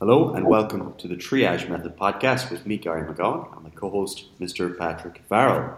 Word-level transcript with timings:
Hello 0.00 0.32
and 0.32 0.46
welcome 0.46 0.94
to 0.96 1.06
the 1.06 1.14
Triage 1.14 1.68
Method 1.68 1.94
podcast 1.94 2.50
with 2.50 2.64
me, 2.64 2.78
Gary 2.78 3.02
McGowan, 3.06 3.54
and 3.54 3.64
my 3.64 3.68
co 3.68 3.90
host, 3.90 4.28
Mr. 4.40 4.78
Patrick 4.78 5.20
Farrell. 5.28 5.76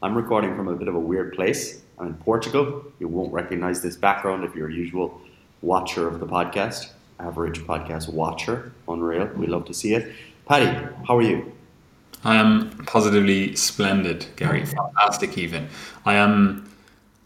I'm 0.00 0.14
recording 0.16 0.54
from 0.54 0.68
a 0.68 0.76
bit 0.76 0.86
of 0.86 0.94
a 0.94 1.00
weird 1.00 1.32
place. 1.32 1.82
I'm 1.98 2.06
in 2.06 2.14
Portugal. 2.14 2.84
You 3.00 3.08
won't 3.08 3.32
recognize 3.32 3.82
this 3.82 3.96
background 3.96 4.44
if 4.44 4.54
you're 4.54 4.68
a 4.68 4.72
usual 4.72 5.20
watcher 5.60 6.06
of 6.06 6.20
the 6.20 6.26
podcast, 6.26 6.90
average 7.18 7.62
podcast 7.62 8.12
watcher. 8.12 8.70
Unreal. 8.86 9.26
We 9.34 9.48
love 9.48 9.64
to 9.64 9.74
see 9.74 9.92
it. 9.92 10.14
Paddy, 10.46 10.66
how 11.08 11.16
are 11.16 11.22
you? 11.22 11.52
I 12.22 12.36
am 12.36 12.70
positively 12.86 13.56
splendid, 13.56 14.24
Gary. 14.36 14.64
Fantastic, 14.66 15.36
even. 15.36 15.66
I 16.06 16.14
am 16.14 16.70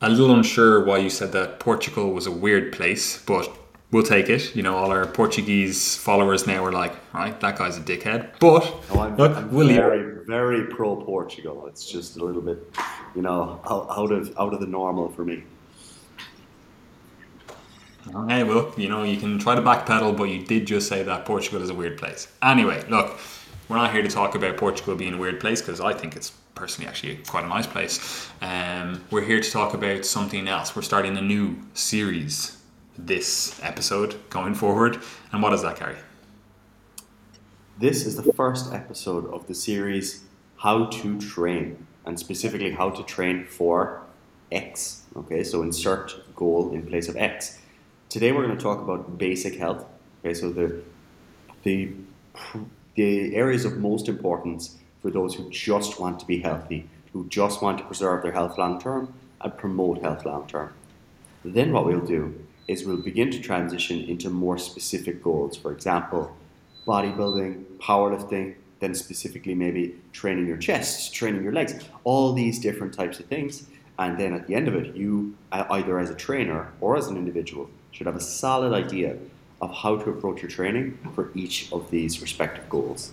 a 0.00 0.08
little 0.08 0.34
unsure 0.34 0.82
why 0.82 0.96
you 0.96 1.10
said 1.10 1.32
that 1.32 1.60
Portugal 1.60 2.10
was 2.14 2.26
a 2.26 2.32
weird 2.32 2.72
place, 2.72 3.22
but 3.22 3.54
we'll 3.90 4.02
take 4.02 4.28
it. 4.28 4.54
You 4.54 4.62
know, 4.62 4.76
all 4.76 4.90
our 4.90 5.06
Portuguese 5.06 5.96
followers 5.96 6.46
now 6.46 6.64
are 6.64 6.72
like, 6.72 6.94
right, 7.12 7.38
that 7.40 7.58
guy's 7.58 7.76
a 7.76 7.80
dickhead. 7.80 8.38
But 8.38 8.64
no, 8.92 9.00
I'm, 9.00 9.16
look, 9.16 9.36
I'm 9.36 9.50
very, 9.50 10.24
very 10.26 10.64
pro 10.66 10.96
Portugal. 10.96 11.66
It's 11.66 11.88
just 11.90 12.16
a 12.16 12.24
little 12.24 12.42
bit, 12.42 12.58
you 13.14 13.22
know, 13.22 13.60
out 13.68 14.12
of 14.12 14.34
out 14.38 14.54
of 14.54 14.60
the 14.60 14.66
normal 14.66 15.08
for 15.10 15.24
me. 15.24 15.44
Hey, 18.26 18.42
well, 18.42 18.72
you 18.78 18.88
know, 18.88 19.02
you 19.02 19.18
can 19.18 19.38
try 19.38 19.54
to 19.54 19.60
backpedal, 19.60 20.16
but 20.16 20.24
you 20.24 20.42
did 20.42 20.66
just 20.66 20.88
say 20.88 21.02
that 21.02 21.26
Portugal 21.26 21.60
is 21.60 21.68
a 21.68 21.74
weird 21.74 21.98
place. 21.98 22.26
Anyway, 22.42 22.82
look, 22.88 23.18
we're 23.68 23.76
not 23.76 23.92
here 23.92 24.02
to 24.02 24.08
talk 24.08 24.34
about 24.34 24.56
Portugal 24.56 24.96
being 24.96 25.14
a 25.14 25.18
weird 25.18 25.40
place 25.40 25.60
because 25.60 25.78
I 25.78 25.92
think 25.92 26.16
it's 26.16 26.30
personally 26.54 26.88
actually 26.88 27.16
quite 27.28 27.44
a 27.44 27.48
nice 27.48 27.66
place. 27.66 28.30
Um, 28.40 29.04
we're 29.10 29.24
here 29.24 29.40
to 29.40 29.50
talk 29.50 29.74
about 29.74 30.06
something 30.06 30.48
else. 30.48 30.74
We're 30.74 30.82
starting 30.82 31.18
a 31.18 31.20
new 31.20 31.58
series 31.74 32.57
this 32.98 33.58
episode 33.62 34.16
going 34.28 34.54
forward. 34.54 34.98
And 35.32 35.42
what 35.42 35.50
does 35.50 35.62
that, 35.62 35.78
Gary? 35.78 35.96
This 37.78 38.04
is 38.04 38.16
the 38.16 38.32
first 38.32 38.72
episode 38.72 39.32
of 39.32 39.46
the 39.46 39.54
series 39.54 40.24
How 40.56 40.86
to 40.86 41.18
Train, 41.20 41.86
and 42.04 42.18
specifically 42.18 42.72
how 42.72 42.90
to 42.90 43.04
train 43.04 43.46
for 43.46 44.02
X. 44.50 45.02
Okay, 45.16 45.44
so 45.44 45.62
insert 45.62 46.34
goal 46.34 46.72
in 46.72 46.86
place 46.86 47.08
of 47.08 47.16
X. 47.16 47.60
Today 48.08 48.32
we're 48.32 48.44
going 48.44 48.56
to 48.56 48.62
talk 48.62 48.80
about 48.80 49.16
basic 49.16 49.56
health. 49.56 49.84
Okay, 50.24 50.34
so 50.34 50.50
the 50.50 50.82
the 51.62 51.92
the 52.96 53.36
areas 53.36 53.64
of 53.64 53.78
most 53.78 54.08
importance 54.08 54.76
for 55.00 55.10
those 55.10 55.34
who 55.34 55.48
just 55.50 56.00
want 56.00 56.18
to 56.18 56.26
be 56.26 56.40
healthy, 56.40 56.88
who 57.12 57.28
just 57.28 57.62
want 57.62 57.78
to 57.78 57.84
preserve 57.84 58.22
their 58.22 58.32
health 58.32 58.58
long 58.58 58.80
term 58.80 59.14
and 59.40 59.56
promote 59.56 60.02
health 60.02 60.24
long 60.24 60.48
term. 60.48 60.72
Then 61.44 61.72
what 61.72 61.86
we'll 61.86 62.00
do 62.00 62.34
is 62.68 62.84
we'll 62.84 62.98
begin 62.98 63.30
to 63.30 63.40
transition 63.40 64.00
into 64.04 64.30
more 64.30 64.58
specific 64.58 65.22
goals. 65.22 65.56
For 65.56 65.72
example, 65.72 66.36
bodybuilding, 66.86 67.64
powerlifting, 67.78 68.54
then 68.80 68.94
specifically 68.94 69.54
maybe 69.54 69.96
training 70.12 70.46
your 70.46 70.58
chest, 70.58 71.14
training 71.14 71.42
your 71.42 71.52
legs, 71.52 71.74
all 72.04 72.32
these 72.32 72.60
different 72.60 72.94
types 72.94 73.18
of 73.18 73.26
things. 73.26 73.66
And 73.98 74.18
then 74.18 74.32
at 74.32 74.46
the 74.46 74.54
end 74.54 74.68
of 74.68 74.74
it, 74.74 74.94
you, 74.94 75.34
uh, 75.50 75.64
either 75.70 75.98
as 75.98 76.10
a 76.10 76.14
trainer 76.14 76.70
or 76.80 76.96
as 76.96 77.08
an 77.08 77.16
individual, 77.16 77.68
should 77.90 78.06
have 78.06 78.14
a 78.14 78.20
solid 78.20 78.72
idea 78.72 79.16
of 79.60 79.74
how 79.74 79.96
to 79.96 80.10
approach 80.10 80.42
your 80.42 80.50
training 80.50 80.96
for 81.14 81.32
each 81.34 81.72
of 81.72 81.90
these 81.90 82.22
respective 82.22 82.68
goals. 82.68 83.12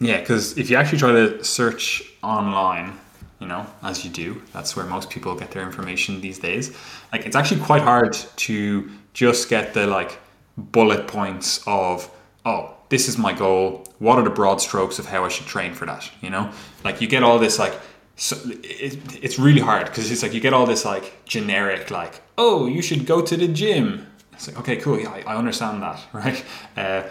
Yeah, 0.00 0.20
because 0.20 0.56
if 0.56 0.70
you 0.70 0.76
actually 0.76 0.98
try 0.98 1.12
to 1.12 1.44
search 1.44 2.02
online 2.22 2.98
you 3.40 3.46
know, 3.46 3.66
as 3.82 4.04
you 4.04 4.10
do. 4.10 4.40
That's 4.52 4.76
where 4.76 4.86
most 4.86 5.10
people 5.10 5.34
get 5.34 5.50
their 5.50 5.62
information 5.62 6.20
these 6.20 6.38
days. 6.38 6.76
Like 7.12 7.26
it's 7.26 7.34
actually 7.34 7.62
quite 7.62 7.82
hard 7.82 8.12
to 8.12 8.90
just 9.14 9.48
get 9.48 9.74
the 9.74 9.86
like 9.86 10.18
bullet 10.56 11.08
points 11.08 11.62
of, 11.66 12.10
oh, 12.44 12.74
this 12.90 13.08
is 13.08 13.16
my 13.18 13.32
goal. 13.32 13.86
What 13.98 14.18
are 14.18 14.22
the 14.22 14.30
broad 14.30 14.60
strokes 14.60 14.98
of 14.98 15.06
how 15.06 15.24
I 15.24 15.28
should 15.28 15.46
train 15.46 15.74
for 15.74 15.86
that? 15.86 16.10
You 16.20 16.30
know, 16.30 16.52
like 16.84 17.00
you 17.00 17.08
get 17.08 17.22
all 17.22 17.38
this 17.38 17.58
like, 17.58 17.74
so 18.16 18.36
it, 18.44 18.98
it's 19.24 19.38
really 19.38 19.60
hard 19.60 19.86
because 19.86 20.10
it's 20.10 20.22
like 20.22 20.34
you 20.34 20.40
get 20.40 20.52
all 20.52 20.66
this 20.66 20.84
like 20.84 21.24
generic 21.24 21.90
like, 21.90 22.20
oh, 22.36 22.66
you 22.66 22.82
should 22.82 23.06
go 23.06 23.22
to 23.22 23.36
the 23.36 23.48
gym. 23.48 24.06
It's 24.32 24.48
like 24.48 24.58
okay, 24.60 24.76
cool, 24.76 25.00
yeah, 25.00 25.10
I, 25.10 25.22
I 25.22 25.36
understand 25.36 25.82
that, 25.82 26.00
right? 26.12 26.44
Uh, 26.76 27.02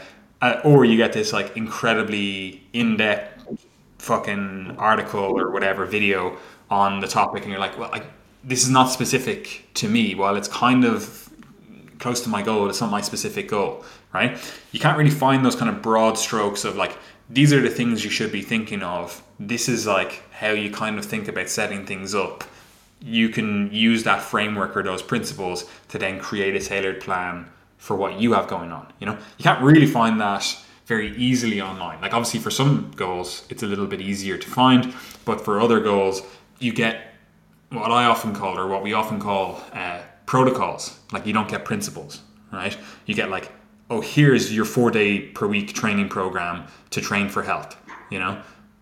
uh, 0.42 0.62
or 0.64 0.86
you 0.86 0.96
get 0.96 1.12
this 1.12 1.34
like 1.34 1.58
incredibly 1.58 2.64
in-depth 2.72 3.39
fucking 4.00 4.76
article 4.78 5.40
or 5.40 5.52
whatever 5.52 5.86
video 5.86 6.38
on 6.70 7.00
the 7.00 7.08
topic 7.08 7.44
and 7.44 7.52
you're 7.52 7.60
like 7.60 7.78
well 7.78 7.90
I, 7.94 8.04
this 8.44 8.64
is 8.64 8.70
not 8.70 8.86
specific 8.86 9.68
to 9.76 9.90
me. 9.90 10.16
While 10.16 10.38
it's 10.38 10.48
kind 10.48 10.86
of 10.86 11.30
close 12.00 12.22
to 12.22 12.30
my 12.30 12.42
goal 12.42 12.70
it's 12.70 12.82
not 12.82 12.90
my 12.90 13.02
specific 13.02 13.50
goal 13.50 13.84
right? 14.14 14.38
You 14.72 14.80
can't 14.80 14.98
really 14.98 15.12
find 15.12 15.46
those 15.46 15.56
kind 15.56 15.70
of 15.70 15.82
broad 15.82 16.18
strokes 16.18 16.66
of 16.66 16.76
like 16.76 16.98
these 17.30 17.54
are 17.54 17.62
the 17.62 17.70
things 17.70 18.04
you 18.04 18.10
should 18.10 18.32
be 18.32 18.42
thinking 18.42 18.82
of. 18.82 19.22
This 19.40 19.70
is 19.70 19.86
like 19.86 20.24
how 20.32 20.50
you 20.50 20.72
kind 20.72 20.98
of 20.98 21.06
think 21.06 21.28
about 21.28 21.48
setting 21.50 21.86
things 21.86 22.16
up. 22.16 22.44
You 23.02 23.30
can 23.30 23.72
use 23.72 24.04
that 24.04 24.22
framework 24.22 24.76
or 24.76 24.82
those 24.82 25.04
principles 25.04 25.70
to 25.90 26.00
then 26.00 26.20
create 26.20 26.56
a 26.56 26.60
tailored 26.60 27.02
plan 27.02 27.46
for 27.78 27.96
what 27.96 28.20
you 28.20 28.34
have 28.34 28.48
going 28.48 28.72
on 28.72 28.92
you 29.00 29.06
know? 29.06 29.18
You 29.38 29.44
can't 29.44 29.62
really 29.62 29.86
find 29.86 30.20
that 30.20 30.58
very 30.90 31.16
easily 31.16 31.62
online. 31.62 32.02
Like 32.02 32.14
obviously 32.14 32.40
for 32.40 32.50
some 32.50 32.92
goals 32.96 33.46
it's 33.50 33.62
a 33.62 33.68
little 33.68 33.86
bit 33.86 34.02
easier 34.02 34.38
to 34.38 34.50
find, 34.50 34.94
but 35.24 35.40
for 35.40 35.62
other 35.62 35.80
goals 35.80 36.24
you 36.58 36.74
get 36.74 37.14
what 37.70 37.92
I 37.92 38.06
often 38.06 38.34
call 38.34 38.58
or 38.58 38.68
what 38.68 38.82
we 38.82 38.94
often 38.94 39.20
call 39.20 39.62
uh, 39.72 40.00
protocols. 40.26 41.00
Like 41.14 41.28
you 41.28 41.34
don't 41.34 41.48
get 41.48 41.64
principles, 41.64 42.22
right? 42.52 42.76
You 43.06 43.14
get 43.14 43.30
like, 43.30 43.52
oh, 43.92 44.02
here's 44.02 44.54
your 44.54 44.66
four 44.66 44.90
day 44.90 45.20
per 45.20 45.46
week 45.46 45.74
training 45.74 46.10
program 46.10 46.66
to 46.90 47.02
train 47.02 47.30
for 47.30 47.44
health, 47.44 47.78
you 48.10 48.18
know, 48.18 48.42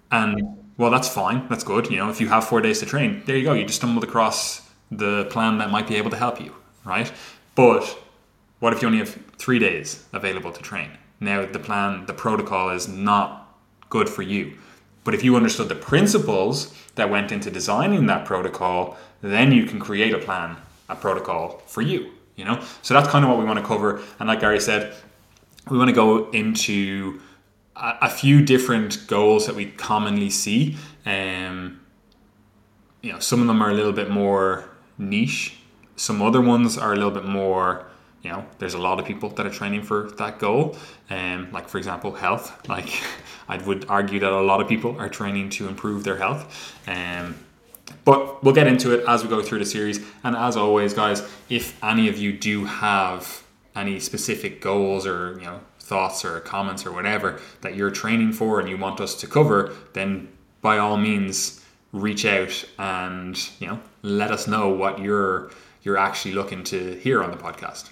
and 0.10 0.64
well 0.78 0.90
that's 0.90 1.10
fine, 1.10 1.46
that's 1.50 1.66
good. 1.66 1.92
You 1.92 1.98
know, 1.98 2.10
if 2.10 2.22
you 2.22 2.30
have 2.30 2.48
four 2.48 2.62
days 2.62 2.80
to 2.80 2.86
train, 2.86 3.22
there 3.26 3.36
you 3.36 3.44
go. 3.44 3.52
You 3.52 3.66
just 3.66 3.80
stumbled 3.80 4.06
across 4.06 4.62
the 4.90 5.26
plan 5.26 5.58
that 5.58 5.72
might 5.72 5.90
be 5.90 5.96
able 5.96 6.12
to 6.12 6.18
help 6.18 6.40
you, 6.40 6.56
right? 6.86 7.12
But 7.56 7.84
what 8.60 8.72
if 8.72 8.82
you 8.82 8.88
only 8.88 9.00
have 9.00 9.14
three 9.38 9.60
days 9.60 10.06
available 10.14 10.54
to 10.54 10.62
train? 10.62 10.92
Now, 11.20 11.46
the 11.46 11.60
plan, 11.60 12.06
the 12.06 12.14
protocol 12.14 12.70
is 12.70 12.88
not 12.88 13.56
good 13.90 14.10
for 14.10 14.22
you. 14.22 14.58
But 15.04 15.14
if 15.14 15.24
you 15.24 15.36
understood 15.36 15.70
the 15.70 15.76
principles 15.76 16.74
that 16.96 17.10
went 17.10 17.32
into 17.32 17.50
designing 17.50 18.08
that 18.08 18.26
protocol, 18.26 18.98
then 19.22 19.52
you 19.52 19.66
can 19.66 19.80
create 19.80 20.14
a 20.14 20.20
plan, 20.20 20.58
a 20.90 20.96
protocol 20.96 21.62
for 21.66 21.82
you. 21.82 22.12
You 22.36 22.46
know, 22.46 22.64
so 22.84 22.94
that's 22.94 23.08
kind 23.08 23.26
of 23.26 23.32
what 23.32 23.40
we 23.40 23.46
want 23.46 23.58
to 23.58 23.66
cover. 23.66 24.02
And 24.20 24.28
like 24.28 24.42
Gary 24.42 24.60
said, 24.60 24.94
we 25.70 25.78
want 25.78 25.90
to 25.90 25.96
go 25.96 26.30
into 26.32 27.20
a, 27.76 27.94
a 28.04 28.10
few 28.10 28.44
different 28.44 29.08
goals 29.08 29.48
that 29.48 29.56
we 29.56 29.66
commonly 29.66 30.30
see. 30.30 30.78
Um, 31.06 31.80
you 33.02 33.14
know, 33.14 33.20
some 33.20 33.42
of 33.42 33.48
them 33.48 33.62
are 33.62 33.72
a 33.72 33.74
little 33.74 33.94
bit 33.94 34.10
more 34.10 34.70
niche. 34.98 35.58
Some 35.96 36.22
other 36.22 36.42
ones 36.42 36.78
are 36.78 36.94
a 36.94 36.96
little 36.96 37.12
bit 37.12 37.26
more 37.26 37.88
you 38.28 38.34
know, 38.34 38.46
there's 38.58 38.74
a 38.74 38.78
lot 38.78 39.00
of 39.00 39.06
people 39.06 39.30
that 39.30 39.46
are 39.46 39.50
training 39.50 39.84
for 39.84 40.12
that 40.18 40.38
goal. 40.38 40.76
Um, 41.10 41.50
like 41.54 41.70
for 41.70 41.78
example, 41.78 42.12
health. 42.12 42.68
Like 42.68 42.90
I 43.48 43.58
would 43.58 43.86
argue 43.88 44.20
that 44.20 44.32
a 44.32 44.42
lot 44.42 44.60
of 44.60 44.68
people 44.68 45.00
are 45.00 45.08
training 45.08 45.50
to 45.52 45.70
improve 45.70 46.04
their 46.04 46.18
health. 46.18 46.44
Um, 46.86 47.36
but 48.04 48.44
we'll 48.44 48.54
get 48.54 48.68
into 48.68 48.94
it 48.94 49.06
as 49.08 49.24
we 49.24 49.30
go 49.30 49.42
through 49.42 49.60
the 49.60 49.66
series. 49.66 50.06
And 50.26 50.36
as 50.36 50.58
always, 50.58 50.94
guys, 50.94 51.22
if 51.48 51.82
any 51.82 52.10
of 52.10 52.18
you 52.18 52.34
do 52.34 52.66
have 52.66 53.44
any 53.78 54.02
specific 54.02 54.60
goals 54.60 55.08
or 55.08 55.36
you 55.40 55.46
know 55.46 55.62
thoughts 55.80 56.26
or 56.26 56.42
comments 56.42 56.86
or 56.86 56.92
whatever 56.92 57.40
that 57.62 57.78
you're 57.78 57.92
training 57.92 58.34
for 58.34 58.60
and 58.60 58.68
you 58.68 58.78
want 58.78 59.00
us 59.00 59.16
to 59.22 59.28
cover, 59.28 59.74
then 59.94 60.28
by 60.62 60.78
all 60.78 60.98
means 60.98 61.64
reach 61.94 62.26
out 62.26 62.66
and 62.78 63.50
you 63.62 63.68
know 63.68 63.80
let 64.02 64.32
us 64.32 64.48
know 64.48 64.68
what 64.68 65.00
you're 65.00 65.50
you're 65.84 65.98
actually 65.98 66.34
looking 66.34 66.66
to 66.66 66.96
hear 66.96 67.24
on 67.24 67.32
the 67.32 67.38
podcast. 67.38 67.92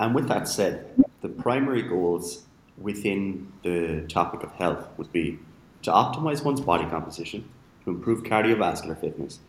And 0.00 0.14
with 0.14 0.28
that 0.28 0.48
said, 0.48 0.86
the 1.20 1.28
primary 1.28 1.82
goals 1.82 2.46
within 2.78 3.52
the 3.62 4.06
topic 4.08 4.42
of 4.42 4.50
health 4.52 4.88
would 4.96 5.12
be 5.12 5.38
to 5.82 5.90
optimize 5.90 6.42
one's 6.42 6.62
body 6.62 6.86
composition, 6.86 7.46
to 7.84 7.90
improve 7.90 8.22
cardiovascular 8.22 8.98
fitness, 8.98 9.40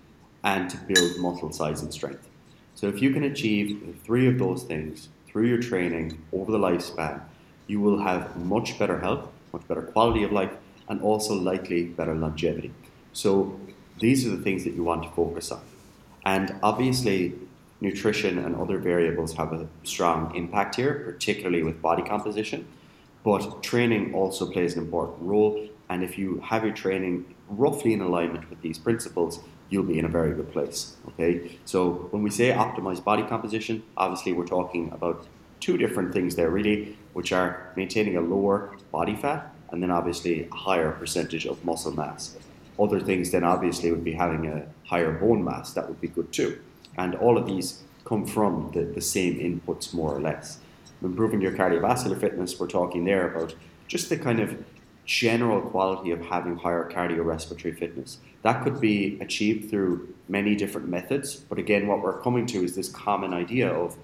and 0.44 0.70
to 0.70 0.78
build 0.78 1.18
muscle 1.20 1.54
size 1.54 1.82
and 1.82 1.94
strength. 1.94 2.28
So, 2.76 2.88
if 2.88 3.02
you 3.02 3.12
can 3.12 3.24
achieve 3.24 3.98
three 4.04 4.28
of 4.28 4.40
those 4.40 4.64
things 4.64 5.08
through 5.28 5.48
your 5.48 5.62
training 5.62 6.22
over 6.34 6.52
the 6.52 6.58
lifespan, 6.58 7.22
you 7.68 7.80
will 7.80 8.02
have 8.02 8.36
much 8.36 8.78
better 8.78 9.00
health, 9.00 9.30
much 9.54 9.66
better 9.70 9.82
quality 9.82 10.24
of 10.24 10.34
life, 10.34 10.52
and 10.90 11.02
also 11.02 11.34
likely 11.34 11.86
better 11.86 12.16
longevity. 12.16 12.74
So, 13.14 13.58
these 14.00 14.28
are 14.28 14.36
the 14.36 14.44
things 14.44 14.66
that 14.66 14.74
you 14.74 14.84
want 14.84 15.04
to 15.04 15.10
focus 15.12 15.52
on. 15.52 15.62
And 16.26 16.56
obviously, 16.62 17.36
nutrition 17.82 18.38
and 18.38 18.56
other 18.56 18.78
variables 18.78 19.34
have 19.34 19.52
a 19.52 19.68
strong 19.84 20.34
impact 20.36 20.76
here, 20.76 21.02
particularly 21.06 21.64
with 21.64 21.82
body 21.82 22.04
composition. 22.04 22.68
But 23.24 23.62
training 23.62 24.14
also 24.14 24.50
plays 24.50 24.76
an 24.76 24.84
important 24.84 25.22
role. 25.22 25.68
And 25.90 26.04
if 26.04 26.18
you 26.18 26.40
have 26.46 26.64
your 26.64 26.74
training 26.74 27.36
roughly 27.50 27.94
in 27.94 28.02
alignment 28.02 28.50
with 28.50 28.62
these 28.62 28.78
principles, 28.78 29.40
you'll 29.70 29.84
be 29.84 30.00
in 30.00 30.06
a 30.06 30.10
very 30.10 30.34
good 30.34 30.52
place. 30.52 30.96
Okay. 31.10 31.58
So 31.66 32.08
when 32.12 32.24
we 32.24 32.30
say 32.30 32.52
optimized 32.52 33.04
body 33.04 33.24
composition, 33.24 33.84
obviously 33.98 34.34
we're 34.34 34.46
talking 34.46 34.92
about 34.92 35.28
two 35.60 35.78
different 35.78 36.14
things 36.14 36.36
there 36.36 36.50
really, 36.50 36.98
which 37.14 37.32
are 37.32 37.72
maintaining 37.76 38.18
a 38.18 38.22
lower 38.22 38.76
body 38.92 39.16
fat 39.16 39.54
and 39.72 39.82
then 39.82 39.92
obviously 39.92 40.44
a 40.44 40.56
higher 40.56 40.92
percentage 40.92 41.46
of 41.46 41.64
muscle 41.64 41.94
mass. 41.94 42.38
Other 42.80 43.00
things 43.00 43.32
then 43.32 43.44
obviously 43.44 43.92
would 43.92 44.04
be 44.04 44.14
having 44.14 44.48
a 44.48 44.66
higher 44.86 45.12
bone 45.12 45.44
mass, 45.44 45.74
that 45.74 45.88
would 45.88 46.02
be 46.02 46.08
good 46.08 46.32
too. 46.34 46.60
And 46.98 47.16
all 47.16 47.38
of 47.38 47.46
these 47.46 47.84
come 48.06 48.26
from 48.26 48.72
the, 48.74 48.84
the 48.84 49.02
same 49.02 49.36
inputs 49.40 49.94
more 49.94 50.14
or 50.16 50.20
less. 50.20 50.60
Improving 51.02 51.42
your 51.42 51.54
cardiovascular 51.54 52.20
fitness, 52.20 52.60
we're 52.60 52.68
talking 52.68 53.06
there 53.06 53.32
about 53.32 53.56
just 53.88 54.10
the 54.10 54.18
kind 54.18 54.40
of 54.40 54.64
general 55.06 55.62
quality 55.62 56.12
of 56.12 56.22
having 56.22 56.56
higher 56.56 56.90
cardiorespiratory 56.90 57.78
fitness. 57.78 58.20
That 58.44 58.64
could 58.64 58.80
be 58.80 59.18
achieved 59.20 59.70
through 59.70 60.14
many 60.28 60.56
different 60.56 60.88
methods, 60.88 61.36
but 61.36 61.58
again, 61.58 61.88
what 61.88 62.02
we're 62.02 62.22
coming 62.22 62.46
to 62.48 62.64
is 62.64 62.76
this 62.76 62.90
common 62.90 63.34
idea 63.34 63.70
of 63.70 63.98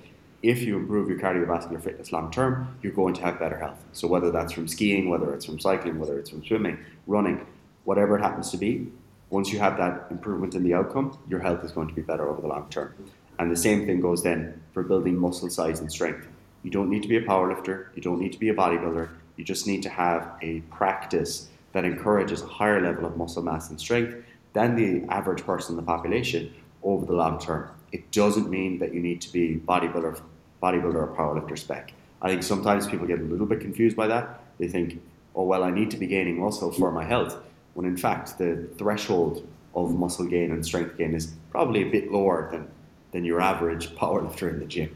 if 0.43 0.61
you 0.61 0.77
improve 0.77 1.09
your 1.09 1.19
cardiovascular 1.19 1.81
fitness 1.81 2.11
long 2.11 2.31
term, 2.31 2.77
you're 2.81 2.93
going 2.93 3.13
to 3.15 3.21
have 3.21 3.39
better 3.39 3.57
health. 3.57 3.83
So, 3.93 4.07
whether 4.07 4.31
that's 4.31 4.53
from 4.53 4.67
skiing, 4.67 5.09
whether 5.09 5.33
it's 5.33 5.45
from 5.45 5.59
cycling, 5.59 5.97
whether 5.99 6.19
it's 6.19 6.29
from 6.29 6.45
swimming, 6.45 6.77
running, 7.07 7.45
whatever 7.85 8.17
it 8.17 8.21
happens 8.21 8.51
to 8.51 8.57
be, 8.57 8.91
once 9.29 9.51
you 9.51 9.59
have 9.59 9.77
that 9.77 10.07
improvement 10.09 10.55
in 10.55 10.63
the 10.63 10.73
outcome, 10.73 11.17
your 11.27 11.39
health 11.39 11.63
is 11.63 11.71
going 11.71 11.87
to 11.87 11.93
be 11.93 12.01
better 12.01 12.29
over 12.29 12.41
the 12.41 12.47
long 12.47 12.67
term. 12.69 12.93
And 13.39 13.51
the 13.51 13.57
same 13.57 13.85
thing 13.85 14.01
goes 14.01 14.23
then 14.23 14.61
for 14.73 14.83
building 14.83 15.17
muscle 15.17 15.49
size 15.49 15.79
and 15.79 15.91
strength. 15.91 16.27
You 16.63 16.71
don't 16.71 16.89
need 16.89 17.03
to 17.03 17.09
be 17.09 17.17
a 17.17 17.21
powerlifter, 17.21 17.87
you 17.95 18.01
don't 18.01 18.19
need 18.19 18.33
to 18.33 18.39
be 18.39 18.49
a 18.49 18.53
bodybuilder, 18.53 19.09
you 19.35 19.43
just 19.43 19.67
need 19.67 19.83
to 19.83 19.89
have 19.89 20.31
a 20.41 20.61
practice 20.71 21.49
that 21.73 21.85
encourages 21.85 22.41
a 22.41 22.47
higher 22.47 22.81
level 22.81 23.05
of 23.05 23.17
muscle 23.17 23.43
mass 23.43 23.69
and 23.69 23.79
strength 23.79 24.15
than 24.53 24.75
the 24.75 25.07
average 25.13 25.45
person 25.45 25.73
in 25.73 25.77
the 25.77 25.83
population 25.83 26.53
over 26.83 27.05
the 27.05 27.13
long 27.13 27.39
term. 27.39 27.69
It 27.91 28.11
doesn't 28.11 28.49
mean 28.49 28.79
that 28.79 28.93
you 28.93 28.99
need 28.99 29.21
to 29.21 29.31
be 29.31 29.55
bodybuilder, 29.55 30.19
bodybuilder 30.63 30.95
or 30.95 31.15
powerlifter 31.15 31.57
spec. 31.57 31.93
I 32.21 32.29
think 32.29 32.43
sometimes 32.43 32.87
people 32.87 33.05
get 33.05 33.19
a 33.19 33.23
little 33.23 33.45
bit 33.45 33.59
confused 33.59 33.95
by 33.95 34.07
that. 34.07 34.41
They 34.57 34.67
think, 34.67 35.01
oh 35.35 35.43
well, 35.43 35.63
I 35.63 35.69
need 35.69 35.91
to 35.91 35.97
be 35.97 36.07
gaining 36.07 36.39
muscle 36.39 36.71
for 36.71 36.91
my 36.91 37.05
health. 37.05 37.37
When 37.77 37.85
in 37.85 37.95
fact, 37.95 38.39
the 38.39 38.67
threshold 38.79 39.47
of 39.75 39.93
muscle 39.93 40.25
gain 40.25 40.51
and 40.51 40.65
strength 40.65 40.97
gain 40.97 41.13
is 41.13 41.33
probably 41.51 41.83
a 41.83 41.91
bit 41.91 42.11
lower 42.11 42.49
than, 42.49 42.67
than 43.11 43.23
your 43.23 43.39
average 43.39 43.89
powerlifter 43.89 44.49
in 44.49 44.57
the 44.57 44.65
gym. 44.65 44.95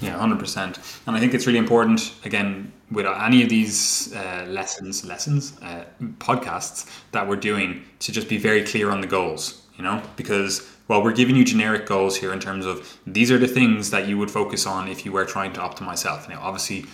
Yeah, 0.00 0.16
hundred 0.16 0.38
percent. 0.38 0.78
And 1.08 1.16
I 1.16 1.18
think 1.18 1.34
it's 1.34 1.48
really 1.48 1.58
important 1.58 2.14
again 2.24 2.72
with 2.92 3.06
any 3.06 3.42
of 3.42 3.48
these 3.48 4.14
uh, 4.14 4.46
lessons, 4.48 5.04
lessons, 5.04 5.58
uh, 5.60 5.86
podcasts 6.18 6.88
that 7.10 7.26
we're 7.26 7.34
doing 7.34 7.82
to 7.98 8.12
just 8.12 8.28
be 8.28 8.38
very 8.38 8.62
clear 8.62 8.92
on 8.92 9.00
the 9.00 9.08
goals. 9.08 9.66
You 9.76 9.82
know, 9.82 10.00
because 10.14 10.64
while 10.86 11.02
we're 11.02 11.12
giving 11.12 11.34
you 11.34 11.44
generic 11.44 11.86
goals 11.86 12.14
here 12.16 12.32
in 12.32 12.38
terms 12.38 12.66
of 12.66 13.00
these 13.04 13.32
are 13.32 13.38
the 13.38 13.48
things 13.48 13.90
that 13.90 14.06
you 14.06 14.16
would 14.16 14.30
focus 14.30 14.64
on 14.64 14.86
if 14.86 15.04
you 15.04 15.10
were 15.10 15.24
trying 15.24 15.52
to 15.54 15.60
optimize 15.60 16.04
health. 16.04 16.28
Now, 16.28 16.40
obviously, 16.40 16.86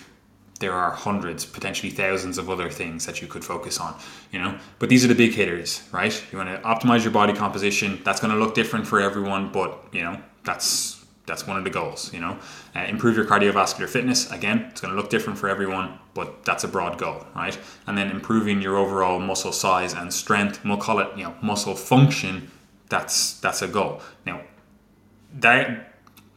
there 0.63 0.73
are 0.73 0.91
hundreds, 0.91 1.45
potentially 1.45 1.91
thousands 1.91 2.37
of 2.37 2.49
other 2.49 2.69
things 2.69 3.05
that 3.05 3.21
you 3.21 3.27
could 3.27 3.43
focus 3.43 3.81
on, 3.81 3.93
you 4.31 4.39
know. 4.39 4.57
But 4.79 4.87
these 4.87 5.03
are 5.03 5.09
the 5.09 5.15
big 5.15 5.33
hitters, 5.33 5.83
right? 5.91 6.23
You 6.31 6.37
want 6.37 6.49
to 6.49 6.57
optimize 6.65 7.03
your 7.03 7.11
body 7.11 7.33
composition. 7.33 7.99
That's 8.05 8.21
going 8.21 8.31
to 8.31 8.39
look 8.39 8.55
different 8.55 8.87
for 8.87 9.01
everyone, 9.01 9.51
but 9.51 9.83
you 9.91 10.03
know, 10.03 10.17
that's 10.45 11.03
that's 11.25 11.45
one 11.45 11.57
of 11.57 11.65
the 11.65 11.69
goals, 11.69 12.13
you 12.13 12.21
know. 12.21 12.37
Uh, 12.73 12.85
improve 12.87 13.17
your 13.17 13.25
cardiovascular 13.25 13.89
fitness. 13.89 14.31
Again, 14.31 14.67
it's 14.71 14.79
going 14.79 14.93
to 14.93 14.99
look 14.99 15.09
different 15.09 15.37
for 15.37 15.49
everyone, 15.49 15.99
but 16.13 16.45
that's 16.45 16.63
a 16.63 16.69
broad 16.69 16.97
goal, 16.97 17.25
right? 17.35 17.57
And 17.85 17.97
then 17.97 18.09
improving 18.09 18.61
your 18.61 18.77
overall 18.77 19.19
muscle 19.19 19.51
size 19.51 19.93
and 19.93 20.13
strength. 20.13 20.63
we'll 20.63 20.77
call 20.77 20.99
it, 20.99 21.09
you 21.17 21.25
know, 21.25 21.35
muscle 21.41 21.75
function. 21.75 22.49
That's 22.87 23.37
that's 23.41 23.61
a 23.61 23.67
goal. 23.67 23.99
Now, 24.25 24.39
they 25.37 25.81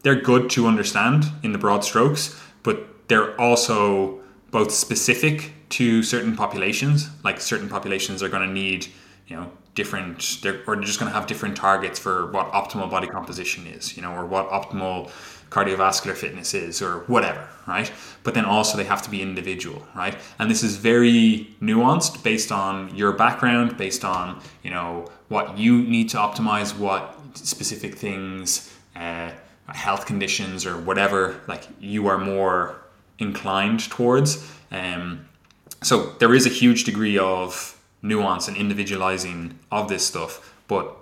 they're 0.03 0.21
good 0.21 0.51
to 0.51 0.67
understand 0.67 1.27
in 1.45 1.53
the 1.53 1.59
broad 1.59 1.85
strokes, 1.85 2.41
but 2.65 2.96
they're 3.09 3.39
also 3.41 4.21
both 4.51 4.73
specific 4.73 5.53
to 5.69 6.03
certain 6.03 6.37
populations. 6.37 7.09
Like 7.25 7.41
certain 7.41 7.69
populations 7.69 8.23
are 8.23 8.29
going 8.29 8.47
to 8.47 8.53
need, 8.53 8.87
you 9.27 9.37
know, 9.37 9.51
different 9.77 10.39
they're 10.43 10.63
or 10.67 10.75
they're 10.75 10.85
just 10.85 10.99
going 10.99 11.11
to 11.11 11.17
have 11.17 11.29
different 11.29 11.55
targets 11.55 11.99
for 11.99 12.33
what 12.33 12.51
optimal 12.53 12.91
body 12.91 13.07
composition 13.07 13.67
is 13.67 13.95
you 13.95 14.03
know 14.03 14.11
or 14.11 14.27
what 14.27 14.49
optimal 14.49 15.09
cardiovascular 15.51 16.15
fitness 16.15 16.55
is 16.55 16.83
or 16.83 17.01
whatever 17.01 17.47
right 17.69 17.93
but 18.25 18.33
then 18.35 18.45
also 18.45 18.77
they 18.77 18.85
have 18.85 19.03
to 19.03 19.11
be 19.11 19.21
individual 19.23 19.87
right 19.95 20.17
and 20.39 20.51
this 20.51 20.63
is 20.65 20.77
very 20.77 21.55
nuanced 21.61 22.23
based 22.25 22.51
on 22.51 22.93
your 22.97 23.13
background 23.13 23.77
based 23.77 24.05
on 24.05 24.41
you 24.63 24.71
know 24.71 25.07
what 25.29 25.57
you 25.59 25.83
need 25.83 26.09
to 26.09 26.17
optimize 26.17 26.77
what 26.77 27.15
specific 27.35 27.95
things 27.95 28.75
uh, 28.97 29.31
health 29.69 30.07
conditions 30.07 30.65
or 30.65 30.79
whatever 30.79 31.39
like 31.49 31.69
you 31.81 32.07
are 32.07 32.17
more 32.17 32.81
inclined 33.19 33.89
towards 33.91 34.51
um, 34.71 35.27
so 35.83 36.11
there 36.19 36.35
is 36.35 36.47
a 36.47 36.51
huge 36.51 36.85
degree 36.85 37.19
of 37.19 37.81
nuance 38.03 38.49
and 38.49 38.57
individualizing 38.57 39.59
of 39.71 39.89
this 39.89 40.07
stuff, 40.07 40.55
but 40.69 40.97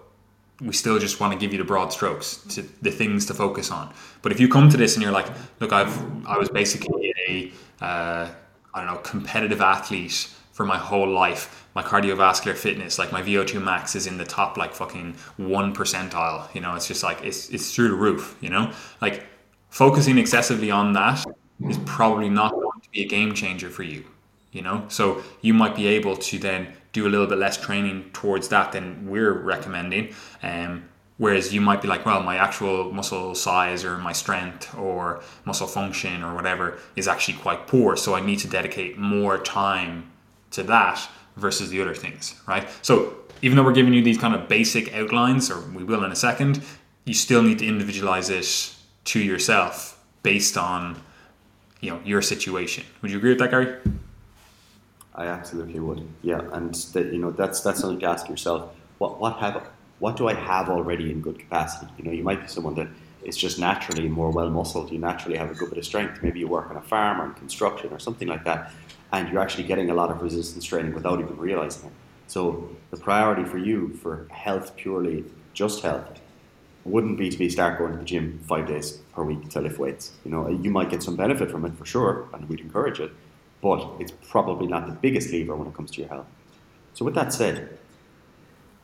we 0.60 0.72
still 0.72 0.98
just 0.98 1.20
want 1.20 1.32
to 1.32 1.38
give 1.38 1.52
you 1.52 1.58
the 1.58 1.64
broad 1.64 1.92
strokes 1.92 2.36
to 2.48 2.62
the 2.82 2.90
things 2.90 3.26
to 3.26 3.34
focus 3.34 3.70
on. 3.70 3.92
But 4.22 4.32
if 4.32 4.40
you 4.40 4.48
come 4.48 4.68
to 4.70 4.76
this 4.76 4.94
and 4.94 5.02
you're 5.02 5.12
like, 5.12 5.26
look, 5.60 5.72
I've 5.72 6.26
I 6.26 6.38
was 6.38 6.48
basically 6.48 7.12
a 7.28 7.52
uh, 7.84 8.28
I 8.74 8.84
don't 8.84 8.94
know 8.94 9.00
competitive 9.00 9.60
athlete 9.60 10.28
for 10.52 10.64
my 10.64 10.78
whole 10.78 11.08
life. 11.08 11.68
My 11.74 11.82
cardiovascular 11.82 12.54
fitness, 12.54 13.00
like 13.00 13.10
my 13.10 13.20
VO2 13.20 13.60
max, 13.62 13.96
is 13.96 14.06
in 14.06 14.16
the 14.16 14.24
top 14.24 14.56
like 14.56 14.72
fucking 14.74 15.16
one 15.36 15.74
percentile. 15.74 16.54
You 16.54 16.60
know, 16.60 16.76
it's 16.76 16.86
just 16.86 17.02
like 17.02 17.22
it's 17.22 17.48
it's 17.50 17.74
through 17.74 17.88
the 17.88 17.94
roof. 17.94 18.36
You 18.40 18.50
know, 18.50 18.72
like 19.00 19.26
focusing 19.70 20.18
excessively 20.18 20.70
on 20.70 20.92
that 20.92 21.24
is 21.68 21.78
probably 21.86 22.28
not 22.28 22.52
going 22.52 22.80
to 22.80 22.90
be 22.90 23.02
a 23.02 23.08
game 23.08 23.34
changer 23.34 23.70
for 23.70 23.82
you. 23.82 24.04
You 24.52 24.62
know, 24.62 24.84
so 24.88 25.20
you 25.40 25.52
might 25.52 25.74
be 25.74 25.88
able 25.88 26.16
to 26.16 26.38
then 26.38 26.74
do 26.92 27.08
a 27.08 27.10
little 27.10 27.26
bit 27.26 27.38
less 27.38 27.60
training 27.60 28.10
towards 28.12 28.48
that 28.48 28.70
than 28.70 29.10
we're 29.10 29.32
recommending. 29.32 30.14
Um, 30.44 30.84
whereas 31.18 31.52
you 31.52 31.60
might 31.60 31.82
be 31.82 31.88
like, 31.88 32.06
well, 32.06 32.22
my 32.22 32.36
actual 32.36 32.92
muscle 32.92 33.34
size 33.34 33.84
or 33.84 33.98
my 33.98 34.12
strength 34.12 34.72
or 34.76 35.22
muscle 35.44 35.66
function 35.66 36.22
or 36.22 36.34
whatever 36.34 36.78
is 36.94 37.08
actually 37.08 37.38
quite 37.38 37.66
poor, 37.66 37.96
so 37.96 38.14
I 38.14 38.24
need 38.24 38.38
to 38.40 38.48
dedicate 38.48 38.96
more 38.96 39.38
time 39.38 40.10
to 40.52 40.62
that 40.64 41.00
versus 41.36 41.70
the 41.70 41.82
other 41.82 41.94
things, 41.94 42.40
right? 42.46 42.68
So 42.82 43.16
even 43.42 43.56
though 43.56 43.64
we're 43.64 43.72
giving 43.72 43.92
you 43.92 44.02
these 44.02 44.18
kind 44.18 44.34
of 44.34 44.48
basic 44.48 44.94
outlines, 44.94 45.50
or 45.50 45.60
we 45.72 45.82
will 45.82 46.04
in 46.04 46.12
a 46.12 46.16
second, 46.16 46.62
you 47.04 47.14
still 47.14 47.42
need 47.42 47.58
to 47.58 47.66
individualize 47.66 48.30
it 48.30 48.74
to 49.06 49.20
yourself 49.20 50.00
based 50.22 50.56
on 50.56 51.02
you 51.84 51.90
know 51.90 52.00
your 52.04 52.22
situation. 52.22 52.84
Would 53.02 53.10
you 53.10 53.18
agree 53.18 53.30
with 53.30 53.38
that, 53.40 53.50
Gary? 53.50 53.76
I 55.14 55.26
absolutely 55.26 55.78
would. 55.80 56.08
Yeah, 56.22 56.40
and 56.52 56.74
that 56.94 57.12
you 57.12 57.18
know 57.18 57.30
that's 57.30 57.60
that's 57.60 57.80
something 57.80 58.00
to 58.00 58.06
ask 58.06 58.28
yourself. 58.28 58.74
What 58.98 59.20
what 59.20 59.36
have 59.36 59.68
what 59.98 60.16
do 60.16 60.26
I 60.28 60.34
have 60.34 60.70
already 60.70 61.10
in 61.10 61.20
good 61.20 61.38
capacity? 61.38 61.92
You 61.98 62.04
know, 62.04 62.10
you 62.10 62.24
might 62.24 62.40
be 62.40 62.48
someone 62.48 62.74
that 62.76 62.88
is 63.22 63.36
just 63.36 63.58
naturally 63.58 64.08
more 64.08 64.30
well 64.30 64.50
muscled. 64.50 64.90
You 64.90 64.98
naturally 64.98 65.36
have 65.36 65.50
a 65.50 65.54
good 65.54 65.68
bit 65.68 65.78
of 65.78 65.84
strength. 65.84 66.22
Maybe 66.22 66.40
you 66.40 66.48
work 66.48 66.70
on 66.70 66.76
a 66.76 66.82
farm 66.82 67.20
or 67.20 67.26
in 67.26 67.34
construction 67.34 67.92
or 67.92 67.98
something 67.98 68.28
like 68.28 68.44
that, 68.44 68.72
and 69.12 69.28
you're 69.28 69.42
actually 69.42 69.64
getting 69.64 69.90
a 69.90 69.94
lot 69.94 70.10
of 70.10 70.22
resistance 70.22 70.64
training 70.64 70.94
without 70.94 71.20
even 71.20 71.36
realizing 71.36 71.88
it. 71.88 71.92
So 72.26 72.70
the 72.90 72.96
priority 72.96 73.44
for 73.44 73.58
you 73.58 73.92
for 74.02 74.26
health 74.30 74.74
purely, 74.76 75.24
just 75.52 75.82
health, 75.82 76.20
wouldn't 76.84 77.18
be 77.18 77.30
to 77.30 77.38
be 77.38 77.48
start 77.48 77.78
going 77.78 77.92
to 77.92 77.98
the 77.98 78.04
gym 78.04 78.40
five 78.46 78.66
days 78.66 78.92
per 79.12 79.22
week 79.22 79.48
to 79.50 79.60
lift 79.60 79.78
weights. 79.78 80.12
You 80.24 80.30
know, 80.30 80.48
you 80.48 80.70
might 80.70 80.90
get 80.90 81.02
some 81.02 81.16
benefit 81.16 81.50
from 81.50 81.64
it 81.64 81.74
for 81.74 81.86
sure, 81.86 82.28
and 82.32 82.48
we'd 82.48 82.60
encourage 82.60 83.00
it 83.00 83.12
but 83.64 83.90
it's 83.98 84.12
probably 84.28 84.66
not 84.66 84.86
the 84.86 84.92
biggest 84.92 85.30
lever 85.30 85.56
when 85.56 85.66
it 85.66 85.74
comes 85.74 85.90
to 85.90 86.00
your 86.02 86.10
health. 86.10 86.26
So, 86.92 87.02
with 87.02 87.14
that 87.14 87.32
said, 87.32 87.78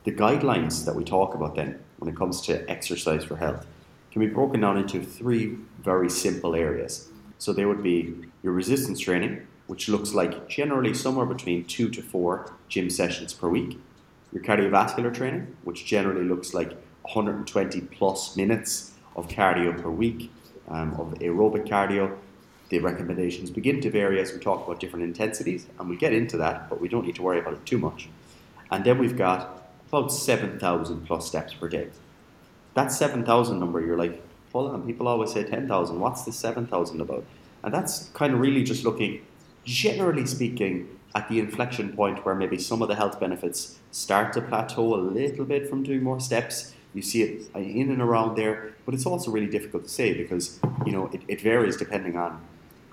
the 0.05 0.11
guidelines 0.11 0.87
that 0.87 0.95
we 0.95 1.05
talk 1.05 1.35
about 1.35 1.55
then 1.55 1.79
when 1.99 2.11
it 2.11 2.17
comes 2.17 2.41
to 2.47 2.69
exercise 2.69 3.23
for 3.23 3.37
health 3.37 3.67
can 4.11 4.21
be 4.21 4.27
broken 4.27 4.63
down 4.63 4.79
into 4.79 5.03
three 5.03 5.59
very 5.83 6.09
simple 6.09 6.57
areas. 6.57 7.11
So, 7.37 7.53
they 7.53 7.67
would 7.67 7.83
be 7.83 8.15
your 8.43 8.55
resistance 8.55 9.01
training, 9.01 9.47
which 9.67 9.91
looks 9.91 10.15
like 10.15 10.49
generally 10.49 10.95
somewhere 10.95 11.27
between 11.27 11.67
two 11.67 11.91
to 11.91 12.01
four 12.01 12.51
gym 12.71 12.89
sessions 12.89 13.35
per 13.35 13.51
week, 13.51 13.79
your 14.33 14.43
cardiovascular 14.43 15.13
training, 15.13 15.59
which 15.63 15.85
generally 15.85 16.25
looks 16.25 16.55
like 16.55 16.73
120 17.03 17.81
plus 17.83 18.37
minutes 18.37 18.93
of 19.17 19.29
cardio 19.29 19.81
per 19.81 19.91
week, 19.91 20.31
um, 20.69 20.93
of 20.95 21.15
aerobic 21.19 21.69
cardio, 21.69 22.17
the 22.69 22.79
recommendations 22.79 23.51
begin 23.51 23.81
to 23.81 23.91
vary 23.91 24.21
as 24.21 24.33
we 24.33 24.39
talk 24.39 24.65
about 24.65 24.79
different 24.79 25.05
intensities, 25.05 25.67
and 25.79 25.89
we'll 25.89 25.99
get 25.99 26.13
into 26.13 26.37
that, 26.37 26.69
but 26.69 26.81
we 26.81 26.89
don't 26.89 27.05
need 27.05 27.17
to 27.17 27.23
worry 27.23 27.41
about 27.41 27.55
it 27.55 27.67
too 27.67 27.79
much. 27.79 28.09
And 28.71 28.85
then 28.85 28.99
we've 28.99 29.17
got 29.17 29.61
about 29.89 30.13
7,000 30.13 31.05
plus 31.07 31.27
steps 31.27 31.53
per 31.53 31.69
day. 31.69 31.89
That 32.75 32.93
7,000 32.93 33.59
number, 33.59 33.81
you're 33.81 33.99
like, 33.99 34.23
hold 34.53 34.71
on, 34.71 34.87
people 34.87 35.09
always 35.09 35.33
say 35.33 35.43
10,000. 35.43 35.99
What's 35.99 36.23
the 36.23 36.33
7,000 36.33 37.01
about? 37.01 37.25
And 37.65 37.75
that's 37.75 38.09
kind 38.11 38.33
of 38.33 38.41
really 38.41 38.63
just 38.63 38.85
looking, 38.85 39.21
generally 39.65 40.27
speaking, 40.27 40.89
at 41.15 41.29
the 41.29 41.41
inflection 41.41 41.93
point 41.93 42.25
where 42.25 42.35
maybe 42.35 42.59
some 42.59 42.83
of 42.83 42.89
the 42.89 42.95
health 42.95 43.19
benefits 43.19 43.79
start 43.91 44.33
to 44.33 44.41
plateau 44.41 44.95
a 44.95 45.01
little 45.01 45.45
bit 45.45 45.69
from 45.69 45.83
doing 45.83 46.03
more 46.03 46.21
steps. 46.21 46.75
You 46.95 47.03
see 47.03 47.23
it 47.23 47.55
in 47.55 47.91
and 47.91 48.03
around 48.03 48.37
there, 48.37 48.75
but 48.85 48.95
it's 48.95 49.07
also 49.07 49.31
really 49.31 49.47
difficult 49.47 49.85
to 49.85 49.89
say 49.89 50.13
because 50.15 50.59
you 50.85 50.93
know 50.93 51.09
it, 51.13 51.23
it 51.29 51.41
varies 51.41 51.77
depending 51.77 52.17
on 52.17 52.41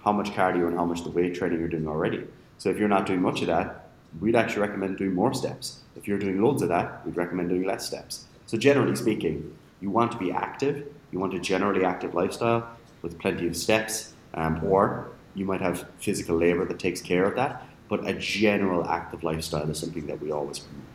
how 0.03 0.11
much 0.11 0.29
cardio 0.31 0.67
and 0.67 0.75
how 0.75 0.85
much 0.85 1.03
the 1.03 1.09
weight 1.09 1.35
training 1.35 1.59
you're 1.59 1.67
doing 1.67 1.87
already. 1.87 2.25
So 2.57 2.69
if 2.69 2.77
you're 2.77 2.87
not 2.87 3.05
doing 3.05 3.21
much 3.21 3.41
of 3.41 3.47
that, 3.47 3.89
we'd 4.19 4.35
actually 4.35 4.61
recommend 4.61 4.97
doing 4.97 5.13
more 5.13 5.33
steps. 5.33 5.81
If 5.95 6.07
you're 6.07 6.17
doing 6.17 6.41
loads 6.41 6.61
of 6.61 6.69
that, 6.69 7.05
we'd 7.05 7.17
recommend 7.17 7.49
doing 7.49 7.63
less 7.63 7.85
steps. 7.85 8.25
So 8.45 8.57
generally 8.57 8.95
speaking, 8.95 9.57
you 9.81 9.89
want 9.89 10.11
to 10.13 10.17
be 10.17 10.31
active. 10.31 10.87
You 11.11 11.19
want 11.19 11.33
a 11.33 11.39
generally 11.39 11.83
active 11.83 12.13
lifestyle 12.13 12.67
with 13.01 13.19
plenty 13.19 13.47
of 13.47 13.55
steps, 13.55 14.13
um, 14.33 14.63
or 14.63 15.11
you 15.35 15.45
might 15.45 15.61
have 15.61 15.87
physical 15.99 16.37
labor 16.37 16.65
that 16.65 16.79
takes 16.79 17.01
care 17.01 17.25
of 17.25 17.35
that. 17.35 17.63
But 17.89 18.07
a 18.07 18.13
general 18.13 18.85
active 18.87 19.23
lifestyle 19.23 19.69
is 19.69 19.79
something 19.79 20.07
that 20.07 20.21
we 20.21 20.31
always 20.31 20.59
promote. 20.59 20.86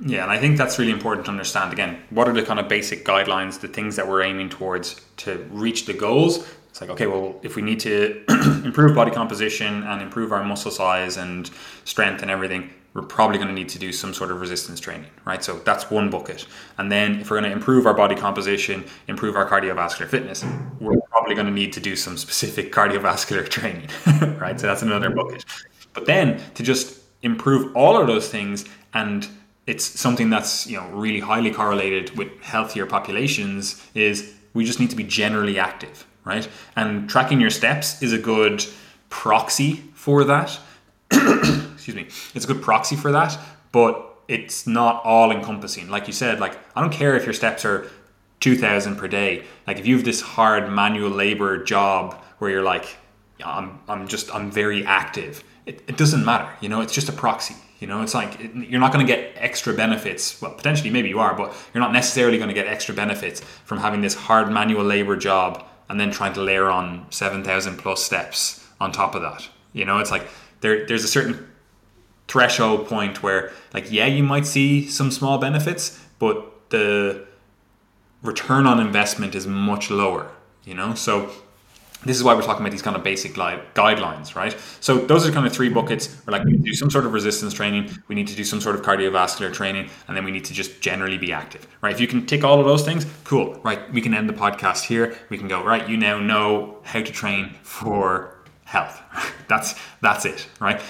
Yeah, 0.00 0.22
and 0.22 0.32
I 0.32 0.38
think 0.38 0.58
that's 0.58 0.78
really 0.78 0.92
important 0.92 1.26
to 1.26 1.30
understand. 1.30 1.72
Again, 1.72 2.02
what 2.10 2.28
are 2.28 2.32
the 2.32 2.42
kind 2.42 2.58
of 2.58 2.68
basic 2.68 3.04
guidelines, 3.04 3.60
the 3.60 3.68
things 3.68 3.96
that 3.96 4.08
we're 4.08 4.22
aiming 4.22 4.48
towards 4.48 5.00
to 5.18 5.46
reach 5.50 5.86
the 5.86 5.94
goals? 5.94 6.46
It's 6.68 6.80
like, 6.80 6.90
okay, 6.90 7.06
well, 7.06 7.38
if 7.42 7.54
we 7.54 7.62
need 7.62 7.78
to 7.80 8.24
improve 8.64 8.96
body 8.96 9.12
composition 9.12 9.84
and 9.84 10.02
improve 10.02 10.32
our 10.32 10.42
muscle 10.42 10.72
size 10.72 11.16
and 11.16 11.48
strength 11.84 12.22
and 12.22 12.30
everything, 12.30 12.70
we're 12.94 13.02
probably 13.02 13.38
going 13.38 13.48
to 13.48 13.54
need 13.54 13.68
to 13.68 13.78
do 13.78 13.92
some 13.92 14.14
sort 14.14 14.30
of 14.30 14.40
resistance 14.40 14.80
training, 14.80 15.10
right? 15.24 15.42
So 15.42 15.58
that's 15.58 15.90
one 15.90 16.10
bucket. 16.10 16.46
And 16.78 16.90
then 16.90 17.20
if 17.20 17.30
we're 17.30 17.40
going 17.40 17.50
to 17.50 17.56
improve 17.56 17.86
our 17.86 17.94
body 17.94 18.14
composition, 18.14 18.84
improve 19.08 19.36
our 19.36 19.48
cardiovascular 19.48 20.08
fitness, 20.08 20.44
we're 20.80 21.00
probably 21.10 21.34
going 21.34 21.46
to 21.46 21.52
need 21.52 21.72
to 21.72 21.80
do 21.80 21.94
some 21.94 22.16
specific 22.16 22.72
cardiovascular 22.72 23.48
training, 23.48 23.88
right? 24.38 24.58
So 24.58 24.66
that's 24.66 24.82
another 24.82 25.10
bucket. 25.10 25.44
But 25.92 26.06
then 26.06 26.40
to 26.54 26.62
just 26.62 27.00
improve 27.22 27.74
all 27.76 28.00
of 28.00 28.06
those 28.06 28.28
things 28.28 28.64
and 28.92 29.28
it's 29.66 29.84
something 29.84 30.30
that's 30.30 30.66
you 30.66 30.76
know 30.76 30.86
really 30.88 31.20
highly 31.20 31.50
correlated 31.50 32.16
with 32.16 32.28
healthier 32.42 32.86
populations 32.86 33.84
is 33.94 34.34
we 34.52 34.64
just 34.64 34.80
need 34.80 34.90
to 34.90 34.96
be 34.96 35.04
generally 35.04 35.58
active 35.58 36.06
right? 36.24 36.48
And 36.74 37.08
tracking 37.08 37.40
your 37.40 37.50
steps 37.50 38.02
is 38.02 38.12
a 38.12 38.18
good 38.18 38.64
proxy 39.10 39.84
for 39.94 40.24
that. 40.24 40.58
Excuse 41.10 41.94
me. 41.94 42.06
It's 42.34 42.44
a 42.44 42.48
good 42.48 42.62
proxy 42.62 42.96
for 42.96 43.12
that 43.12 43.38
but 43.72 44.10
it's 44.28 44.66
not 44.66 45.04
all 45.04 45.30
encompassing 45.30 45.90
like 45.90 46.06
you 46.06 46.12
said 46.12 46.40
like 46.40 46.56
i 46.74 46.80
don't 46.80 46.92
care 46.92 47.14
if 47.14 47.24
your 47.24 47.34
steps 47.34 47.62
are 47.66 47.90
2000 48.40 48.96
per 48.96 49.08
day. 49.08 49.42
Like 49.66 49.78
if 49.78 49.86
you 49.86 49.96
have 49.96 50.04
this 50.04 50.20
hard 50.20 50.70
manual 50.70 51.10
labor 51.10 51.62
job 51.62 52.14
where 52.38 52.50
you're 52.50 52.62
like 52.62 52.96
i'm, 53.44 53.80
I'm 53.88 54.06
just 54.08 54.34
i'm 54.34 54.50
very 54.50 54.84
active 54.84 55.42
it, 55.66 55.82
it 55.88 55.96
doesn't 55.96 56.24
matter 56.24 56.48
you 56.60 56.68
know? 56.68 56.80
It's 56.80 56.94
just 56.94 57.08
a 57.08 57.12
proxy 57.12 57.56
you 57.84 57.88
know, 57.88 58.00
it's 58.00 58.14
like 58.14 58.40
you're 58.40 58.80
not 58.80 58.94
going 58.94 59.06
to 59.06 59.12
get 59.14 59.34
extra 59.36 59.74
benefits. 59.74 60.40
Well, 60.40 60.52
potentially 60.52 60.88
maybe 60.88 61.10
you 61.10 61.20
are, 61.20 61.34
but 61.34 61.54
you're 61.74 61.82
not 61.82 61.92
necessarily 61.92 62.38
going 62.38 62.48
to 62.48 62.54
get 62.54 62.66
extra 62.66 62.94
benefits 62.94 63.42
from 63.42 63.76
having 63.76 64.00
this 64.00 64.14
hard 64.14 64.50
manual 64.50 64.82
labor 64.82 65.16
job 65.16 65.62
and 65.90 66.00
then 66.00 66.10
trying 66.10 66.32
to 66.32 66.40
layer 66.40 66.70
on 66.70 67.04
7,000 67.10 67.76
plus 67.76 68.02
steps 68.02 68.66
on 68.80 68.90
top 68.90 69.14
of 69.14 69.20
that. 69.20 69.46
You 69.74 69.84
know, 69.84 69.98
it's 69.98 70.10
like 70.10 70.26
there, 70.62 70.86
there's 70.86 71.04
a 71.04 71.08
certain 71.08 71.46
threshold 72.26 72.88
point 72.88 73.22
where, 73.22 73.52
like, 73.74 73.92
yeah, 73.92 74.06
you 74.06 74.22
might 74.22 74.46
see 74.46 74.88
some 74.88 75.10
small 75.10 75.36
benefits, 75.36 76.02
but 76.18 76.70
the 76.70 77.26
return 78.22 78.66
on 78.66 78.80
investment 78.80 79.34
is 79.34 79.46
much 79.46 79.90
lower. 79.90 80.30
You 80.64 80.72
know, 80.72 80.94
so 80.94 81.30
this 82.04 82.16
is 82.16 82.24
why 82.24 82.34
we're 82.34 82.42
talking 82.42 82.62
about 82.62 82.72
these 82.72 82.82
kind 82.82 82.96
of 82.96 83.02
basic 83.02 83.36
li- 83.36 83.60
guidelines, 83.74 84.34
right? 84.34 84.56
So 84.80 84.98
those 84.98 85.26
are 85.26 85.32
kind 85.32 85.46
of 85.46 85.52
three 85.52 85.68
buckets. 85.68 86.16
We're 86.26 86.32
like, 86.32 86.44
we 86.44 86.52
need 86.52 86.64
to 86.64 86.70
do 86.70 86.74
some 86.74 86.90
sort 86.90 87.06
of 87.06 87.12
resistance 87.12 87.52
training, 87.54 87.90
we 88.08 88.14
need 88.14 88.28
to 88.28 88.36
do 88.36 88.44
some 88.44 88.60
sort 88.60 88.76
of 88.76 88.82
cardiovascular 88.82 89.52
training, 89.52 89.90
and 90.08 90.16
then 90.16 90.24
we 90.24 90.30
need 90.30 90.44
to 90.46 90.54
just 90.54 90.80
generally 90.80 91.18
be 91.18 91.32
active, 91.32 91.66
right? 91.80 91.94
If 91.94 92.00
you 92.00 92.06
can 92.06 92.26
tick 92.26 92.44
all 92.44 92.60
of 92.60 92.66
those 92.66 92.84
things, 92.84 93.06
cool, 93.24 93.60
right? 93.62 93.92
We 93.92 94.00
can 94.00 94.14
end 94.14 94.28
the 94.28 94.34
podcast 94.34 94.84
here. 94.84 95.16
We 95.28 95.38
can 95.38 95.48
go, 95.48 95.62
right? 95.64 95.88
You 95.88 95.96
now 95.96 96.18
know 96.18 96.78
how 96.84 97.00
to 97.00 97.12
train 97.12 97.54
for 97.62 98.38
health. 98.64 99.00
that's 99.48 99.74
that's 100.00 100.24
it, 100.24 100.46
right? 100.60 100.80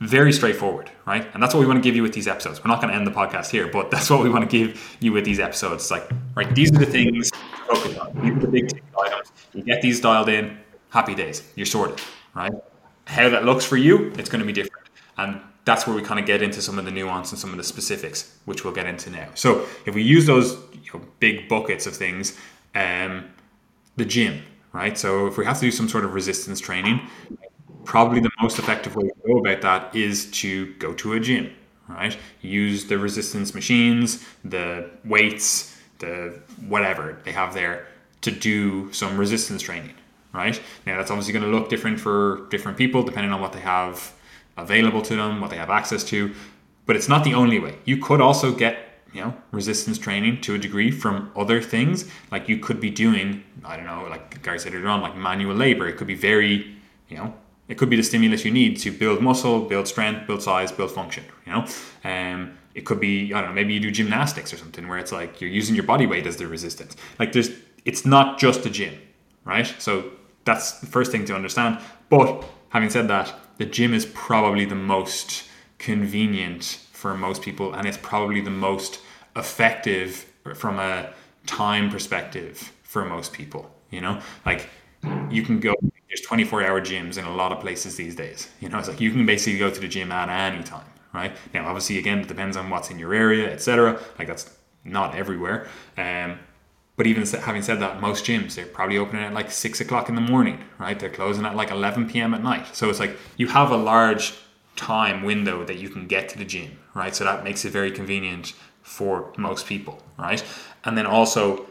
Very 0.00 0.32
straightforward, 0.32 0.90
right? 1.06 1.26
And 1.32 1.42
that's 1.42 1.54
what 1.54 1.60
we 1.60 1.66
want 1.66 1.78
to 1.78 1.82
give 1.82 1.96
you 1.96 2.02
with 2.02 2.12
these 2.12 2.26
episodes. 2.28 2.62
We're 2.62 2.68
not 2.68 2.80
going 2.80 2.92
to 2.92 2.96
end 2.96 3.06
the 3.06 3.12
podcast 3.12 3.50
here, 3.50 3.68
but 3.68 3.90
that's 3.92 4.10
what 4.10 4.22
we 4.22 4.28
want 4.28 4.48
to 4.48 4.50
give 4.50 4.96
you 5.00 5.12
with 5.12 5.24
these 5.24 5.40
episodes. 5.40 5.90
Like, 5.90 6.10
right, 6.34 6.52
these 6.54 6.74
are 6.74 6.78
the 6.78 6.86
things 6.86 7.30
focus 7.66 7.96
on. 7.98 8.12
These 8.20 8.32
are 8.32 8.40
the 8.40 8.48
big 8.48 8.82
items. 9.00 9.32
You 9.52 9.62
get 9.62 9.82
these 9.82 10.00
dialed 10.00 10.28
in, 10.28 10.58
happy 10.94 11.14
days. 11.14 11.42
You're 11.56 11.66
sorted, 11.66 12.00
right? 12.34 12.52
How 13.06 13.28
that 13.28 13.44
looks 13.44 13.64
for 13.64 13.76
you, 13.76 14.12
it's 14.16 14.30
going 14.30 14.40
to 14.40 14.46
be 14.46 14.52
different. 14.52 14.86
And 15.18 15.40
that's 15.64 15.86
where 15.86 15.96
we 15.96 16.02
kind 16.02 16.20
of 16.20 16.24
get 16.24 16.40
into 16.40 16.62
some 16.62 16.78
of 16.78 16.84
the 16.84 16.92
nuance 16.92 17.32
and 17.32 17.38
some 17.38 17.50
of 17.50 17.56
the 17.56 17.64
specifics, 17.64 18.38
which 18.44 18.64
we'll 18.64 18.72
get 18.72 18.86
into 18.86 19.10
now. 19.10 19.28
So 19.34 19.66
if 19.86 19.94
we 19.94 20.02
use 20.02 20.24
those 20.24 20.52
you 20.72 20.92
know, 20.94 21.00
big 21.18 21.48
buckets 21.48 21.86
of 21.86 21.96
things, 21.96 22.38
um, 22.76 23.24
the 23.96 24.04
gym, 24.04 24.42
right? 24.72 24.96
So 24.96 25.26
if 25.26 25.36
we 25.36 25.44
have 25.44 25.56
to 25.58 25.62
do 25.62 25.72
some 25.72 25.88
sort 25.88 26.04
of 26.04 26.14
resistance 26.14 26.60
training, 26.60 27.00
probably 27.84 28.20
the 28.20 28.30
most 28.40 28.58
effective 28.60 28.94
way 28.94 29.08
to 29.08 29.14
go 29.26 29.38
about 29.38 29.60
that 29.62 29.94
is 29.94 30.30
to 30.42 30.74
go 30.74 30.94
to 30.94 31.14
a 31.14 31.20
gym, 31.20 31.50
right? 31.88 32.16
Use 32.40 32.84
the 32.84 32.98
resistance 32.98 33.52
machines, 33.52 34.24
the 34.44 34.90
weights, 35.04 35.76
the 35.98 36.40
whatever 36.68 37.18
they 37.24 37.32
have 37.32 37.52
there 37.52 37.88
to 38.20 38.30
do 38.30 38.92
some 38.92 39.18
resistance 39.18 39.60
training 39.60 39.94
right? 40.34 40.60
Now 40.84 40.98
that's 40.98 41.10
obviously 41.10 41.32
going 41.32 41.44
to 41.44 41.56
look 41.56 41.70
different 41.70 41.98
for 41.98 42.46
different 42.50 42.76
people 42.76 43.02
depending 43.02 43.32
on 43.32 43.40
what 43.40 43.52
they 43.52 43.60
have 43.60 44.12
available 44.56 45.00
to 45.02 45.16
them, 45.16 45.40
what 45.40 45.50
they 45.50 45.56
have 45.56 45.70
access 45.70 46.04
to. 46.04 46.34
But 46.86 46.96
it's 46.96 47.08
not 47.08 47.24
the 47.24 47.32
only 47.34 47.58
way. 47.58 47.78
You 47.86 47.96
could 47.96 48.20
also 48.20 48.52
get 48.52 48.76
you 49.14 49.20
know 49.20 49.34
resistance 49.52 49.96
training 49.96 50.40
to 50.42 50.54
a 50.56 50.58
degree 50.58 50.90
from 50.90 51.30
other 51.36 51.62
things. 51.62 52.10
Like 52.30 52.48
you 52.48 52.58
could 52.58 52.80
be 52.80 52.90
doing, 52.90 53.42
I 53.64 53.76
don't 53.76 53.86
know, 53.86 54.06
like 54.10 54.42
Gary 54.42 54.58
said 54.58 54.74
earlier 54.74 54.88
on, 54.88 55.00
like 55.00 55.16
manual 55.16 55.54
labor. 55.54 55.88
It 55.88 55.96
could 55.96 56.08
be 56.08 56.16
very, 56.16 56.76
you 57.08 57.16
know, 57.16 57.32
it 57.68 57.78
could 57.78 57.88
be 57.88 57.96
the 57.96 58.02
stimulus 58.02 58.44
you 58.44 58.50
need 58.50 58.76
to 58.80 58.90
build 58.90 59.22
muscle, 59.22 59.60
build 59.60 59.88
strength, 59.88 60.26
build 60.26 60.42
size, 60.42 60.70
build 60.72 60.90
function. 60.90 61.24
You 61.46 61.52
know, 61.52 61.66
um, 62.04 62.58
it 62.74 62.84
could 62.84 63.00
be 63.00 63.32
I 63.32 63.40
don't 63.40 63.50
know, 63.50 63.54
maybe 63.54 63.72
you 63.72 63.80
do 63.80 63.90
gymnastics 63.90 64.52
or 64.52 64.56
something 64.56 64.88
where 64.88 64.98
it's 64.98 65.12
like 65.12 65.40
you're 65.40 65.50
using 65.50 65.74
your 65.74 65.84
body 65.84 66.06
weight 66.06 66.26
as 66.26 66.36
the 66.36 66.46
resistance. 66.46 66.96
Like 67.18 67.32
there's, 67.32 67.50
it's 67.84 68.04
not 68.04 68.38
just 68.38 68.66
a 68.66 68.70
gym, 68.70 68.98
right? 69.44 69.72
So 69.78 70.10
that's 70.44 70.80
the 70.80 70.86
first 70.86 71.10
thing 71.12 71.24
to 71.26 71.34
understand. 71.34 71.78
But 72.08 72.44
having 72.70 72.90
said 72.90 73.08
that, 73.08 73.34
the 73.58 73.66
gym 73.66 73.94
is 73.94 74.06
probably 74.06 74.64
the 74.64 74.74
most 74.74 75.44
convenient 75.78 76.80
for 76.92 77.14
most 77.14 77.42
people, 77.42 77.74
and 77.74 77.86
it's 77.86 77.98
probably 77.98 78.40
the 78.40 78.50
most 78.50 79.00
effective 79.36 80.26
from 80.54 80.78
a 80.78 81.12
time 81.46 81.90
perspective 81.90 82.72
for 82.82 83.04
most 83.04 83.32
people. 83.32 83.70
You 83.90 84.00
know, 84.00 84.20
like 84.44 84.68
you 85.30 85.42
can 85.42 85.60
go. 85.60 85.74
There's 86.08 86.20
24 86.20 86.64
hour 86.64 86.80
gyms 86.80 87.18
in 87.18 87.24
a 87.24 87.34
lot 87.34 87.50
of 87.50 87.60
places 87.60 87.96
these 87.96 88.14
days. 88.14 88.48
You 88.60 88.68
know, 88.68 88.78
it's 88.78 88.88
like 88.88 89.00
you 89.00 89.10
can 89.10 89.26
basically 89.26 89.58
go 89.58 89.68
to 89.70 89.80
the 89.80 89.88
gym 89.88 90.12
at 90.12 90.28
any 90.28 90.62
time, 90.62 90.86
right? 91.12 91.34
Now, 91.52 91.66
obviously, 91.66 91.98
again, 91.98 92.20
it 92.20 92.28
depends 92.28 92.56
on 92.56 92.70
what's 92.70 92.90
in 92.90 92.98
your 92.98 93.12
area, 93.14 93.52
etc. 93.52 94.00
Like 94.18 94.28
that's 94.28 94.56
not 94.84 95.14
everywhere. 95.16 95.66
Um, 95.98 96.38
but 96.96 97.06
even 97.06 97.26
having 97.26 97.62
said 97.62 97.80
that, 97.80 98.00
most 98.00 98.24
gyms 98.24 98.54
they're 98.54 98.66
probably 98.66 98.98
opening 98.98 99.24
at 99.24 99.34
like 99.34 99.50
six 99.50 99.80
o'clock 99.80 100.08
in 100.08 100.14
the 100.14 100.20
morning, 100.20 100.58
right? 100.78 100.98
They're 100.98 101.10
closing 101.10 101.44
at 101.44 101.56
like 101.56 101.70
eleven 101.70 102.08
p.m. 102.08 102.34
at 102.34 102.42
night. 102.42 102.74
So 102.74 102.88
it's 102.90 103.00
like 103.00 103.16
you 103.36 103.48
have 103.48 103.70
a 103.70 103.76
large 103.76 104.34
time 104.76 105.22
window 105.22 105.64
that 105.64 105.76
you 105.76 105.88
can 105.88 106.06
get 106.06 106.28
to 106.30 106.38
the 106.38 106.44
gym, 106.44 106.78
right? 106.94 107.14
So 107.14 107.24
that 107.24 107.44
makes 107.44 107.64
it 107.64 107.70
very 107.70 107.90
convenient 107.90 108.54
for 108.82 109.32
most 109.36 109.66
people, 109.66 110.02
right? 110.18 110.44
And 110.84 110.96
then 110.98 111.06
also, 111.06 111.66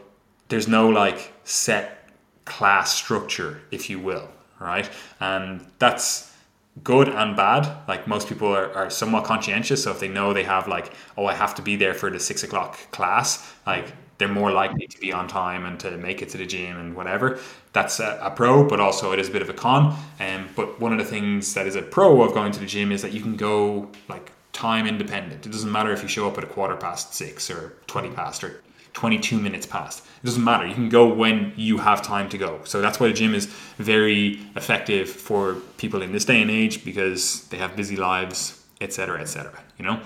there's 0.48 0.68
no 0.68 0.88
like 0.88 1.32
set 1.44 2.08
class 2.44 2.94
structure, 2.94 3.60
if 3.70 3.88
you 3.88 4.00
will, 4.00 4.28
right? 4.58 4.90
And 5.20 5.64
that's 5.78 6.34
good 6.82 7.08
and 7.08 7.36
bad. 7.36 7.68
Like 7.86 8.08
most 8.08 8.28
people 8.28 8.48
are, 8.48 8.72
are 8.74 8.90
somewhat 8.90 9.24
conscientious. 9.24 9.84
So 9.84 9.90
if 9.92 10.00
they 10.00 10.08
know 10.08 10.32
they 10.32 10.42
have 10.44 10.66
like, 10.66 10.92
oh, 11.16 11.26
I 11.26 11.34
have 11.34 11.54
to 11.54 11.62
be 11.62 11.76
there 11.76 11.94
for 11.94 12.10
the 12.10 12.18
six 12.18 12.42
o'clock 12.42 12.78
class, 12.90 13.54
like 13.66 13.92
they're 14.18 14.28
more 14.28 14.52
likely 14.52 14.86
to 14.86 14.98
be 15.00 15.12
on 15.12 15.28
time 15.28 15.64
and 15.64 15.78
to 15.80 15.96
make 15.96 16.22
it 16.22 16.28
to 16.30 16.38
the 16.38 16.46
gym 16.46 16.78
and 16.78 16.94
whatever. 16.94 17.38
That's 17.72 18.00
a, 18.00 18.18
a 18.22 18.30
pro, 18.30 18.66
but 18.66 18.80
also 18.80 19.12
it 19.12 19.18
is 19.18 19.28
a 19.28 19.32
bit 19.32 19.42
of 19.42 19.48
a 19.48 19.54
con. 19.54 19.96
Um, 20.20 20.48
but 20.54 20.80
one 20.80 20.92
of 20.92 20.98
the 20.98 21.04
things 21.04 21.54
that 21.54 21.66
is 21.66 21.76
a 21.76 21.82
pro 21.82 22.22
of 22.22 22.34
going 22.34 22.52
to 22.52 22.60
the 22.60 22.66
gym 22.66 22.92
is 22.92 23.02
that 23.02 23.12
you 23.12 23.20
can 23.20 23.36
go 23.36 23.90
like 24.08 24.32
time 24.52 24.86
independent. 24.86 25.44
It 25.44 25.52
doesn't 25.52 25.70
matter 25.70 25.92
if 25.92 26.02
you 26.02 26.08
show 26.08 26.28
up 26.28 26.38
at 26.38 26.44
a 26.44 26.46
quarter 26.46 26.76
past 26.76 27.14
six 27.14 27.50
or 27.50 27.76
20 27.88 28.10
past 28.10 28.44
or 28.44 28.62
22 28.94 29.38
minutes 29.38 29.66
past. 29.66 30.04
It 30.22 30.26
doesn't 30.26 30.44
matter. 30.44 30.66
You 30.66 30.74
can 30.74 30.88
go 30.88 31.12
when 31.12 31.52
you 31.56 31.78
have 31.78 32.00
time 32.00 32.28
to 32.30 32.38
go. 32.38 32.60
So 32.64 32.80
that's 32.80 33.00
why 33.00 33.08
the 33.08 33.12
gym 33.12 33.34
is 33.34 33.46
very 33.76 34.40
effective 34.54 35.10
for 35.10 35.56
people 35.76 36.00
in 36.00 36.12
this 36.12 36.24
day 36.24 36.40
and 36.40 36.50
age 36.50 36.84
because 36.84 37.46
they 37.48 37.58
have 37.58 37.76
busy 37.76 37.96
lives, 37.96 38.64
etc., 38.80 39.20
etc. 39.20 39.60
You 39.78 39.84
know. 39.84 40.00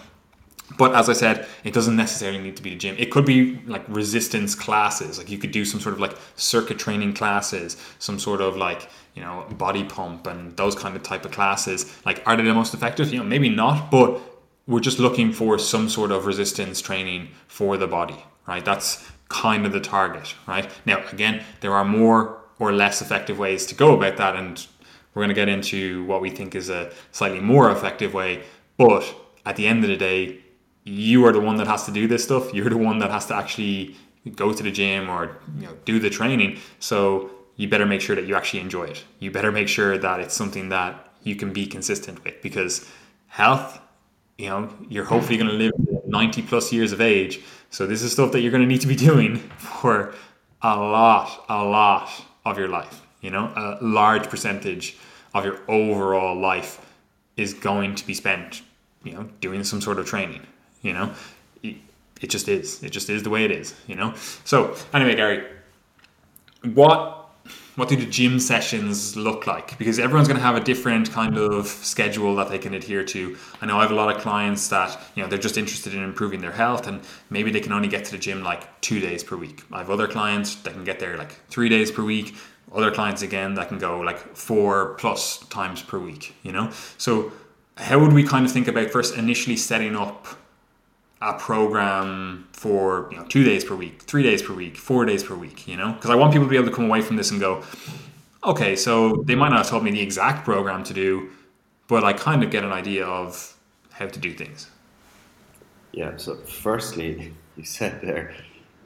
But 0.77 0.95
as 0.95 1.09
I 1.09 1.15
said, 1.15 1.47
it 1.65 1.73
doesn't 1.73 1.97
necessarily 1.97 2.39
need 2.39 2.57
to 2.57 2.63
be 2.63 2.71
the 2.71 2.77
gym. 2.77 2.95
It 2.99 3.11
could 3.11 3.25
be 3.25 3.61
like 3.67 3.85
resistance 3.89 4.55
classes. 4.55 5.19
Like 5.19 5.31
you 5.31 5.39
could 5.39 5.51
do 5.51 5.65
some 5.65 5.81
sort 5.81 5.95
of 5.95 6.01
like 6.01 6.17
circuit 6.37 6.79
training 6.79 7.15
classes, 7.15 7.77
some 7.99 8.19
sort 8.19 8.41
of 8.41 8.57
like, 8.57 8.89
you 9.15 9.23
know, 9.23 9.47
body 9.57 9.85
pump 9.85 10.27
and 10.27 10.57
those 10.57 10.75
kind 10.75 10.95
of 10.95 11.03
type 11.03 11.25
of 11.25 11.31
classes. 11.33 11.97
Like, 12.05 12.23
are 12.27 12.37
they 12.37 12.43
the 12.43 12.55
most 12.55 12.75
effective? 12.75 13.13
You 13.13 13.21
know, 13.21 13.25
maybe 13.25 13.49
not, 13.49 13.91
but 13.91 14.21
we're 14.67 14.81
just 14.81 14.99
looking 14.99 15.33
for 15.33 15.59
some 15.59 15.89
sort 15.89 16.13
of 16.13 16.27
resistance 16.27 16.83
training 16.83 17.29
for 17.47 17.79
the 17.79 17.87
body, 17.87 18.23
right? 18.47 18.65
That's 18.65 19.11
kind 19.31 19.65
of 19.65 19.73
the 19.73 19.81
target, 19.81 20.35
right? 20.47 20.71
Now, 20.85 21.03
again, 21.11 21.43
there 21.61 21.73
are 21.73 21.85
more 21.85 22.39
or 22.59 22.73
less 22.73 23.01
effective 23.01 23.39
ways 23.39 23.65
to 23.67 23.75
go 23.75 23.95
about 23.95 24.19
that, 24.19 24.37
and 24.37 24.67
we're 25.15 25.21
going 25.21 25.29
to 25.31 25.35
get 25.35 25.49
into 25.49 26.05
what 26.05 26.21
we 26.21 26.29
think 26.29 26.55
is 26.55 26.69
a 26.69 26.93
slightly 27.13 27.41
more 27.41 27.71
effective 27.71 28.13
way. 28.13 28.43
But 28.77 29.15
at 29.47 29.57
the 29.57 29.67
end 29.67 29.85
of 29.85 29.91
the 29.91 29.97
day, 29.97 30.41
you 30.89 31.27
are 31.27 31.33
the 31.33 31.41
one 31.41 31.57
that 31.57 31.67
has 31.67 31.85
to 31.87 31.93
do 31.93 32.07
this 32.07 32.25
stuff. 32.25 32.53
You're 32.55 32.71
the 32.71 32.79
one 32.79 32.99
that 33.01 33.11
has 33.11 33.27
to 33.27 33.35
actually 33.35 33.97
go 34.37 34.53
to 34.53 34.63
the 34.63 34.71
gym 34.71 35.09
or 35.09 35.37
you 35.59 35.67
know 35.67 35.77
do 35.85 35.99
the 35.99 36.11
training. 36.11 36.59
So 36.81 37.31
you 37.57 37.69
better 37.69 37.87
make 37.87 38.01
sure 38.01 38.17
that 38.17 38.27
you 38.27 38.35
actually 38.37 38.61
enjoy 38.61 38.85
it. 38.85 39.05
You 39.19 39.31
better 39.31 39.53
make 39.53 39.69
sure 39.69 39.99
that 39.99 40.21
it's 40.21 40.35
something 40.35 40.69
that 40.71 41.13
you 41.23 41.37
can 41.37 41.53
be 41.53 41.67
consistent 41.67 42.23
with 42.25 42.41
because 42.43 42.89
health, 43.27 43.81
you 44.39 44.49
know, 44.49 44.73
you're 44.89 45.05
hopefully 45.05 45.37
going 45.37 45.51
to 45.51 45.57
live 45.57 45.73
90 46.07 46.43
plus 46.43 46.73
years 46.73 46.93
of 46.93 47.01
age. 47.01 47.41
So 47.71 47.87
this 47.87 48.03
is 48.03 48.13
stuff 48.13 48.33
that 48.33 48.41
you're 48.41 48.53
going 48.53 48.63
to 48.63 48.69
need 48.69 48.81
to 48.83 48.87
be 48.87 48.97
doing 49.11 49.39
for 49.59 50.15
a 50.63 50.77
lot, 50.77 51.45
a 51.49 51.65
lot 51.65 52.11
of 52.45 52.59
your 52.59 52.69
life. 52.69 53.03
You 53.21 53.31
know, 53.31 53.53
a 53.57 53.79
large 53.85 54.29
percentage 54.29 54.97
of 55.35 55.45
your 55.45 55.59
overall 55.67 56.39
life 56.39 56.85
is 57.37 57.53
going 57.53 57.97
to 57.97 58.07
be 58.07 58.15
spent, 58.15 58.63
you 59.03 59.13
know, 59.13 59.29
doing 59.41 59.65
some 59.65 59.81
sort 59.81 59.99
of 59.99 60.07
training. 60.07 60.47
You 60.83 60.93
know, 60.93 61.15
it 61.63 62.29
just 62.31 62.49
is. 62.49 62.83
It 62.83 62.91
just 62.91 63.11
is 63.11 63.23
the 63.23 63.31
way 63.31 63.45
it 63.45 63.51
is. 63.51 63.75
You 63.87 63.97
know. 63.97 64.15
So 64.45 64.77
anyway, 64.93 65.15
Gary, 65.15 65.47
what 66.75 67.19
what 67.77 67.89
do 67.89 67.95
the 67.95 68.07
gym 68.07 68.41
sessions 68.41 69.17
look 69.17 69.47
like? 69.47 69.79
Because 69.79 70.01
everyone's 70.01 70.27
going 70.27 70.41
to 70.41 70.45
have 70.45 70.57
a 70.57 70.61
different 70.61 71.13
kind 71.13 71.39
of 71.39 71.69
schedule 71.69 72.35
that 72.35 72.49
they 72.49 72.59
can 72.59 72.75
adhere 72.75 73.05
to. 73.05 73.37
I 73.63 73.67
know 73.67 73.79
I 73.79 73.83
have 73.83 73.93
a 73.93 73.95
lot 73.95 74.15
of 74.15 74.21
clients 74.21 74.67
that 74.69 75.01
you 75.15 75.23
know 75.23 75.29
they're 75.29 75.39
just 75.39 75.57
interested 75.57 75.95
in 75.95 76.03
improving 76.03 76.41
their 76.41 76.53
health, 76.53 76.89
and 76.89 77.01
maybe 77.31 77.53
they 77.53 77.61
can 77.61 77.73
only 77.73 77.89
get 77.89 78.05
to 78.07 78.11
the 78.11 78.19
gym 78.19 78.43
like 78.43 78.81
two 78.81 78.99
days 78.99 79.23
per 79.23 79.37
week. 79.37 79.63
I 79.71 79.79
have 79.79 79.91
other 79.91 80.09
clients 80.09 80.57
that 80.57 80.73
can 80.73 80.83
get 80.83 80.99
there 80.99 81.17
like 81.17 81.39
three 81.49 81.69
days 81.69 81.93
per 81.93 82.03
week. 82.03 82.35
Other 82.75 82.91
clients 82.91 83.23
again 83.23 83.55
that 83.55 83.69
can 83.69 83.79
go 83.79 84.01
like 84.01 84.37
four 84.37 84.95
plus 84.95 85.39
times 85.47 85.81
per 85.81 85.99
week. 85.99 86.35
You 86.43 86.53
know, 86.53 86.71
so 86.99 87.33
how 87.77 88.01
would 88.01 88.13
we 88.13 88.25
kind 88.25 88.45
of 88.45 88.51
think 88.51 88.67
about 88.67 88.91
first 88.91 89.17
initially 89.17 89.57
setting 89.57 89.95
up 89.95 90.27
a 91.21 91.35
program 91.35 92.49
for 92.53 93.09
you 93.11 93.17
know 93.17 93.25
two 93.25 93.45
days 93.45 93.65
per 93.65 93.75
week, 93.75 94.03
three 94.03 94.23
days 94.23 94.43
per 94.43 94.55
week, 94.55 94.77
four 94.77 95.05
days 95.05 95.23
per 95.23 95.35
week. 95.35 95.67
You 95.67 95.77
know, 95.77 95.93
because 95.93 96.11
I 96.11 96.15
want 96.15 96.33
people 96.33 96.47
to 96.47 96.51
be 96.51 96.57
able 96.57 96.69
to 96.69 96.75
come 96.75 96.87
away 96.87 97.01
from 97.01 97.17
this 97.17 97.31
and 97.31 97.41
go, 97.41 97.63
okay, 98.45 98.77
so 98.77 99.17
they 99.27 99.35
might 99.35 99.51
not 99.51 99.59
have 99.59 99.69
told 99.69 99.85
me 99.85 99.91
the 99.91 100.01
exact 100.01 100.45
program 100.45 100.85
to 100.85 100.95
do, 100.95 101.31
but 101.89 102.05
I 102.05 102.13
kind 102.13 102.43
of 102.43 102.51
get 102.51 102.65
an 102.65 102.73
idea 102.73 103.05
of 103.07 103.57
how 103.91 104.07
to 104.07 104.19
do 104.19 104.33
things. 104.33 104.71
Yeah. 105.93 106.17
So 106.17 106.37
firstly, 106.37 107.35
you 107.57 107.65
said 107.65 108.01
there, 108.01 108.35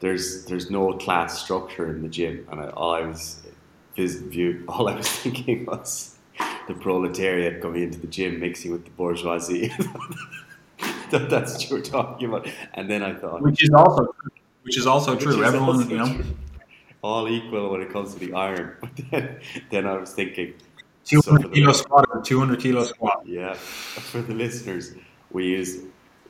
there's 0.01 0.45
there's 0.47 0.71
no 0.71 0.93
class 0.95 1.43
structure 1.43 1.89
in 1.91 2.03
the 2.03 2.09
gym, 2.09 2.47
and 2.51 2.61
I, 2.61 2.69
all 2.71 2.95
I 2.95 3.03
was 3.03 3.43
view, 3.97 4.65
all 4.69 4.89
I 4.89 4.97
was 4.97 5.09
thinking 5.09 5.67
was 5.67 6.17
the 6.69 6.75
proletariat 6.75 7.61
coming 7.61 7.83
into 7.83 7.99
the 7.99 8.07
gym 8.07 8.41
mixing 8.41 8.73
with 8.73 8.85
the 8.85 8.91
bourgeoisie. 8.93 9.73
that, 11.13 11.31
that's 11.31 11.55
what 11.55 11.71
you 11.71 11.77
were 11.77 11.83
talking 11.83 12.29
about. 12.29 12.49
And 12.75 12.91
then 12.91 13.03
I 13.03 13.15
thought, 13.15 13.41
which 13.43 13.63
is 13.63 13.71
also 13.71 14.05
true. 14.05 14.31
which 14.63 14.77
is 14.77 14.87
also 14.87 15.15
true. 15.17 15.41
Is 15.41 15.47
Everyone, 15.47 15.77
also 15.77 15.89
you 15.89 15.99
know, 15.99 16.13
true. 16.13 16.25
all 17.03 17.29
equal 17.29 17.71
when 17.71 17.81
it 17.81 17.91
comes 17.91 18.15
to 18.15 18.19
the 18.19 18.33
iron. 18.35 18.77
But 18.81 18.91
then, 19.11 19.41
then 19.71 19.87
I 19.87 19.97
was 19.97 20.13
thinking, 20.13 20.55
200 21.05 21.43
so 21.43 21.49
kilo 21.49 21.73
squat 21.73 22.09
or 22.13 22.23
200 22.23 22.61
kilo 22.61 22.85
squat. 22.85 23.23
Yeah, 23.25 23.55
for 23.55 24.23
the 24.23 24.35
listeners, 24.35 24.95
we 25.31 25.47
use 25.47 25.79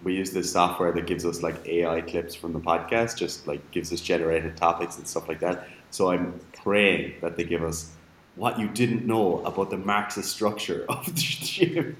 we 0.03 0.17
use 0.17 0.33
this 0.33 0.53
software 0.53 0.93
that 0.93 1.07
gives 1.07 1.25
us 1.25 1.43
like 1.43 1.67
AI 1.67 2.01
clips 2.01 2.35
from 2.35 2.53
the 2.53 2.61
podcast, 2.61 3.17
just 3.17 3.47
like 3.47 3.71
gives 3.71 3.93
us 3.93 4.01
generated 4.01 4.57
topics 4.57 4.99
and 4.99 5.07
stuff 5.07 5.29
like 5.29 5.41
that. 5.41 5.69
So 5.91 6.11
I'm 6.11 6.41
praying 6.53 7.15
that 7.21 7.37
they 7.37 7.45
give 7.45 7.63
us 7.63 7.93
what 8.35 8.59
you 8.59 8.69
didn't 8.69 9.07
know 9.07 9.45
about 9.45 9.71
the 9.71 9.77
Marxist 9.77 10.31
structure 10.31 10.85
of 10.89 11.05
the 11.07 11.13
gym. 11.21 11.97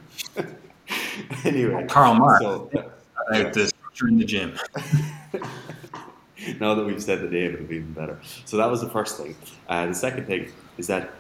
anyway, 1.45 1.87
Karl 1.89 2.15
Marx. 2.15 2.43
So, 2.43 2.71
yeah. 2.73 3.49
the 3.51 3.67
structure 3.69 4.09
in 4.09 4.19
the 4.19 4.25
gym. 4.25 4.59
now 6.61 6.75
that 6.75 6.85
we've 6.85 7.03
said 7.03 7.21
the 7.21 7.29
name, 7.29 7.55
it'll 7.55 7.67
be 7.67 7.77
even 7.77 7.93
better. 7.93 8.19
So 8.45 8.57
that 8.57 8.71
was 8.71 8.81
the 8.81 8.89
first 8.89 9.17
thing. 9.17 9.37
Uh, 9.69 9.87
the 9.87 9.95
second 9.95 10.27
thing 10.27 10.51
is 10.79 10.87
that 10.89 11.11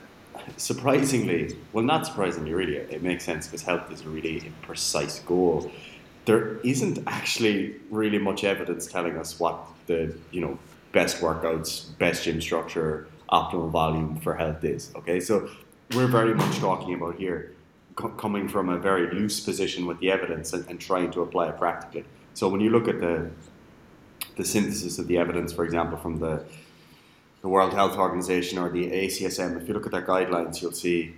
surprisingly, 0.56 1.56
well, 1.72 1.84
not 1.84 2.06
surprisingly, 2.06 2.52
really, 2.52 2.76
it 2.76 3.02
makes 3.02 3.24
sense 3.24 3.46
because 3.46 3.62
health 3.62 3.90
is 3.92 4.02
a 4.02 4.08
really 4.08 4.52
precise 4.62 5.20
goal. 5.20 5.70
There 6.24 6.58
isn't 6.58 7.00
actually 7.06 7.76
really 7.90 8.18
much 8.18 8.44
evidence 8.44 8.86
telling 8.86 9.16
us 9.16 9.40
what 9.40 9.58
the 9.86 10.16
you 10.30 10.40
know 10.40 10.58
best 10.92 11.20
workouts, 11.20 11.96
best 11.98 12.24
gym 12.24 12.40
structure, 12.40 13.08
optimal 13.30 13.70
volume 13.70 14.16
for 14.20 14.34
health 14.34 14.62
is. 14.62 14.92
Okay, 14.96 15.20
so 15.20 15.48
we're 15.94 16.06
very 16.06 16.34
much 16.34 16.58
talking 16.58 16.94
about 16.94 17.16
here 17.16 17.52
coming 17.94 18.48
from 18.48 18.68
a 18.68 18.78
very 18.78 19.12
loose 19.14 19.40
position 19.40 19.86
with 19.86 19.98
the 20.00 20.10
evidence 20.10 20.52
and, 20.52 20.66
and, 20.68 20.80
trying 20.80 21.10
to 21.10 21.22
apply 21.22 21.48
it 21.48 21.58
practically. 21.58 22.04
So 22.34 22.48
when 22.48 22.60
you 22.60 22.70
look 22.70 22.88
at 22.88 23.00
the 23.00 23.30
the 24.36 24.44
synthesis 24.44 24.98
of 24.98 25.08
the 25.08 25.18
evidence, 25.18 25.52
for 25.52 25.64
example, 25.64 25.98
from 25.98 26.18
the 26.18 26.44
the 27.42 27.48
World 27.48 27.74
Health 27.74 27.96
Organization 27.96 28.58
or 28.58 28.70
the 28.70 28.86
ACSM, 28.90 29.60
if 29.60 29.68
you 29.68 29.74
look 29.74 29.84
at 29.84 29.92
their 29.92 30.06
guidelines, 30.06 30.62
you'll 30.62 30.72
see 30.72 31.14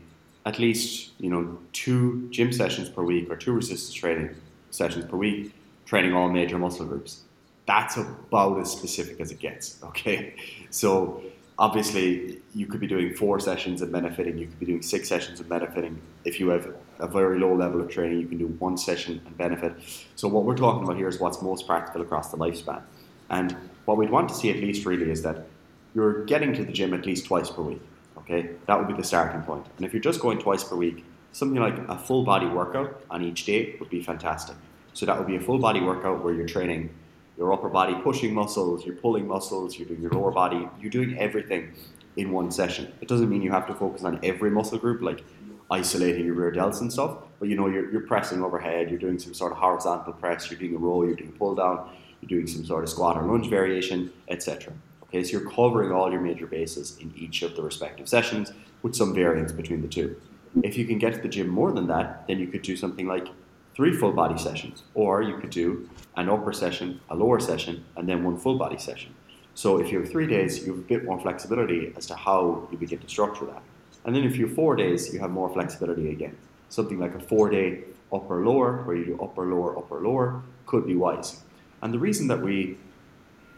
at 0.47 0.59
least 0.59 1.13
you 1.19 1.31
know 1.31 1.59
two 1.73 2.29
gym 2.31 2.53
sessions 2.53 2.89
per 2.89 3.03
week 3.03 3.31
or 3.31 3.37
two 3.37 3.53
resistance 3.53 3.93
training 3.93 4.31
sessions 4.71 5.05
per 5.05 5.17
week, 5.17 5.53
training 5.87 6.15
all 6.15 6.29
major 6.29 6.59
muscle 6.59 6.87
groups. 6.87 7.23
That's 7.67 7.97
about 7.97 8.61
as 8.61 8.71
specific 8.71 9.21
as 9.21 9.31
it 9.31 9.39
gets. 9.39 9.83
Okay, 9.83 10.35
so 10.71 11.23
obviously 11.59 12.41
you 12.55 12.67
could 12.67 12.81
be 12.81 12.87
doing 12.87 13.15
four 13.15 13.39
sessions 13.41 13.83
of 13.83 13.93
benefiting, 13.93 14.39
you 14.39 14.47
could 14.47 14.59
be 14.59 14.67
doing 14.67 14.83
six 14.83 15.09
sessions 15.09 15.41
of 15.41 15.49
benefiting. 15.49 16.01
If 16.25 16.41
you 16.41 16.49
have 16.49 16.75
a 16.99 17.07
very 17.07 17.39
low 17.39 17.55
level 17.55 17.81
of 17.81 17.89
training, 17.89 18.21
you 18.21 18.27
can 18.27 18.39
do 18.39 18.47
one 18.47 18.77
session 18.77 19.21
and 19.25 19.37
benefit. 19.37 19.75
So 20.17 20.29
what 20.29 20.45
we're 20.45 20.57
talking 20.57 20.83
about 20.85 20.97
here 20.97 21.09
is 21.09 21.21
what's 21.21 21.41
most 21.43 21.67
practical 21.67 22.03
across 22.03 22.31
the 22.31 22.37
lifespan. 22.37 22.83
And 23.31 23.57
what 23.85 23.97
we'd 23.97 24.11
want 24.11 24.29
to 24.31 24.35
see 24.35 24.51
at 24.51 24.57
least 24.57 24.85
really 24.85 25.11
is 25.11 25.23
that 25.23 25.47
you're 25.95 26.25
getting 26.25 26.53
to 26.55 26.65
the 26.65 26.73
gym 26.73 26.93
at 26.95 27.07
least 27.07 27.27
twice 27.27 27.51
per 27.51 27.63
week. 27.63 27.81
Okay, 28.19 28.51
that 28.67 28.79
would 28.79 28.89
be 28.89 28.95
the 28.95 29.05
starting 29.05 29.43
point. 29.43 29.67
And 29.77 29.85
if 29.85 29.93
you're 29.93 30.03
just 30.03 30.21
going 30.21 30.39
twice 30.39 30.65
per 30.65 30.77
week, 30.77 31.05
something 31.33 31.61
like 31.61 31.77
a 31.89 31.99
full 31.99 32.25
body 32.25 32.47
workout 32.47 33.03
on 33.11 33.23
each 33.23 33.45
day 33.45 33.77
would 33.79 33.91
be 33.91 34.03
fantastic. 34.03 34.57
So 34.95 35.05
that 35.07 35.19
would 35.19 35.27
be 35.27 35.37
a 35.37 35.41
full 35.41 35.59
body 35.59 35.81
workout 35.81 36.25
where 36.25 36.33
you're 36.33 36.47
training 36.47 36.91
your 37.37 37.53
upper 37.53 37.69
body 37.69 37.95
pushing 38.03 38.33
muscles, 38.33 38.87
you're 38.87 38.97
pulling 38.97 39.27
muscles, 39.27 39.79
you're 39.79 39.89
doing 39.89 40.03
your 40.03 40.13
lower 40.13 40.31
body, 40.31 40.69
you're 40.81 40.91
doing 40.91 41.19
everything 41.19 41.73
in 42.17 42.33
one 42.33 42.51
session. 42.51 42.93
It 43.01 43.09
doesn't 43.09 43.29
mean 43.29 43.43
you 43.43 43.51
have 43.51 43.67
to 43.67 43.75
focus 43.75 44.05
on 44.05 44.21
every 44.23 44.51
muscle 44.51 44.79
group, 44.79 45.03
like 45.03 45.25
isolating 45.71 46.27
your 46.27 46.35
rear 46.35 46.53
delts 46.53 46.81
and 46.81 46.93
stuff, 46.93 47.19
but 47.41 47.49
you 47.49 47.57
know, 47.57 47.69
you're, 47.69 47.91
you're 47.91 48.07
pressing 48.07 48.43
overhead, 48.43 48.91
you're 48.91 48.99
doing 48.99 49.19
some 49.19 49.35
sort 49.35 49.53
of 49.53 49.59
horizontal 49.59 50.13
press, 50.13 50.51
you're 50.51 50.59
doing 50.59 50.75
a 50.75 50.79
row, 50.79 51.03
you're 51.03 51.17
doing 51.17 51.31
a 51.35 51.39
pull 51.39 51.55
down, 51.55 51.91
you're 52.21 52.29
doing 52.29 52.47
some 52.47 52.65
sort 52.65 52.85
of 52.85 52.91
squat 52.91 53.17
or 53.17 53.23
lunge 53.23 53.49
variation, 53.49 54.13
etc. 54.29 54.73
Okay, 55.05 55.25
so 55.25 55.39
you're 55.39 55.51
covering 55.51 55.93
all 55.93 56.11
your 56.11 56.21
major 56.21 56.47
bases 56.47 56.99
in 56.99 57.13
each 57.17 57.43
of 57.43 57.57
the 57.57 57.63
respective 57.63 58.09
sessions 58.09 58.53
with 58.83 58.95
some 58.95 59.15
variance 59.15 59.53
between 59.53 59.83
the 59.83 59.89
two. 59.89 60.21
If 60.63 60.77
you 60.77 60.85
can 60.87 60.99
get 60.99 61.15
to 61.15 61.21
the 61.21 61.29
gym 61.29 61.49
more 61.49 61.73
than 61.73 61.89
that, 61.89 62.27
then 62.29 62.39
you 62.39 62.47
could 62.47 62.63
do 62.63 62.77
something 62.77 63.07
like 63.07 63.27
three 63.75 63.93
full 63.93 64.13
body 64.13 64.39
sessions, 64.39 64.83
or 64.95 65.23
you 65.23 65.37
could 65.39 65.51
do 65.51 65.89
an 66.17 66.29
upper 66.29 66.53
session, 66.53 67.01
a 67.11 67.15
lower 67.15 67.41
session, 67.41 67.85
and 67.97 68.09
then 68.09 68.25
one 68.25 68.37
full 68.37 68.57
body 68.57 68.79
session. 68.79 69.15
So 69.55 69.79
if 69.81 69.93
you 69.93 70.01
have 70.01 70.11
three 70.11 70.27
days, 70.27 70.65
you 70.65 70.73
have 70.73 70.81
a 70.81 70.87
bit 70.87 71.05
more 71.05 71.21
flexibility 71.21 71.93
as 71.97 72.07
to 72.07 72.15
how 72.15 72.69
you 72.71 72.79
begin 72.79 72.99
to 73.01 73.09
structure 73.09 73.47
that. 73.47 73.63
And 74.05 74.15
then 74.15 74.25
if 74.25 74.37
you 74.37 74.47
have 74.47 74.55
four 74.55 74.77
days, 74.77 75.13
you 75.13 75.21
have 75.21 75.31
more 75.31 75.49
flexibility 75.53 76.11
again. 76.11 76.37
Something 76.69 76.99
like 76.99 77.15
a 77.15 77.21
four 77.21 77.49
day 77.51 77.85
upper 78.13 78.45
lower, 78.45 78.83
where 78.83 78.97
you 78.97 79.05
do 79.05 79.21
upper 79.21 79.47
lower, 79.47 79.77
upper 79.79 80.01
lower, 80.01 80.43
could 80.67 80.87
be 80.87 80.95
wise. 80.95 81.41
And 81.83 81.93
the 81.93 81.99
reason 81.99 82.29
that 82.29 82.41
we 82.41 82.77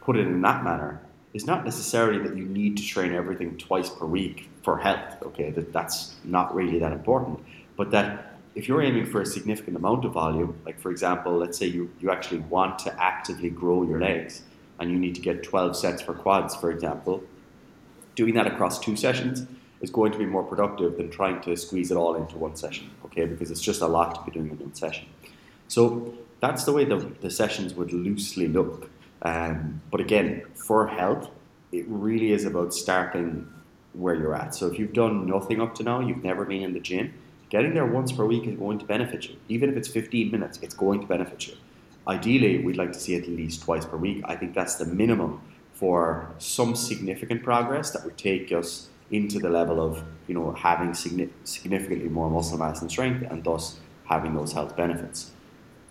put 0.01 0.17
it 0.17 0.27
in 0.27 0.41
that 0.43 0.65
manner 0.65 1.01
is 1.35 1.47
not 1.47 1.65
necessarily 1.65 2.19
that 2.27 2.37
you 2.37 2.45
need 2.45 2.77
to 2.79 2.83
train 2.83 3.13
everything 3.13 3.59
twice 3.59 3.91
per 3.91 4.07
week 4.07 4.49
for 4.63 4.79
health, 4.79 5.23
okay, 5.23 5.51
that 5.51 5.73
that's 5.73 6.15
not 6.25 6.55
really 6.55 6.79
that 6.79 6.93
important, 6.93 7.41
but 7.77 7.91
that 7.91 8.36
if 8.57 8.67
you're 8.67 8.83
aiming 8.83 9.05
for 9.05 9.21
a 9.21 9.27
significant 9.27 9.77
amount 9.77 10.07
of 10.07 10.13
volume, 10.13 10.59
like 10.65 10.81
for 10.81 10.91
example, 10.91 11.37
let's 11.37 11.59
say 11.59 11.67
you, 11.67 11.91
you 12.01 12.11
actually 12.11 12.41
want 12.41 12.79
to 12.81 13.03
actively 13.03 13.51
grow 13.51 13.83
your 13.83 14.01
legs 14.01 14.43
and 14.81 14.91
you 14.91 14.99
need 14.99 15.15
to 15.15 15.21
get 15.21 15.43
12 15.43 15.77
sets 15.77 16.01
for 16.01 16.15
quads, 16.15 16.57
for 16.57 16.71
example, 16.71 17.23
doing 18.15 18.35
that 18.35 18.47
across 18.47 18.81
two 18.81 18.97
sessions 18.97 19.47
is 19.83 19.91
going 19.91 20.11
to 20.11 20.19
be 20.19 20.25
more 20.25 20.43
productive 20.43 20.97
than 20.97 21.11
trying 21.11 21.39
to 21.43 21.55
squeeze 21.55 21.91
it 21.91 21.99
all 21.99 22.15
into 22.15 22.39
one 22.39 22.57
session, 22.57 22.91
okay? 23.05 23.27
Because 23.27 23.51
it's 23.51 23.61
just 23.61 23.83
a 23.83 23.87
lot 23.87 24.15
to 24.15 24.23
be 24.23 24.31
doing 24.31 24.51
in 24.51 24.59
one 24.59 24.75
session. 24.75 25.07
So 25.69 26.15
that's 26.41 26.65
the 26.65 26.73
way 26.73 26.87
the, 26.87 26.97
the 27.21 27.31
sessions 27.31 27.75
would 27.75 27.93
loosely 27.93 28.49
look. 28.49 28.91
Um, 29.21 29.83
but 29.91 30.01
again, 30.01 30.47
for 30.67 30.87
health, 30.87 31.29
it 31.73 31.85
really 31.89 32.33
is 32.33 32.47
about 32.47 32.73
starting 32.73 33.47
where 33.93 34.15
you're 34.15 34.35
at. 34.35 34.55
So 34.55 34.67
if 34.67 34.79
you've 34.79 34.95
done 34.95 35.27
nothing 35.27 35.61
up 35.61 35.75
to 35.75 35.83
now, 35.83 36.01
you've 36.01 36.25
never 36.25 36.47
been 36.47 36.63
in 36.63 36.73
the 36.73 36.81
gym, 36.81 37.13
Getting 37.49 37.75
there 37.75 37.87
once 37.87 38.11
per 38.11 38.25
week 38.25 38.47
is 38.47 38.59
going 38.59 38.79
to 38.79 38.85
benefit 38.85 39.29
you. 39.29 39.37
Even 39.49 39.71
if 39.71 39.77
it's 39.77 39.89
15 39.89 40.31
minutes, 40.33 40.59
it's 40.63 40.75
going 40.75 41.01
to 41.01 41.07
benefit 41.07 41.47
you. 41.47 41.55
Ideally, 42.09 42.65
we'd 42.65 42.77
like 42.77 42.93
to 42.93 42.99
see 42.99 43.15
at 43.15 43.29
least 43.29 43.63
twice 43.63 43.85
per 43.85 43.97
week. 43.97 44.23
I 44.25 44.35
think 44.37 44.55
that's 44.55 44.77
the 44.77 44.87
minimum 44.87 45.41
for 45.75 46.29
some 46.39 46.75
significant 46.75 47.43
progress 47.43 47.91
that 47.91 48.05
would 48.05 48.17
take 48.17 48.51
us 48.53 48.89
into 49.11 49.39
the 49.39 49.49
level 49.49 49.81
of 49.81 50.03
you 50.27 50.35
know 50.35 50.51
having 50.53 50.93
significantly 50.93 52.09
more 52.09 52.29
muscle 52.29 52.59
mass 52.59 52.81
and 52.81 52.91
strength 52.91 53.25
and 53.31 53.45
thus 53.45 53.79
having 54.05 54.35
those 54.35 54.53
health 54.53 54.77
benefits. 54.77 55.31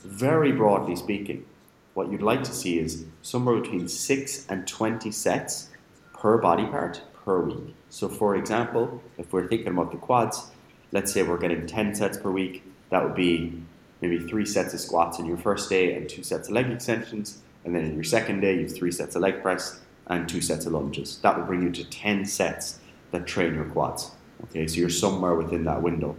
Very 0.03 0.51
broadly 0.51 0.95
speaking, 0.95 1.45
what 1.93 2.11
you'd 2.11 2.21
like 2.21 2.43
to 2.43 2.53
see 2.53 2.79
is 2.79 3.05
somewhere 3.21 3.61
between 3.61 3.87
6 3.87 4.47
and 4.49 4.67
20 4.67 5.11
sets 5.11 5.69
per 6.13 6.37
body 6.37 6.65
part 6.65 7.01
per 7.23 7.41
week. 7.41 7.75
So 7.89 8.09
for 8.09 8.35
example, 8.35 9.01
if 9.17 9.31
we're 9.31 9.47
thinking 9.47 9.67
about 9.67 9.91
the 9.91 9.97
quads, 9.97 10.51
let's 10.95 11.13
say 11.13 11.21
we're 11.21 11.37
getting 11.37 11.67
10 11.67 11.93
sets 11.93 12.17
per 12.17 12.31
week, 12.31 12.63
that 12.89 13.03
would 13.03 13.13
be 13.13 13.53
maybe 14.01 14.17
three 14.17 14.45
sets 14.45 14.73
of 14.73 14.79
squats 14.79 15.19
in 15.19 15.27
your 15.27 15.37
first 15.37 15.69
day 15.69 15.95
and 15.95 16.09
two 16.09 16.23
sets 16.23 16.47
of 16.47 16.55
leg 16.55 16.71
extensions 16.71 17.43
and 17.65 17.75
then 17.75 17.83
in 17.83 17.95
your 17.95 18.03
second 18.03 18.41
day, 18.41 18.53
you 18.53 18.61
have 18.61 18.75
three 18.75 18.91
sets 18.91 19.15
of 19.15 19.23
leg 19.23 19.41
press 19.41 19.79
and 20.07 20.29
two 20.29 20.39
sets 20.39 20.67
of 20.67 20.73
lunges. 20.73 21.17
That 21.17 21.37
will 21.37 21.45
bring 21.45 21.63
you 21.63 21.71
to 21.71 21.83
10 21.83 22.23
sets 22.25 22.79
that 23.11 23.25
train 23.25 23.55
your 23.55 23.65
quads. 23.65 24.11
Okay, 24.43 24.67
so 24.67 24.75
you're 24.75 24.89
somewhere 24.89 25.33
within 25.33 25.63
that 25.65 25.81
window. 25.81 26.15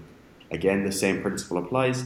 Again, 0.51 0.85
the 0.85 0.93
same 0.93 1.23
principle 1.23 1.59
applies. 1.59 2.05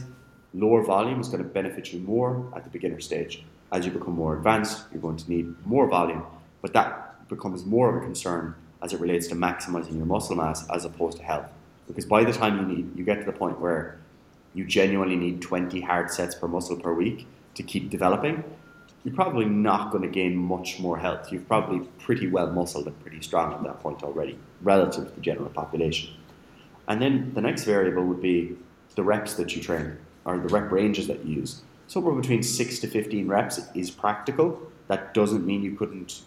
Lower 0.53 0.83
volume 0.83 1.19
is 1.19 1.27
going 1.27 1.43
to 1.43 1.49
benefit 1.49 1.91
you 1.91 1.99
more 1.99 2.51
at 2.55 2.63
the 2.63 2.69
beginner 2.69 2.99
stage. 2.99 3.43
As 3.71 3.85
you 3.85 3.91
become 3.91 4.13
more 4.13 4.37
advanced, 4.37 4.83
you're 4.91 5.01
going 5.01 5.17
to 5.17 5.29
need 5.29 5.65
more 5.65 5.87
volume, 5.87 6.23
but 6.61 6.73
that 6.73 7.27
becomes 7.27 7.65
more 7.65 7.89
of 7.89 8.01
a 8.01 8.05
concern 8.05 8.53
as 8.83 8.93
it 8.93 8.99
relates 8.99 9.27
to 9.27 9.35
maximizing 9.35 9.95
your 9.95 10.05
muscle 10.05 10.35
mass 10.35 10.69
as 10.69 10.85
opposed 10.85 11.17
to 11.17 11.23
health. 11.23 11.49
Because 11.87 12.05
by 12.05 12.23
the 12.23 12.33
time 12.33 12.57
you 12.59 12.75
need, 12.75 12.97
you 12.97 13.03
get 13.03 13.19
to 13.19 13.25
the 13.25 13.31
point 13.31 13.59
where 13.59 13.99
you 14.53 14.65
genuinely 14.65 15.15
need 15.15 15.41
20 15.41 15.81
hard 15.81 16.11
sets 16.11 16.35
per 16.35 16.47
muscle 16.47 16.77
per 16.77 16.93
week 16.93 17.27
to 17.55 17.63
keep 17.63 17.89
developing, 17.89 18.43
you're 19.03 19.15
probably 19.15 19.45
not 19.45 19.91
going 19.91 20.03
to 20.03 20.09
gain 20.09 20.35
much 20.35 20.79
more 20.79 20.97
health. 20.97 21.31
You've 21.31 21.47
probably 21.47 21.79
pretty 21.97 22.27
well 22.27 22.47
muscled 22.47 22.87
and 22.87 22.99
pretty 23.01 23.21
strong 23.21 23.53
at 23.53 23.63
that 23.63 23.79
point 23.79 24.03
already, 24.03 24.37
relative 24.61 25.09
to 25.09 25.15
the 25.15 25.21
general 25.21 25.49
population. 25.49 26.13
And 26.87 27.01
then 27.01 27.33
the 27.33 27.41
next 27.41 27.63
variable 27.63 28.05
would 28.05 28.21
be 28.21 28.55
the 28.95 29.03
reps 29.03 29.35
that 29.35 29.55
you 29.55 29.61
train, 29.61 29.97
or 30.25 30.37
the 30.37 30.49
rep 30.49 30.71
ranges 30.71 31.07
that 31.07 31.25
you 31.25 31.37
use. 31.37 31.61
Somewhere 31.87 32.13
between 32.13 32.43
6 32.43 32.79
to 32.79 32.87
15 32.87 33.27
reps 33.27 33.59
is 33.73 33.89
practical. 33.89 34.61
That 34.87 35.13
doesn't 35.13 35.45
mean 35.45 35.63
you 35.63 35.75
couldn't 35.75 36.21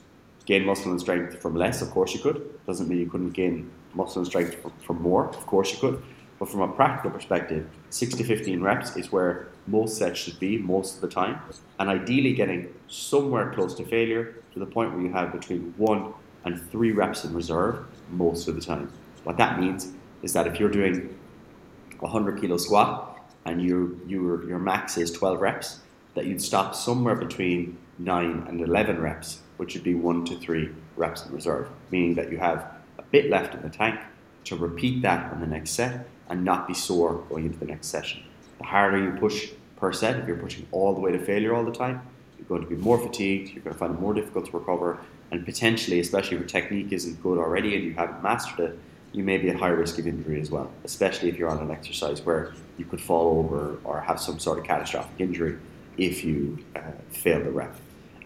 gain 0.47 0.65
muscle 0.65 0.91
and 0.91 1.01
strength 1.01 1.41
from 1.41 1.55
less, 1.55 1.81
of 1.81 1.91
course 1.91 2.13
you 2.13 2.21
could. 2.21 2.59
Doesn't 2.67 2.89
mean 2.89 2.99
you 2.99 3.09
couldn't 3.09 3.31
gain 3.31 3.71
muscle 3.95 4.21
and 4.21 4.27
strength 4.27 4.57
from 4.83 5.03
more, 5.03 5.29
of 5.29 5.47
course 5.47 5.73
you 5.73 5.79
could. 5.79 6.03
But 6.39 6.49
from 6.49 6.61
a 6.61 6.69
practical 6.69 7.11
perspective, 7.11 7.69
6 7.91 8.15
to 8.17 8.25
15 8.25 8.61
reps 8.61 8.97
is 8.97 9.13
where 9.13 9.49
most 9.67 9.97
sets 9.97 10.19
should 10.19 10.39
be 10.39 10.59
most 10.59 10.97
of 10.97 11.01
the 11.01 11.09
time, 11.09 11.41
and 11.79 11.89
ideally 11.89 12.35
getting 12.35 12.75
somewhere 12.89 13.53
close 13.53 13.75
to 13.75 13.85
failure 13.85 14.35
to 14.53 14.59
the 14.59 14.67
point 14.67 14.93
where 14.93 15.03
you 15.03 15.13
have 15.13 15.33
between 15.33 15.75
one 15.77 16.13
and 16.45 16.61
three 16.71 16.93
reps 16.93 17.25
in 17.25 17.33
reserve 17.33 17.87
most 18.11 18.49
of 18.49 18.55
the 18.55 18.61
time. 18.61 18.93
What 19.23 19.37
that 19.39 19.59
means 19.59 19.93
is 20.23 20.33
that 20.35 20.47
if 20.47 20.61
you're 20.61 20.71
doing 20.71 21.17
a 21.93 22.05
100 22.05 22.41
kilo 22.41 22.57
squat 22.57 23.19
and 23.47 23.63
you, 23.63 24.01
your, 24.07 24.47
your 24.47 24.59
max 24.59 24.99
is 24.99 25.11
12 25.13 25.41
reps, 25.41 25.81
that 26.15 26.27
you'd 26.27 26.43
stop 26.43 26.75
somewhere 26.75 27.15
between 27.15 27.79
9 27.99 28.45
and 28.49 28.61
11 28.61 29.01
reps, 29.01 29.41
which 29.57 29.75
would 29.75 29.85
be 29.85 29.95
1 29.95 30.25
to 30.27 30.39
3 30.39 30.71
reps 30.97 31.27
in 31.27 31.33
reserve, 31.33 31.69
meaning 31.91 32.15
that 32.15 32.31
you 32.31 32.39
have 32.39 32.74
bit 33.15 33.31
left 33.31 33.55
in 33.55 33.63
the 33.63 33.71
tank 33.71 34.01
to 34.43 34.57
repeat 34.57 35.01
that 35.03 35.33
on 35.33 35.39
the 35.39 35.47
next 35.47 35.71
set 35.71 36.05
and 36.29 36.45
not 36.45 36.67
be 36.67 36.75
sore 36.75 37.23
going 37.29 37.47
into 37.47 37.59
the 37.61 37.65
next 37.65 37.87
session. 37.87 38.21
The 38.59 38.65
harder 38.65 38.99
you 38.99 39.13
push 39.13 39.51
per 39.77 39.93
set, 39.93 40.19
if 40.19 40.27
you're 40.27 40.37
pushing 40.37 40.67
all 40.73 40.93
the 40.95 41.01
way 41.01 41.13
to 41.13 41.21
failure 41.21 41.55
all 41.55 41.65
the 41.65 41.79
time, 41.85 42.03
you're 42.37 42.49
going 42.49 42.63
to 42.63 42.69
be 42.69 42.75
more 42.75 42.99
fatigued, 42.99 43.51
you're 43.51 43.63
going 43.63 43.73
to 43.73 43.79
find 43.79 43.95
it 43.95 44.01
more 44.01 44.15
difficult 44.15 44.47
to 44.47 44.59
recover, 44.59 44.99
and 45.31 45.45
potentially, 45.45 46.01
especially 46.01 46.39
if 46.39 46.41
your 46.41 46.49
technique 46.49 46.91
isn't 46.91 47.23
good 47.23 47.39
already 47.39 47.77
and 47.77 47.85
you 47.85 47.95
haven't 47.95 48.21
mastered 48.21 48.59
it, 48.67 48.79
you 49.13 49.23
may 49.23 49.39
be 49.39 49.49
at 49.49 49.55
high 49.55 49.69
risk 49.69 49.97
of 50.01 50.09
injury 50.09 50.41
as 50.41 50.51
well, 50.51 50.69
especially 50.83 51.29
if 51.29 51.39
you're 51.39 51.49
on 51.49 51.61
an 51.61 51.71
exercise 51.71 52.21
where 52.23 52.53
you 52.79 52.85
could 52.85 53.01
fall 53.01 53.39
over 53.39 53.79
or 53.85 54.01
have 54.01 54.19
some 54.21 54.41
sort 54.41 54.59
of 54.59 54.65
catastrophic 54.65 55.21
injury 55.21 55.57
if 55.99 56.25
you 56.25 56.59
uh, 56.75 56.81
fail 57.11 57.41
the 57.45 57.53
rep. 57.53 57.77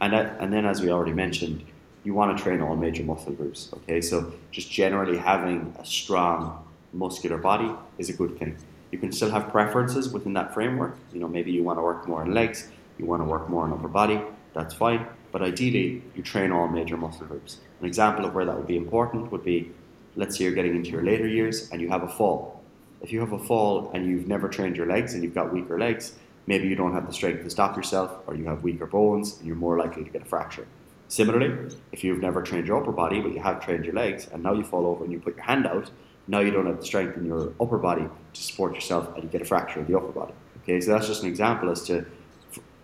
And, 0.00 0.14
uh, 0.14 0.30
and 0.40 0.50
then, 0.50 0.64
as 0.64 0.80
we 0.80 0.90
already 0.90 1.12
mentioned, 1.12 1.62
you 2.04 2.14
want 2.14 2.36
to 2.36 2.42
train 2.42 2.60
all 2.60 2.76
major 2.76 3.02
muscle 3.02 3.32
groups. 3.32 3.70
Okay, 3.74 4.00
so 4.00 4.32
just 4.50 4.70
generally 4.70 5.16
having 5.16 5.74
a 5.78 5.84
strong 5.84 6.64
muscular 6.92 7.38
body 7.38 7.70
is 7.98 8.08
a 8.08 8.12
good 8.12 8.38
thing. 8.38 8.56
You 8.90 8.98
can 8.98 9.12
still 9.12 9.30
have 9.30 9.50
preferences 9.50 10.10
within 10.10 10.32
that 10.34 10.54
framework. 10.54 10.96
You 11.12 11.20
know, 11.20 11.28
maybe 11.28 11.50
you 11.50 11.62
want 11.62 11.78
to 11.78 11.82
work 11.82 12.08
more 12.08 12.22
on 12.22 12.32
legs, 12.32 12.68
you 12.98 13.04
want 13.04 13.20
to 13.20 13.26
work 13.26 13.48
more 13.48 13.64
on 13.64 13.72
upper 13.72 13.88
body, 13.88 14.20
that's 14.54 14.74
fine. 14.74 15.06
But 15.30 15.42
ideally, 15.42 16.02
you 16.16 16.22
train 16.22 16.52
all 16.52 16.68
major 16.68 16.96
muscle 16.96 17.26
groups. 17.26 17.58
An 17.80 17.86
example 17.86 18.24
of 18.24 18.34
where 18.34 18.46
that 18.46 18.56
would 18.56 18.66
be 18.66 18.76
important 18.76 19.30
would 19.30 19.44
be 19.44 19.72
let's 20.16 20.36
say 20.36 20.44
you're 20.44 20.52
getting 20.52 20.74
into 20.74 20.90
your 20.90 21.04
later 21.04 21.28
years 21.28 21.70
and 21.70 21.80
you 21.80 21.88
have 21.88 22.02
a 22.02 22.08
fall. 22.08 22.60
If 23.00 23.12
you 23.12 23.20
have 23.20 23.32
a 23.32 23.38
fall 23.38 23.90
and 23.94 24.04
you've 24.04 24.26
never 24.26 24.48
trained 24.48 24.76
your 24.76 24.86
legs 24.86 25.14
and 25.14 25.22
you've 25.22 25.34
got 25.34 25.52
weaker 25.52 25.78
legs, 25.78 26.14
maybe 26.46 26.66
you 26.66 26.74
don't 26.74 26.92
have 26.92 27.06
the 27.06 27.12
strength 27.12 27.44
to 27.44 27.50
stop 27.50 27.76
yourself 27.76 28.18
or 28.26 28.34
you 28.34 28.44
have 28.46 28.64
weaker 28.64 28.86
bones 28.86 29.38
and 29.38 29.46
you're 29.46 29.56
more 29.56 29.78
likely 29.78 30.02
to 30.02 30.10
get 30.10 30.22
a 30.22 30.24
fracture. 30.24 30.66
Similarly, 31.08 31.74
if 31.92 32.04
you've 32.04 32.20
never 32.20 32.42
trained 32.42 32.66
your 32.66 32.80
upper 32.80 32.92
body 32.92 33.20
but 33.20 33.32
you 33.32 33.40
have 33.40 33.64
trained 33.64 33.84
your 33.84 33.94
legs 33.94 34.28
and 34.32 34.42
now 34.42 34.52
you 34.52 34.62
fall 34.62 34.86
over 34.86 35.04
and 35.04 35.12
you 35.12 35.18
put 35.18 35.36
your 35.36 35.44
hand 35.44 35.66
out, 35.66 35.90
now 36.26 36.40
you 36.40 36.50
don't 36.50 36.66
have 36.66 36.78
the 36.78 36.84
strength 36.84 37.16
in 37.16 37.24
your 37.24 37.52
upper 37.60 37.78
body 37.78 38.06
to 38.34 38.42
support 38.42 38.74
yourself 38.74 39.14
and 39.14 39.24
you 39.24 39.30
get 39.30 39.40
a 39.40 39.44
fracture 39.46 39.80
of 39.80 39.86
the 39.86 39.96
upper 39.96 40.12
body. 40.12 40.34
Okay, 40.62 40.80
so 40.80 40.92
that's 40.92 41.06
just 41.06 41.22
an 41.22 41.28
example 41.28 41.70
as 41.70 41.82
to 41.84 42.04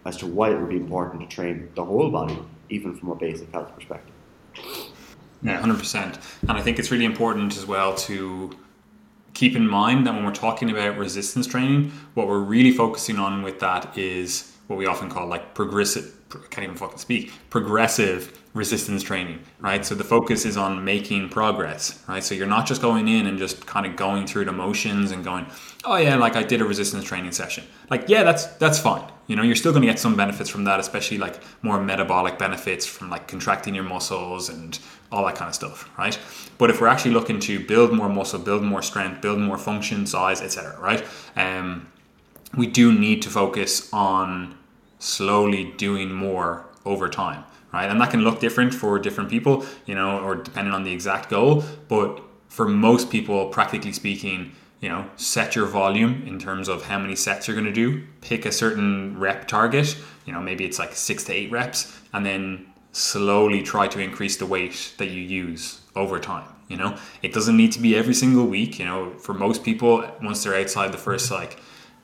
as 0.06 0.16
to 0.18 0.26
why 0.26 0.50
it 0.50 0.58
would 0.58 0.68
be 0.68 0.76
important 0.76 1.22
to 1.22 1.34
train 1.34 1.70
the 1.74 1.84
whole 1.84 2.10
body, 2.10 2.38
even 2.68 2.94
from 2.94 3.10
a 3.10 3.14
basic 3.14 3.50
health 3.52 3.74
perspective. 3.74 4.14
Yeah, 5.42 5.58
hundred 5.58 5.78
percent. 5.78 6.18
And 6.42 6.52
I 6.52 6.62
think 6.62 6.78
it's 6.78 6.90
really 6.90 7.04
important 7.04 7.56
as 7.56 7.66
well 7.66 7.94
to 7.94 8.50
keep 9.34 9.56
in 9.56 9.68
mind 9.68 10.06
that 10.06 10.14
when 10.14 10.24
we're 10.24 10.32
talking 10.32 10.70
about 10.70 10.96
resistance 10.96 11.46
training, 11.46 11.92
what 12.14 12.26
we're 12.26 12.38
really 12.38 12.70
focusing 12.70 13.18
on 13.18 13.42
with 13.42 13.60
that 13.60 13.96
is 13.98 14.52
what 14.66 14.78
we 14.78 14.87
often 14.87 15.10
call 15.10 15.26
like 15.26 15.54
progressive 15.54 16.23
can't 16.51 16.64
even 16.64 16.77
fucking 16.77 16.99
speak 16.99 17.33
progressive 17.51 18.40
resistance 18.55 19.03
training 19.03 19.40
right? 19.61 19.85
So 19.85 19.94
the 19.94 20.05
focus 20.05 20.44
is 20.44 20.57
on 20.57 20.85
making 20.85 21.29
progress 21.29 22.03
right? 22.09 22.23
So 22.23 22.35
you're 22.35 22.47
not 22.47 22.66
just 22.66 22.81
going 22.81 23.09
in 23.09 23.27
and 23.27 23.38
just 23.38 23.66
kind 23.66 23.87
of 23.87 23.97
going 23.97 24.27
through 24.27 24.44
the 24.44 24.53
motions 24.53 25.11
and 25.11 25.25
going 25.25 25.47
oh 25.85 25.97
yeah 25.97 26.16
like 26.16 26.37
i 26.37 26.42
did 26.42 26.61
a 26.61 26.64
resistance 26.64 27.05
training 27.05 27.33
session. 27.33 27.64
Like 27.90 28.09
yeah 28.09 28.23
that's 28.23 28.47
that's 28.57 28.79
fine. 28.79 29.05
You 29.27 29.37
know 29.37 29.42
you're 29.42 29.57
still 29.57 29.73
going 29.73 29.83
to 29.83 29.88
get 29.88 29.99
some 29.99 30.16
benefits 30.16 30.51
from 30.51 30.64
that 30.64 30.79
especially 30.81 31.18
like 31.18 31.40
more 31.62 31.81
metabolic 31.81 32.38
benefits 32.38 32.87
from 32.87 33.11
like 33.11 33.27
contracting 33.27 33.75
your 33.75 33.85
muscles 33.85 34.49
and 34.49 34.79
all 35.11 35.25
that 35.27 35.37
kind 35.37 35.49
of 35.49 35.55
stuff 35.55 35.90
right? 35.99 36.18
But 36.59 36.70
if 36.70 36.81
we're 36.81 36.88
actually 36.88 37.12
looking 37.12 37.40
to 37.40 37.64
build 37.64 37.92
more 37.92 38.09
muscle 38.09 38.38
build 38.38 38.62
more 38.62 38.83
strength 38.83 39.20
build 39.20 39.38
more 39.38 39.59
function 39.59 40.07
size 40.07 40.40
etc 40.40 40.79
right? 40.81 41.05
Um 41.37 41.88
we 42.57 42.68
do 42.68 42.92
need 42.97 43.23
to 43.23 43.31
focus 43.31 43.92
on 43.92 44.57
slowly 45.05 45.73
doing 45.77 46.11
more 46.12 46.64
over 46.85 47.09
time, 47.09 47.45
right? 47.73 47.90
And 47.90 48.01
that 48.01 48.11
can 48.11 48.23
look 48.23 48.40
different 48.40 48.75
for 48.75 48.99
different 48.99 49.31
people, 49.31 49.64
you 49.87 49.95
know, 49.95 50.21
or 50.21 50.35
depending 50.35 50.73
on 50.73 50.85
the 50.85 50.93
exact 50.93 51.31
goal. 51.31 51.62
But 51.88 52.23
for 52.49 52.67
most 52.67 53.11
people, 53.11 53.49
practically 53.49 53.93
speaking, 53.93 54.53
you 54.81 54.88
know, 54.88 55.09
set 55.17 55.55
your 55.57 55.67
volume 55.67 56.25
in 56.27 56.38
terms 56.38 56.69
of 56.69 56.85
how 56.85 56.99
many 56.99 57.17
sets 57.17 57.47
you're 57.47 57.55
going 57.55 57.67
to 57.67 57.73
do. 57.73 58.03
Pick 58.21 58.47
a 58.47 58.53
certain 58.53 59.19
rep 59.19 59.47
target. 59.47 59.97
You 60.25 60.33
know, 60.33 60.40
maybe 60.40 60.64
it's 60.64 60.79
like 60.79 60.95
six 60.95 61.25
to 61.25 61.33
eight 61.33 61.51
reps, 61.51 61.99
and 62.12 62.25
then 62.25 62.67
slowly 62.93 63.62
try 63.62 63.88
to 63.88 63.99
increase 63.99 64.37
the 64.37 64.47
weight 64.47 64.95
that 64.99 65.09
you 65.09 65.21
use 65.21 65.81
over 65.97 66.19
time. 66.19 66.49
You 66.69 66.79
know, 66.79 66.97
it 67.23 67.35
doesn't 67.35 67.57
need 67.57 67.73
to 67.73 67.79
be 67.79 67.95
every 67.95 68.14
single 68.14 68.47
week. 68.47 68.79
You 68.79 68.87
know, 68.87 69.11
for 69.19 69.35
most 69.35 69.64
people, 69.64 70.05
once 70.23 70.45
they're 70.45 70.59
outside 70.59 70.93
the 70.93 70.99
first 70.99 71.31
like 71.31 71.59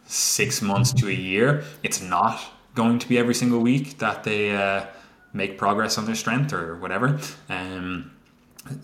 six 0.05 0.61
months 0.61 0.93
to 0.95 1.09
a 1.09 1.13
year, 1.13 1.65
it's 1.83 2.03
not 2.03 2.41
going 2.75 2.99
to 2.99 3.09
be 3.09 3.19
every 3.19 3.35
single 3.35 3.61
week 3.61 3.99
that 3.99 4.25
they 4.25 4.55
uh, 4.55 4.87
make 5.33 5.59
progress 5.59 5.99
on 5.99 6.07
their 6.07 6.15
strength 6.15 6.53
or 6.53 6.77
whatever. 6.77 7.19
Um, 7.49 8.13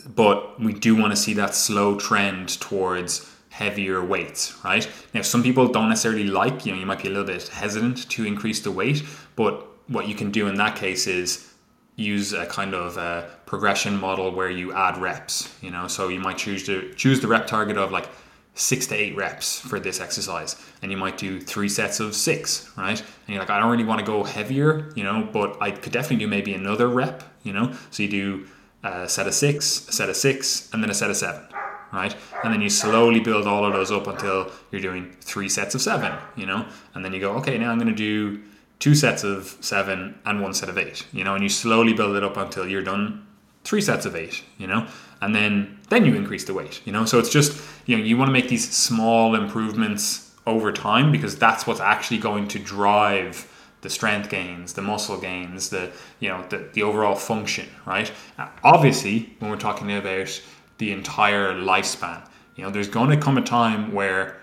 but 0.07 0.59
we 0.61 0.72
do 0.72 0.96
want 0.96 1.12
to 1.12 1.16
see 1.16 1.35
that 1.35 1.55
slow 1.55 1.96
trend 1.96 2.61
towards 2.61 3.31
heavier 3.51 4.05
weights, 4.05 4.62
right? 4.64 4.88
Now, 5.14 5.22
some 5.22 5.42
people 5.42 5.68
don't 5.68 5.88
necessarily 5.88 6.25
like, 6.25 6.66
you 6.66 6.72
know, 6.72 6.79
you 6.79 6.87
might 6.87 7.03
be 7.03 7.09
a 7.09 7.11
little 7.11 7.27
bit 7.27 7.49
hesitant 7.49 8.09
to 8.11 8.27
increase 8.27 8.61
the 8.61 8.70
weight, 8.70 9.03
but 9.35 9.66
what 9.88 10.09
you 10.09 10.14
can 10.14 10.31
do 10.31 10.46
in 10.46 10.57
that 10.57 10.77
case 10.77 11.07
is 11.07 11.53
use 11.96 12.33
a 12.35 12.44
kind 12.46 12.75
of 12.75 12.99
a 12.99 13.31
progression 13.46 13.96
model 13.99 14.31
where 14.31 14.51
you 14.51 14.72
add 14.75 14.99
reps, 14.99 15.55
you 15.62 15.70
know, 15.70 15.88
so 15.88 16.09
you 16.09 16.20
might 16.20 16.37
choose 16.37 16.64
to 16.64 16.92
choose 16.94 17.20
the 17.20 17.29
rep 17.29 17.46
target 17.46 17.79
of 17.79 17.90
like 17.90 18.09
six 18.57 18.87
to 18.87 18.95
eight 18.95 19.14
reps 19.16 19.61
for 19.61 19.79
this 19.79 20.01
exercise 20.01 20.57
and 20.83 20.90
you 20.90 20.97
might 20.97 21.16
do 21.16 21.40
three 21.40 21.69
sets 21.69 22.01
of 22.01 22.14
six 22.14 22.71
right 22.77 23.01
and 23.01 23.29
you're 23.29 23.38
like 23.38 23.51
i 23.51 23.61
don't 23.61 23.71
really 23.71 23.85
want 23.85 24.01
to 24.01 24.07
go 24.07 24.25
heavier 24.25 24.90
you 24.97 25.05
know 25.05 25.29
but 25.33 25.57
i 25.61 25.71
could 25.71 25.92
definitely 25.92 26.16
do 26.16 26.27
maybe 26.27 26.55
another 26.55 26.88
rep 26.88 27.23
you 27.42 27.53
know 27.53 27.73
so 27.90 28.03
you 28.03 28.09
do 28.09 28.47
a 28.83 29.09
set 29.09 29.27
of 29.27 29.35
six 29.35 29.88
a 29.88 29.92
set 29.92 30.09
of 30.09 30.16
six 30.16 30.69
and 30.73 30.83
then 30.83 30.90
a 30.90 30.95
set 30.95 31.11
of 31.11 31.16
seven 31.16 31.47
right? 31.92 32.14
And 32.45 32.53
then 32.53 32.61
you 32.61 32.71
slowly 32.71 33.21
build 33.21 33.47
all 33.47 33.64
of 33.64 33.73
those 33.73 33.90
up 33.90 34.07
until 34.07 34.51
you're 34.71 34.81
doing 34.81 35.16
three 35.21 35.49
sets 35.49 35.75
of 35.75 35.83
seven, 35.83 36.12
you 36.37 36.47
know? 36.47 36.66
And 36.95 37.05
then 37.05 37.12
you 37.12 37.21
go, 37.21 37.33
okay, 37.37 37.59
now 37.59 37.71
I'm 37.71 37.79
going 37.79 37.88
to 37.88 37.95
do 37.95 38.42
two 38.79 38.95
sets 38.95 39.25
of 39.25 39.57
seven 39.61 40.19
and 40.25 40.42
one 40.42 40.55
set 40.55 40.69
of 40.69 40.79
eight, 40.79 41.07
you 41.12 41.25
know? 41.25 41.35
And 41.35 41.42
you 41.42 41.49
slowly 41.49 41.92
build 41.92 42.16
it 42.16 42.25
up 42.25 42.37
until 42.37 42.69
you're 42.69 42.83
done 42.83 43.27
three 43.64 43.81
sets 43.81 44.07
of 44.07 44.14
eight, 44.14 44.45
you 44.59 44.66
know? 44.66 44.87
And 45.21 45.35
then 45.35 45.76
then 45.88 46.05
you 46.05 46.14
increase 46.14 46.44
the 46.44 46.55
weight, 46.55 46.83
you 46.85 46.92
know? 46.92 47.05
So 47.05 47.18
it's 47.18 47.31
just, 47.31 47.62
you 47.87 47.96
know, 47.96 48.05
you 48.05 48.16
want 48.16 48.29
to 48.29 48.33
make 48.33 48.49
these 48.49 48.68
small 48.68 49.35
improvements 49.35 50.33
over 50.46 50.72
time 50.72 51.12
because 51.12 51.37
that's 51.37 51.66
what's 51.66 51.81
actually 51.81 52.18
going 52.18 52.49
to 52.49 52.59
drive 52.59 53.53
the 53.83 53.90
strength 53.90 54.29
gains, 54.31 54.72
the 54.72 54.83
muscle 54.83 55.18
gains, 55.18 55.68
the 55.70 55.92
you 56.18 56.29
know 56.29 56.44
the, 56.49 56.68
the 56.72 56.83
overall 56.83 57.14
function, 57.14 57.68
right? 57.85 58.11
Uh, 58.38 58.49
obviously, 58.64 59.37
when 59.38 59.51
we're 59.51 59.57
talking 59.57 59.92
about 59.92 60.40
the 60.79 60.92
entire 60.92 61.55
lifespan, 61.55 62.27
you 62.57 62.64
know, 62.64 62.70
there's 62.70 62.88
going 62.88 63.11
to 63.11 63.16
come 63.16 63.38
a 63.38 63.42
time 63.42 63.92
where, 63.92 64.38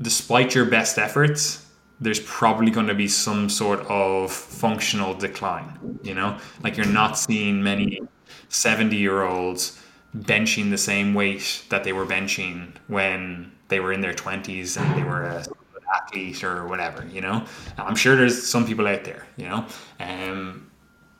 despite 0.00 0.54
your 0.54 0.64
best 0.64 0.98
efforts, 0.98 1.66
there's 2.00 2.20
probably 2.20 2.70
going 2.70 2.86
to 2.86 2.94
be 2.94 3.06
some 3.06 3.48
sort 3.48 3.80
of 3.80 4.32
functional 4.32 5.14
decline. 5.14 5.98
You 6.02 6.14
know, 6.14 6.38
like 6.64 6.76
you're 6.76 6.86
not 6.86 7.18
seeing 7.18 7.62
many 7.62 8.00
70 8.48 8.96
year 8.96 9.22
olds 9.22 9.80
benching 10.16 10.70
the 10.70 10.78
same 10.78 11.14
weight 11.14 11.64
that 11.68 11.84
they 11.84 11.92
were 11.92 12.06
benching 12.06 12.72
when 12.88 13.52
they 13.68 13.80
were 13.80 13.92
in 13.92 14.00
their 14.00 14.14
20s 14.14 14.80
and 14.80 14.98
they 14.98 15.04
were 15.04 15.22
a 15.22 15.44
athlete 15.92 16.44
or 16.44 16.66
whatever, 16.66 17.04
you 17.06 17.20
know. 17.20 17.44
I'm 17.78 17.96
sure 17.96 18.16
there's 18.16 18.46
some 18.46 18.66
people 18.66 18.86
out 18.86 19.04
there, 19.04 19.26
you 19.36 19.48
know. 19.48 19.66
Um, 19.98 20.70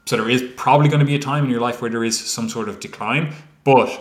so 0.07 0.17
there 0.17 0.31
is 0.31 0.43
probably 0.57 0.89
going 0.89 1.01
to 1.01 1.07
be 1.07 1.15
a 1.15 1.19
time 1.19 1.45
in 1.45 1.51
your 1.51 1.61
life 1.61 1.81
where 1.81 1.91
there 1.91 2.05
is 2.05 2.19
some 2.19 2.49
sort 2.49 2.69
of 2.69 2.81
decline, 2.81 3.35
but 3.65 4.01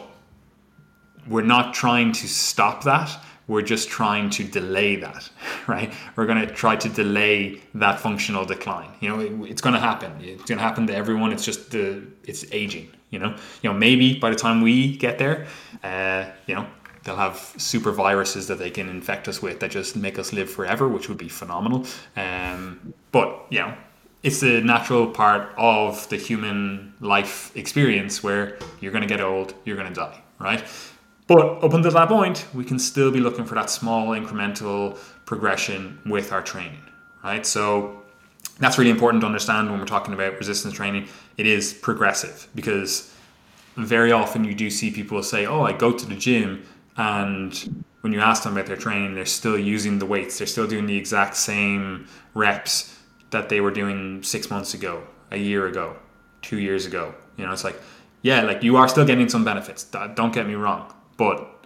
we're 1.27 1.41
not 1.41 1.73
trying 1.73 2.11
to 2.13 2.27
stop 2.27 2.83
that. 2.85 3.15
We're 3.47 3.63
just 3.63 3.89
trying 3.89 4.29
to 4.31 4.43
delay 4.43 4.95
that, 4.97 5.29
right? 5.67 5.93
We're 6.15 6.25
going 6.25 6.47
to 6.47 6.53
try 6.53 6.75
to 6.75 6.89
delay 6.89 7.61
that 7.75 7.99
functional 7.99 8.45
decline. 8.45 8.91
You 8.99 9.09
know, 9.09 9.19
it, 9.19 9.51
it's 9.51 9.61
going 9.61 9.73
to 9.73 9.79
happen. 9.79 10.13
It's 10.21 10.43
going 10.45 10.57
to 10.57 10.63
happen 10.63 10.87
to 10.87 10.95
everyone. 10.95 11.31
It's 11.31 11.45
just 11.45 11.71
the 11.71 12.03
it's 12.23 12.45
aging. 12.51 12.91
You 13.09 13.19
know, 13.19 13.35
you 13.61 13.71
know 13.71 13.73
maybe 13.73 14.17
by 14.19 14.29
the 14.29 14.35
time 14.35 14.61
we 14.61 14.97
get 14.97 15.17
there, 15.17 15.47
uh, 15.83 16.25
you 16.47 16.55
know, 16.55 16.67
they'll 17.03 17.15
have 17.15 17.53
super 17.57 17.91
viruses 17.91 18.47
that 18.47 18.59
they 18.59 18.69
can 18.69 18.89
infect 18.89 19.27
us 19.27 19.41
with 19.41 19.59
that 19.61 19.71
just 19.71 19.95
make 19.95 20.19
us 20.19 20.33
live 20.33 20.49
forever, 20.49 20.87
which 20.87 21.09
would 21.09 21.17
be 21.17 21.29
phenomenal. 21.29 21.85
Um, 22.15 22.93
but 23.11 23.45
you 23.49 23.59
know, 23.59 23.73
it's 24.21 24.41
the 24.41 24.61
natural 24.61 25.07
part 25.07 25.53
of 25.57 26.07
the 26.09 26.17
human 26.17 26.93
life 26.99 27.55
experience 27.55 28.23
where 28.23 28.57
you're 28.79 28.91
going 28.91 29.01
to 29.01 29.07
get 29.07 29.21
old, 29.21 29.53
you're 29.65 29.77
going 29.77 29.87
to 29.87 29.93
die, 29.93 30.21
right? 30.39 30.63
But 31.27 31.63
up 31.63 31.73
until 31.73 31.91
that 31.91 32.09
point, 32.09 32.45
we 32.53 32.65
can 32.65 32.79
still 32.79 33.11
be 33.11 33.19
looking 33.19 33.45
for 33.45 33.55
that 33.55 33.69
small 33.69 34.07
incremental 34.09 34.97
progression 35.25 35.99
with 36.05 36.31
our 36.31 36.41
training, 36.41 36.81
right? 37.23 37.45
So 37.45 37.98
that's 38.59 38.77
really 38.77 38.91
important 38.91 39.21
to 39.21 39.27
understand 39.27 39.69
when 39.69 39.79
we're 39.79 39.85
talking 39.85 40.13
about 40.13 40.37
resistance 40.37 40.73
training. 40.73 41.07
It 41.37 41.47
is 41.47 41.73
progressive 41.73 42.47
because 42.55 43.13
very 43.75 44.11
often 44.11 44.43
you 44.43 44.53
do 44.53 44.69
see 44.69 44.91
people 44.91 45.23
say, 45.23 45.45
"Oh, 45.45 45.63
I 45.63 45.73
go 45.73 45.91
to 45.91 46.05
the 46.05 46.15
gym 46.15 46.65
and 46.97 47.83
when 48.01 48.13
you 48.13 48.19
ask 48.19 48.43
them 48.43 48.53
about 48.53 48.65
their 48.65 48.77
training, 48.77 49.15
they're 49.15 49.25
still 49.25 49.57
using 49.57 49.99
the 49.99 50.05
weights. 50.05 50.37
They're 50.37 50.47
still 50.47 50.67
doing 50.67 50.85
the 50.85 50.97
exact 50.97 51.35
same 51.35 52.07
reps 52.33 52.97
that 53.31 53.49
they 53.49 53.61
were 53.61 53.71
doing 53.71 54.23
six 54.23 54.49
months 54.49 54.73
ago, 54.73 55.03
a 55.31 55.37
year 55.37 55.67
ago, 55.67 55.95
two 56.41 56.59
years 56.59 56.85
ago. 56.85 57.13
You 57.37 57.45
know, 57.45 57.51
it's 57.51 57.63
like, 57.63 57.79
yeah, 58.21 58.41
like 58.41 58.63
you 58.63 58.77
are 58.77 58.87
still 58.87 59.05
getting 59.05 59.29
some 59.29 59.43
benefits. 59.43 59.83
Don't 59.83 60.33
get 60.33 60.47
me 60.47 60.55
wrong, 60.55 60.93
but 61.17 61.65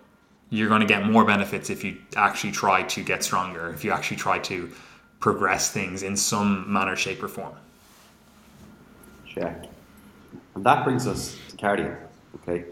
you're 0.49 0.69
going 0.69 0.81
to 0.81 0.87
get 0.87 1.05
more 1.05 1.25
benefits 1.25 1.69
if 1.69 1.83
you 1.83 1.97
actually 2.15 2.51
try 2.51 2.83
to 2.83 3.03
get 3.03 3.23
stronger. 3.23 3.71
If 3.73 3.83
you 3.83 3.91
actually 3.91 4.17
try 4.17 4.39
to 4.39 4.71
progress 5.23 5.71
things 5.71 6.03
in 6.03 6.17
some 6.17 6.49
manner, 6.67 6.97
shape, 6.97 7.23
or 7.23 7.29
form. 7.29 7.53
Check. 9.25 9.67
And 10.53 10.65
that 10.65 10.83
brings 10.83 11.07
us 11.07 11.37
to 11.47 11.55
cardio. 11.55 11.95
Okay. 12.35 12.65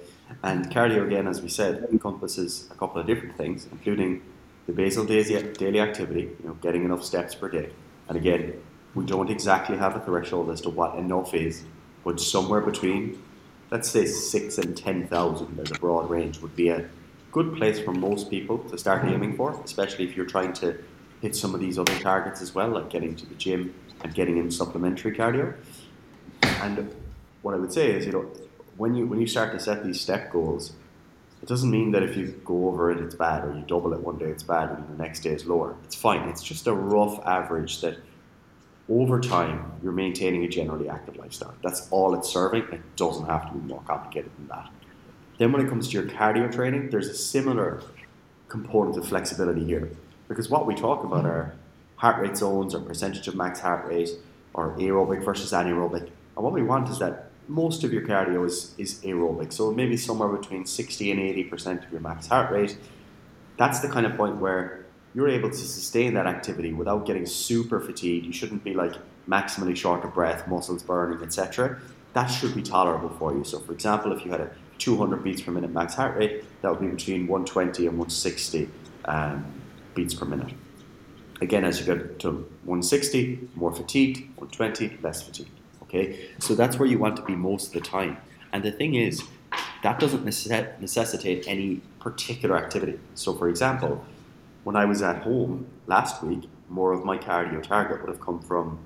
And 0.43 0.69
cardio, 0.69 1.07
again, 1.07 1.27
as 1.29 1.41
we 1.41 1.47
said, 1.47 1.87
encompasses 1.89 2.67
a 2.69 2.75
couple 2.75 2.99
of 2.99 3.07
different 3.07 3.37
things, 3.37 3.69
including 3.71 4.21
the 4.67 4.73
basal 4.73 5.05
daily 5.05 5.79
activity, 5.79 6.23
you 6.23 6.47
know, 6.49 6.55
getting 6.55 6.83
enough 6.83 7.05
steps 7.05 7.33
per 7.35 7.47
day. 7.47 7.69
And 8.09 8.17
again, 8.17 8.61
we 8.95 9.05
don't 9.05 9.31
exactly 9.31 9.77
have 9.77 9.95
a 9.95 10.01
threshold 10.01 10.49
as 10.49 10.59
to 10.61 10.69
what 10.69 10.97
enough 10.97 11.33
is, 11.33 11.63
but 12.03 12.19
somewhere 12.19 12.59
between, 12.59 13.23
let's 13.71 13.89
say, 13.89 14.05
six 14.05 14.57
and 14.57 14.75
ten 14.75 15.07
thousand 15.07 15.57
as 15.57 15.71
a 15.71 15.75
broad 15.75 16.09
range 16.09 16.41
would 16.41 16.57
be 16.57 16.67
a 16.67 16.85
good 17.31 17.55
place 17.55 17.79
for 17.79 17.93
most 17.93 18.29
people 18.29 18.57
to 18.71 18.77
start 18.77 19.05
aiming 19.05 19.37
for, 19.37 19.57
especially 19.63 20.03
if 20.03 20.17
you're 20.17 20.25
trying 20.25 20.51
to 20.51 20.77
hit 21.21 21.35
some 21.35 21.53
of 21.53 21.59
these 21.59 21.77
other 21.77 21.97
targets 21.99 22.41
as 22.41 22.53
well, 22.55 22.69
like 22.69 22.89
getting 22.89 23.15
to 23.15 23.25
the 23.25 23.35
gym 23.35 23.73
and 24.03 24.13
getting 24.13 24.37
in 24.37 24.51
supplementary 24.51 25.15
cardio. 25.15 25.53
And 26.41 26.93
what 27.41 27.53
I 27.53 27.57
would 27.57 27.71
say 27.71 27.91
is, 27.91 28.05
you 28.05 28.11
know, 28.11 28.25
when 28.77 28.95
you 28.95 29.05
when 29.05 29.19
you 29.19 29.27
start 29.27 29.51
to 29.51 29.59
set 29.59 29.83
these 29.83 30.01
step 30.01 30.31
goals, 30.31 30.73
it 31.41 31.47
doesn't 31.47 31.69
mean 31.69 31.91
that 31.91 32.03
if 32.03 32.17
you 32.17 32.27
go 32.45 32.67
over 32.67 32.91
it 32.91 32.99
it's 32.99 33.15
bad 33.15 33.43
or 33.45 33.53
you 33.53 33.63
double 33.67 33.93
it 33.93 33.99
one 34.01 34.17
day 34.17 34.25
it's 34.25 34.43
bad 34.43 34.69
and 34.69 34.87
the 34.89 35.01
next 35.01 35.21
day 35.21 35.31
is 35.31 35.45
lower. 35.45 35.75
It's 35.85 35.95
fine. 35.95 36.27
It's 36.29 36.43
just 36.43 36.67
a 36.67 36.73
rough 36.73 37.19
average 37.25 37.81
that 37.81 37.97
over 38.89 39.19
time 39.19 39.71
you're 39.83 39.91
maintaining 39.91 40.43
a 40.43 40.47
generally 40.47 40.89
active 40.89 41.15
lifestyle. 41.17 41.53
That's 41.63 41.87
all 41.91 42.13
it's 42.15 42.29
serving. 42.29 42.63
It 42.71 42.95
doesn't 42.95 43.25
have 43.25 43.47
to 43.47 43.53
be 43.53 43.67
more 43.67 43.81
complicated 43.87 44.31
than 44.37 44.47
that. 44.47 44.69
Then 45.37 45.51
when 45.51 45.65
it 45.65 45.69
comes 45.69 45.87
to 45.89 45.93
your 45.93 46.03
cardio 46.03 46.51
training, 46.51 46.89
there's 46.89 47.07
a 47.07 47.15
similar 47.15 47.81
component 48.47 48.97
of 48.97 49.07
flexibility 49.07 49.63
here. 49.63 49.91
Because 50.31 50.49
what 50.49 50.65
we 50.65 50.75
talk 50.75 51.03
about 51.03 51.25
are 51.25 51.53
heart 51.97 52.21
rate 52.21 52.37
zones 52.37 52.73
or 52.73 52.79
percentage 52.79 53.27
of 53.27 53.35
max 53.35 53.59
heart 53.59 53.85
rate 53.85 54.11
or 54.53 54.77
aerobic 54.77 55.25
versus 55.25 55.51
anaerobic. 55.51 56.03
And 56.03 56.45
what 56.45 56.53
we 56.53 56.63
want 56.63 56.87
is 56.87 56.99
that 56.99 57.31
most 57.49 57.83
of 57.83 57.91
your 57.91 58.03
cardio 58.03 58.45
is, 58.45 58.73
is 58.77 59.01
aerobic, 59.01 59.51
so 59.51 59.73
maybe 59.73 59.97
somewhere 59.97 60.29
between 60.29 60.65
60 60.65 61.11
and 61.11 61.19
80% 61.19 61.85
of 61.85 61.91
your 61.91 61.99
max 61.99 62.27
heart 62.27 62.49
rate. 62.49 62.77
That's 63.57 63.81
the 63.81 63.89
kind 63.89 64.05
of 64.05 64.15
point 64.15 64.37
where 64.37 64.85
you're 65.13 65.27
able 65.27 65.49
to 65.49 65.55
sustain 65.57 66.13
that 66.13 66.27
activity 66.27 66.71
without 66.71 67.05
getting 67.05 67.25
super 67.25 67.81
fatigued. 67.81 68.25
You 68.25 68.31
shouldn't 68.31 68.63
be 68.63 68.73
like 68.73 68.93
maximally 69.27 69.75
short 69.75 70.05
of 70.05 70.13
breath, 70.13 70.47
muscles 70.47 70.81
burning, 70.81 71.21
etc. 71.21 71.77
That 72.13 72.27
should 72.27 72.55
be 72.55 72.61
tolerable 72.61 73.09
for 73.09 73.33
you. 73.33 73.43
So, 73.43 73.59
for 73.59 73.73
example, 73.73 74.13
if 74.13 74.23
you 74.23 74.31
had 74.31 74.39
a 74.39 74.51
200 74.77 75.25
beats 75.25 75.41
per 75.41 75.51
minute 75.51 75.71
max 75.71 75.95
heart 75.95 76.15
rate, 76.15 76.45
that 76.61 76.71
would 76.71 76.79
be 76.79 76.87
between 76.87 77.27
120 77.27 77.87
and 77.87 77.97
160 77.97 78.69
um, 79.03 79.60
beats 79.93 80.13
per 80.13 80.25
minute. 80.25 80.53
Again, 81.41 81.65
as 81.65 81.79
you 81.79 81.85
get 81.85 82.19
to 82.19 82.31
160, 82.65 83.49
more 83.55 83.73
fatigued, 83.73 84.19
120, 84.37 84.99
less 85.01 85.23
fatigued. 85.23 85.49
Okay, 85.83 86.29
so 86.39 86.55
that's 86.55 86.77
where 86.77 86.87
you 86.87 86.99
want 86.99 87.15
to 87.17 87.23
be 87.23 87.35
most 87.35 87.67
of 87.67 87.73
the 87.73 87.81
time. 87.81 88.17
And 88.53 88.63
the 88.63 88.71
thing 88.71 88.95
is, 88.95 89.23
that 89.83 89.99
doesn't 89.99 90.23
necessitate 90.23 91.45
any 91.47 91.81
particular 91.99 92.57
activity. 92.57 92.99
So, 93.15 93.33
for 93.33 93.49
example, 93.49 94.05
when 94.63 94.75
I 94.75 94.85
was 94.85 95.01
at 95.01 95.23
home 95.23 95.67
last 95.87 96.23
week, 96.23 96.47
more 96.69 96.93
of 96.93 97.03
my 97.03 97.17
cardio 97.17 97.61
target 97.61 98.01
would 98.01 98.09
have 98.09 98.21
come 98.21 98.39
from 98.39 98.79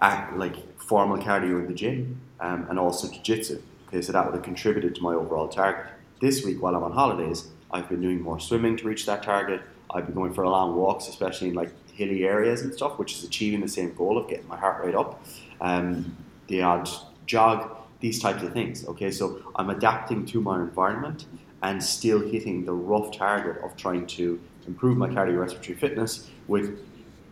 act, 0.00 0.36
like 0.36 0.80
formal 0.80 1.18
cardio 1.18 1.58
in 1.60 1.66
the 1.66 1.74
gym 1.74 2.20
um, 2.40 2.66
and 2.68 2.78
also 2.78 3.08
jiu-jitsu. 3.08 3.62
Okay, 3.88 4.02
so 4.02 4.12
that 4.12 4.24
would 4.24 4.34
have 4.34 4.44
contributed 4.44 4.94
to 4.94 5.02
my 5.02 5.14
overall 5.14 5.48
target. 5.48 5.86
This 6.20 6.44
week, 6.44 6.62
while 6.62 6.76
I'm 6.76 6.84
on 6.84 6.92
holidays, 6.92 7.48
I've 7.70 7.88
been 7.88 8.00
doing 8.00 8.20
more 8.20 8.38
swimming 8.38 8.76
to 8.78 8.86
reach 8.86 9.06
that 9.06 9.22
target. 9.22 9.62
I've 9.94 10.06
been 10.06 10.14
going 10.14 10.32
for 10.32 10.46
long 10.46 10.76
walks, 10.76 11.08
especially 11.08 11.48
in 11.48 11.54
like 11.54 11.70
hilly 11.92 12.24
areas 12.24 12.62
and 12.62 12.72
stuff, 12.72 12.98
which 12.98 13.12
is 13.14 13.24
achieving 13.24 13.60
the 13.60 13.68
same 13.68 13.94
goal 13.94 14.16
of 14.16 14.28
getting 14.28 14.48
my 14.48 14.56
heart 14.56 14.84
rate 14.84 14.94
up 14.94 15.22
um, 15.60 16.16
the 16.48 16.62
odd 16.62 16.88
jog, 17.26 17.76
these 18.00 18.20
types 18.20 18.42
of 18.42 18.52
things. 18.52 18.86
Okay, 18.86 19.10
so 19.10 19.40
I'm 19.56 19.70
adapting 19.70 20.26
to 20.26 20.40
my 20.40 20.60
environment 20.60 21.26
and 21.62 21.82
still 21.82 22.20
hitting 22.20 22.64
the 22.64 22.72
rough 22.72 23.16
target 23.16 23.62
of 23.62 23.76
trying 23.76 24.06
to 24.06 24.40
improve 24.66 24.96
my 24.96 25.08
cardiorespiratory 25.08 25.78
fitness 25.78 26.30
with 26.48 26.80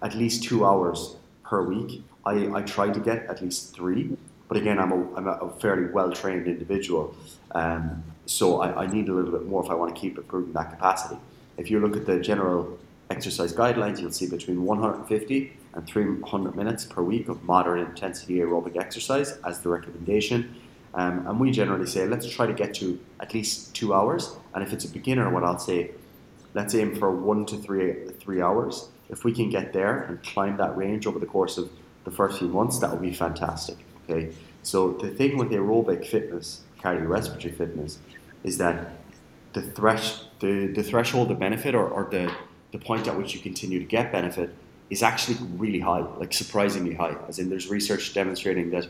at 0.03 0.15
least 0.15 0.45
two 0.45 0.65
hours 0.65 1.17
per 1.45 1.63
week. 1.63 2.03
I, 2.27 2.51
I 2.55 2.63
try 2.63 2.91
to 2.91 3.01
get 3.01 3.27
at 3.27 3.41
least 3.41 3.75
three, 3.75 4.17
but 4.49 4.57
again, 4.57 4.79
I'm 4.79 4.93
a, 4.93 5.15
I'm 5.15 5.27
a 5.27 5.51
fairly 5.61 5.87
well 5.91 6.13
trained 6.13 6.47
individual, 6.47 7.15
um, 7.53 8.05
so 8.27 8.61
I, 8.61 8.85
I 8.85 8.87
need 8.87 9.09
a 9.09 9.15
little 9.15 9.33
bit 9.33 9.47
more 9.47 9.65
if 9.65 9.71
I 9.71 9.75
want 9.75 9.95
to 9.95 10.01
keep 10.01 10.19
improving 10.19 10.53
that 10.53 10.71
capacity. 10.71 11.19
If 11.59 11.71
you 11.71 11.81
look 11.81 11.97
at 11.97 12.07
the 12.07 12.21
general 12.21 12.79
exercise 13.11 13.53
guidelines, 13.53 14.01
you'll 14.01 14.13
see 14.13 14.29
between 14.29 14.65
150 14.65 15.53
and 15.75 15.87
300 15.87 16.57
minutes 16.57 16.85
per 16.85 17.03
week 17.03 17.29
of 17.29 17.43
moderate 17.45 17.87
intensity 17.89 18.39
aerobic 18.39 18.77
exercise 18.77 19.39
as 19.45 19.61
the 19.61 19.69
recommendation. 19.69 20.55
Um, 20.95 21.27
and 21.27 21.39
we 21.39 21.51
generally 21.51 21.87
say, 21.87 22.07
let's 22.07 22.29
try 22.29 22.47
to 22.47 22.53
get 22.53 22.75
to 22.75 22.99
at 23.21 23.35
least 23.35 23.75
two 23.75 23.93
hours. 23.93 24.37
And 24.55 24.63
if 24.63 24.73
it's 24.73 24.85
a 24.85 24.89
beginner, 24.89 25.31
what 25.31 25.45
I'll 25.45 25.59
say, 25.59 25.91
let's 26.55 26.75
aim 26.75 26.97
for 26.97 27.11
one 27.11 27.45
to 27.47 27.57
three, 27.57 28.09
three 28.21 28.41
hours. 28.41 28.89
If 29.11 29.25
we 29.25 29.33
can 29.33 29.51
get 29.51 29.73
there 29.73 30.03
and 30.03 30.23
climb 30.23 30.57
that 30.59 30.77
range 30.77 31.07
over 31.07 31.19
the 31.19 31.27
course 31.27 31.59
of 31.59 31.71
the 32.05 32.11
first 32.11 32.39
few 32.39 32.49
months, 32.49 32.79
that 32.79 32.91
would 32.91 33.03
be 33.03 33.13
fantastic. 33.13 33.77
Okay. 34.09 34.33
So 34.63 34.93
the 34.93 35.11
thing 35.11 35.37
with 35.37 35.51
aerobic 35.51 36.07
fitness, 36.07 36.63
cardiorespiratory 36.81 37.57
fitness, 37.57 37.99
is 38.45 38.59
that 38.59 38.93
the 39.53 39.63
thresh 39.63 40.21
the, 40.41 40.69
the 40.69 40.83
threshold 40.83 41.31
of 41.31 41.39
benefit 41.39 41.75
or, 41.75 41.89
or 41.89 42.09
the, 42.11 42.33
the 42.73 42.79
point 42.79 43.09
at 43.09 43.17
which 43.17 43.35
you 43.35 43.41
continue 43.41 43.79
to 43.79 43.85
get 43.85 44.13
benefit 44.13 44.55
is 44.91 45.03
actually 45.03 45.37
really 45.57 45.81
high, 45.81 46.01
like 46.01 46.33
surprisingly 46.33 46.95
high. 46.95 47.17
As 47.29 47.39
in, 47.39 47.51
there's 47.51 47.69
research 47.69 48.15
demonstrating 48.15 48.71
that 48.71 48.87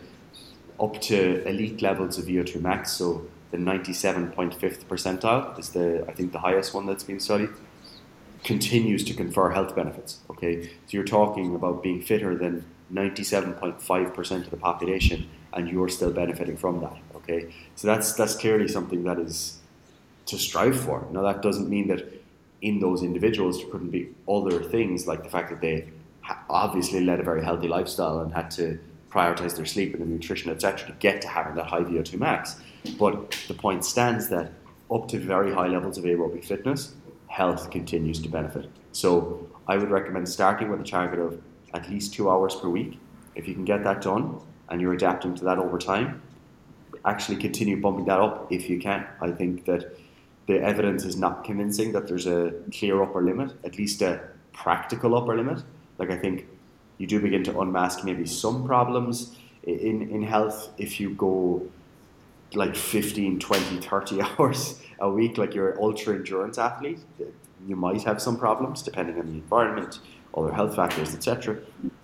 up 0.81 1.01
to 1.03 1.47
elite 1.49 1.83
levels 1.83 2.19
of 2.19 2.27
VO2 2.27 2.61
max, 2.61 2.93
so 2.93 3.27
the 3.51 3.57
97.5th 3.57 4.85
percentile 4.85 5.59
is 5.59 5.71
the 5.71 6.05
I 6.07 6.13
think 6.13 6.33
the 6.33 6.39
highest 6.39 6.75
one 6.75 6.87
that's 6.87 7.03
been 7.03 7.19
studied, 7.19 7.51
continues 8.45 9.03
to 9.05 9.15
confer 9.15 9.51
health 9.51 9.75
benefits. 9.75 10.21
Okay, 10.31 10.65
so 10.65 10.71
you're 10.91 11.05
talking 11.05 11.55
about 11.55 11.83
being 11.83 12.01
fitter 12.01 12.37
than 12.37 12.65
97.5% 12.93 14.45
of 14.45 14.51
the 14.51 14.57
population, 14.57 15.29
and 15.53 15.69
you're 15.69 15.89
still 15.89 16.13
benefiting 16.13 16.57
from 16.57 16.81
that. 16.81 16.97
Okay, 17.17 17.53
so 17.75 17.89
that's 17.89 18.13
that's 18.13 18.37
clearly 18.37 18.69
something 18.69 19.03
that 19.03 19.19
is 19.19 19.58
to 20.29 20.39
strive 20.39 20.79
for. 20.79 21.07
Now 21.11 21.23
that 21.23 21.43
doesn't 21.43 21.69
mean 21.69 21.89
that 21.89 22.07
in 22.63 22.81
those 22.81 23.03
individuals 23.03 23.59
there 23.59 23.71
couldn't 23.71 23.91
be 23.91 24.09
other 24.29 24.63
things 24.63 25.07
like 25.07 25.23
the 25.23 25.31
fact 25.31 25.51
that 25.51 25.61
they 25.61 25.89
obviously 26.49 27.05
led 27.05 27.21
a 27.21 27.23
very 27.23 27.43
healthy 27.43 27.69
lifestyle 27.69 28.21
and 28.21 28.33
had 28.33 28.51
to 28.53 28.79
prioritize 29.11 29.57
their 29.57 29.65
sleep 29.65 29.95
and 29.95 30.03
their 30.03 30.09
nutrition, 30.09 30.51
etc., 30.51 30.87
to 30.87 30.93
get 30.95 31.23
to 31.23 31.29
having 31.29 31.55
that 31.55 31.67
high 31.67 31.81
VO2 31.81 32.19
max. 32.19 32.61
But 32.99 33.31
the 33.49 33.55
point 33.55 33.85
stands 33.85 34.29
that 34.29 34.53
up 34.91 35.09
to 35.09 35.19
very 35.19 35.53
high 35.53 35.69
levels 35.69 35.99
of 35.99 36.05
aerobic 36.05 36.45
fitness, 36.45 36.95
health 37.29 37.71
continues 37.71 38.21
to 38.21 38.29
benefit. 38.29 38.69
So 38.93 39.49
I 39.67 39.77
would 39.77 39.91
recommend 39.91 40.29
starting 40.29 40.71
with 40.71 40.81
a 40.81 40.85
target 40.85 41.19
of 41.21 41.41
at 41.75 41.89
least 41.89 42.15
two 42.15 42.31
hours 42.31 42.55
per 42.55 42.69
week. 42.69 42.99
If 43.35 43.47
you 43.49 43.55
can 43.55 43.65
get 43.65 43.85
that 43.85 44.03
done 44.03 44.41
and 44.69 44.81
you're 44.81 44.95
adapting 44.95 45.35
to 45.37 45.45
that 45.45 45.59
over 45.59 45.79
time, 45.79 46.23
actually 47.05 47.37
continue 47.37 47.81
bumping 47.81 48.07
that 48.07 48.21
up 48.21 48.51
if 48.51 48.69
you 48.69 48.79
can. 48.79 49.07
I 49.21 49.31
think 49.31 49.65
that 49.67 49.98
the 50.49 50.61
evidence 50.63 51.05
is 51.05 51.17
not 51.17 51.45
convincing 51.45 51.93
that 51.93 52.09
there's 52.09 52.27
a 52.27 52.53
clear 52.73 53.03
upper 53.03 53.23
limit, 53.23 53.53
at 53.65 53.77
least 53.77 54.01
a 54.01 54.21
practical 54.53 55.15
upper 55.15 55.37
limit. 55.37 55.63
Like 55.99 56.11
I 56.11 56.17
think 56.17 56.47
you 56.97 57.07
do 57.07 57.21
begin 57.21 57.45
to 57.45 57.61
unmask 57.61 58.03
maybe 58.03 58.25
some 58.25 58.67
problems 58.67 59.37
in, 59.63 60.09
in 60.11 60.23
health 60.23 60.71
if 60.79 60.99
you 60.99 61.11
go 61.11 61.63
like 62.55 62.75
15, 62.75 63.39
20, 63.39 63.77
30 63.77 64.23
hours 64.39 64.81
a 65.01 65.11
week, 65.11 65.37
like 65.37 65.55
you're 65.55 65.73
an 65.73 65.79
ultra 65.81 66.15
endurance 66.15 66.57
athlete, 66.57 67.01
you 67.67 67.77
might 67.77 68.03
have 68.05 68.21
some 68.23 68.39
problems 68.39 68.81
depending 68.83 69.19
on 69.19 69.27
the 69.27 69.35
environment, 69.35 70.01
other 70.35 70.51
health 70.51 70.75
factors, 70.75 71.15
etc. 71.15 71.59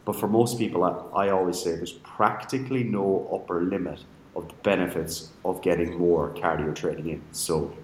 But 0.04 0.16
for 0.16 0.28
most 0.28 0.58
people, 0.58 0.84
I, 0.84 1.28
I 1.28 1.30
always 1.30 1.62
say 1.62 1.76
there's 1.76 1.92
practically 1.92 2.84
no 2.84 3.26
upper 3.32 3.62
limit 3.62 4.04
of 4.36 4.48
the 4.48 4.54
benefits 4.62 5.30
of 5.46 5.62
getting 5.62 5.96
more 5.98 6.34
cardio 6.34 6.74
training 6.74 7.08
in. 7.08 7.22
So 7.32 7.74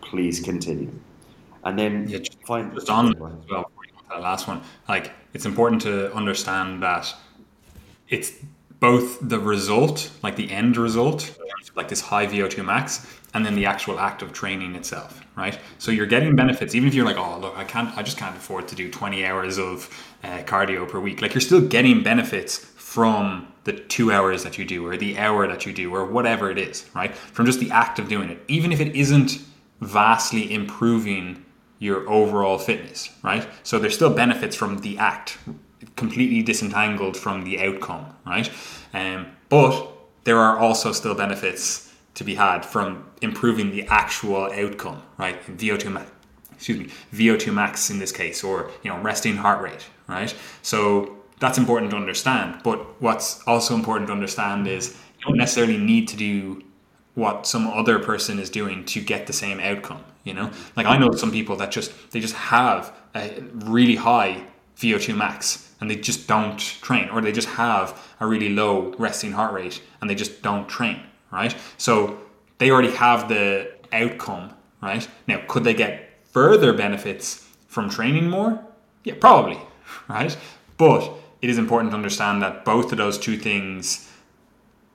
please 0.00 0.40
continue. 0.40 0.90
And 1.64 1.78
then 1.78 2.08
yeah, 2.08 2.18
just, 2.18 2.42
find 2.44 2.72
just 2.74 2.88
on 2.88 3.08
as 3.08 3.20
well 3.50 3.70
that 4.10 4.20
last 4.20 4.46
one. 4.48 4.60
Like 4.88 5.12
it's 5.32 5.46
important 5.46 5.82
to 5.82 6.12
understand 6.14 6.82
that 6.82 7.12
it's 8.08 8.32
both 8.80 9.18
the 9.20 9.38
result, 9.38 10.10
like 10.22 10.36
the 10.36 10.50
end 10.50 10.76
result, 10.76 11.38
like 11.76 11.88
this 11.88 12.00
high 12.00 12.26
VO2 12.26 12.64
max, 12.64 13.06
and 13.34 13.46
then 13.46 13.54
the 13.54 13.66
actual 13.66 14.00
act 14.00 14.22
of 14.22 14.32
training 14.32 14.74
itself, 14.74 15.24
right? 15.36 15.58
So 15.78 15.92
you're 15.92 16.06
getting 16.06 16.34
benefits, 16.34 16.74
even 16.74 16.88
if 16.88 16.94
you're 16.94 17.04
like, 17.04 17.16
oh, 17.16 17.38
look, 17.38 17.56
I 17.56 17.64
can't, 17.64 17.96
I 17.96 18.02
just 18.02 18.16
can't 18.16 18.36
afford 18.36 18.66
to 18.68 18.74
do 18.74 18.90
20 18.90 19.24
hours 19.24 19.58
of 19.58 19.88
uh, 20.24 20.38
cardio 20.38 20.88
per 20.88 20.98
week. 20.98 21.22
Like 21.22 21.34
you're 21.34 21.40
still 21.40 21.60
getting 21.60 22.02
benefits 22.02 22.58
from 22.58 23.46
the 23.64 23.74
two 23.74 24.10
hours 24.10 24.42
that 24.42 24.58
you 24.58 24.64
do, 24.64 24.84
or 24.86 24.96
the 24.96 25.18
hour 25.18 25.46
that 25.46 25.66
you 25.66 25.72
do, 25.72 25.94
or 25.94 26.06
whatever 26.06 26.50
it 26.50 26.58
is, 26.58 26.88
right? 26.94 27.14
From 27.14 27.46
just 27.46 27.60
the 27.60 27.70
act 27.70 27.98
of 27.98 28.08
doing 28.08 28.30
it, 28.30 28.42
even 28.48 28.72
if 28.72 28.80
it 28.80 28.96
isn't 28.96 29.38
vastly 29.80 30.52
improving 30.52 31.44
your 31.78 32.08
overall 32.08 32.58
fitness, 32.58 33.10
right? 33.22 33.48
So 33.62 33.78
there's 33.78 33.94
still 33.94 34.12
benefits 34.12 34.54
from 34.54 34.78
the 34.78 34.98
act, 34.98 35.38
completely 35.96 36.42
disentangled 36.42 37.16
from 37.16 37.44
the 37.44 37.60
outcome, 37.60 38.06
right? 38.26 38.50
Um, 38.92 39.26
but 39.48 39.88
there 40.24 40.38
are 40.38 40.58
also 40.58 40.92
still 40.92 41.14
benefits 41.14 41.92
to 42.14 42.24
be 42.24 42.34
had 42.34 42.64
from 42.64 43.06
improving 43.22 43.70
the 43.70 43.84
actual 43.86 44.52
outcome, 44.52 45.02
right? 45.16 45.42
VO2 45.56 45.92
max, 45.92 46.10
excuse 46.52 46.78
me, 46.78 46.88
VO2 47.14 47.54
max 47.54 47.88
in 47.88 47.98
this 47.98 48.12
case, 48.12 48.44
or 48.44 48.70
you 48.82 48.90
know, 48.90 48.98
resting 49.00 49.36
heart 49.36 49.62
rate, 49.62 49.86
right? 50.06 50.34
So 50.60 51.16
that's 51.38 51.56
important 51.56 51.90
to 51.92 51.96
understand. 51.96 52.60
But 52.62 53.00
what's 53.00 53.42
also 53.46 53.74
important 53.74 54.08
to 54.08 54.12
understand 54.12 54.68
is 54.68 54.96
you 55.18 55.26
don't 55.26 55.38
necessarily 55.38 55.78
need 55.78 56.08
to 56.08 56.16
do 56.16 56.62
what 57.20 57.46
some 57.46 57.66
other 57.66 57.98
person 57.98 58.38
is 58.38 58.48
doing 58.50 58.84
to 58.84 59.00
get 59.00 59.26
the 59.26 59.32
same 59.32 59.60
outcome 59.60 60.02
you 60.24 60.34
know? 60.34 60.50
Like 60.76 60.86
i 60.86 60.96
know 60.98 61.12
some 61.12 61.30
people 61.30 61.56
that 61.56 61.70
just 61.70 61.92
they 62.12 62.20
just 62.20 62.34
have 62.34 62.92
a 63.14 63.42
really 63.54 63.96
high 63.96 64.44
vo2 64.76 65.16
max 65.16 65.72
and 65.80 65.90
they 65.90 65.96
just 65.96 66.26
don't 66.28 66.58
train 66.58 67.08
or 67.10 67.20
they 67.20 67.32
just 67.32 67.48
have 67.48 67.98
a 68.20 68.26
really 68.26 68.50
low 68.50 68.94
resting 68.98 69.32
heart 69.32 69.52
rate 69.52 69.82
and 70.00 70.08
they 70.08 70.14
just 70.14 70.42
don't 70.42 70.68
train 70.68 71.00
right? 71.32 71.54
So 71.78 72.18
they 72.58 72.70
already 72.70 72.90
have 72.92 73.28
the 73.28 73.72
outcome 73.92 74.52
right? 74.82 75.06
Now 75.26 75.42
could 75.48 75.64
they 75.64 75.74
get 75.74 76.10
further 76.32 76.72
benefits 76.72 77.46
from 77.68 77.88
training 77.88 78.28
more? 78.28 78.62
Yeah 79.04 79.14
probably 79.20 79.58
right? 80.08 80.36
But 80.76 81.10
it 81.42 81.48
is 81.48 81.58
important 81.58 81.92
to 81.92 81.96
understand 81.96 82.42
that 82.42 82.64
both 82.64 82.92
of 82.92 82.98
those 82.98 83.18
two 83.18 83.36
things 83.36 84.09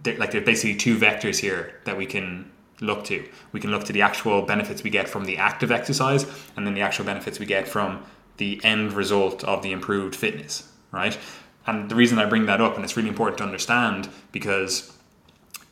like 0.06 0.32
there's 0.32 0.46
basically 0.46 0.76
two 0.76 0.98
vectors 0.98 1.40
here 1.40 1.80
that 1.86 1.98
we 1.98 2.06
can 2.06 2.52
look 2.82 3.04
to. 3.06 3.28
We 3.52 3.60
can 3.60 3.72
look 3.72 3.86
to 3.86 3.94
the 3.94 4.02
actual 4.02 4.42
benefits 4.42 4.84
we 4.84 4.90
get 4.90 5.08
from 5.08 5.26
the 5.26 5.38
active 5.38 5.72
exercise 5.72 6.26
and 6.56 6.66
then 6.66 6.74
the 6.74 6.82
actual 6.82 7.06
benefits 7.06 7.40
we 7.40 7.46
get 7.46 7.68
from 7.68 8.04
the 8.38 8.60
end 8.64 8.94
result 8.94 9.44
of 9.44 9.62
the 9.62 9.72
improved 9.72 10.16
fitness, 10.16 10.72
right? 10.92 11.18
And 11.68 11.90
the 11.90 11.96
reason 11.96 12.20
I 12.20 12.26
bring 12.26 12.46
that 12.46 12.62
up, 12.62 12.76
and 12.76 12.84
it's 12.84 12.96
really 12.96 13.10
important 13.10 13.38
to 13.40 13.44
understand 13.44 14.10
because 14.32 14.92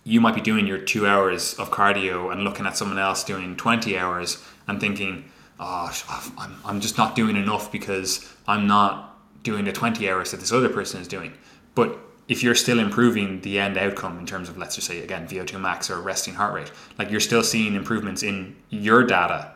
you 0.04 0.19
might 0.19 0.36
be 0.36 0.41
doing 0.41 0.65
your 0.67 0.80
two 0.80 1.06
hours 1.06 1.54
of 1.56 1.72
cardio 1.72 2.32
and 2.32 2.43
looking 2.43 2.65
at 2.65 2.76
someone 2.76 3.00
else 3.00 3.24
doing 3.24 3.56
20 3.56 3.98
hours 3.98 4.43
and 4.67 4.80
thinking, 4.80 5.30
oh, 5.60 5.91
I'm, 6.38 6.56
I'm 6.65 6.82
just 6.82 6.98
not 6.98 7.15
doing 7.15 7.36
enough 7.36 7.72
because 7.72 8.34
I'm 8.48 8.67
not 8.67 9.17
doing 9.43 9.65
the 9.65 9.72
20 9.72 10.10
hours 10.10 10.32
that 10.32 10.39
this 10.39 10.52
other 10.52 10.69
person 10.69 11.02
is 11.02 11.08
doing. 11.08 11.34
But 11.76 12.00
if 12.28 12.42
you're 12.42 12.56
still 12.56 12.80
improving 12.80 13.42
the 13.42 13.60
end 13.60 13.78
outcome 13.78 14.18
in 14.18 14.26
terms 14.26 14.50
of 14.50 14.58
let's 14.58 14.76
just 14.76 14.88
say 14.88 15.02
again 15.02 15.28
VO2 15.28 15.60
max 15.60 15.90
or 15.90 16.00
resting 16.02 16.36
heart 16.36 16.54
rate, 16.54 16.72
like 16.98 17.12
you're 17.12 17.20
still 17.20 17.44
seeing 17.44 17.76
improvements 17.76 18.24
in 18.24 18.56
your 18.70 19.04
data. 19.04 19.54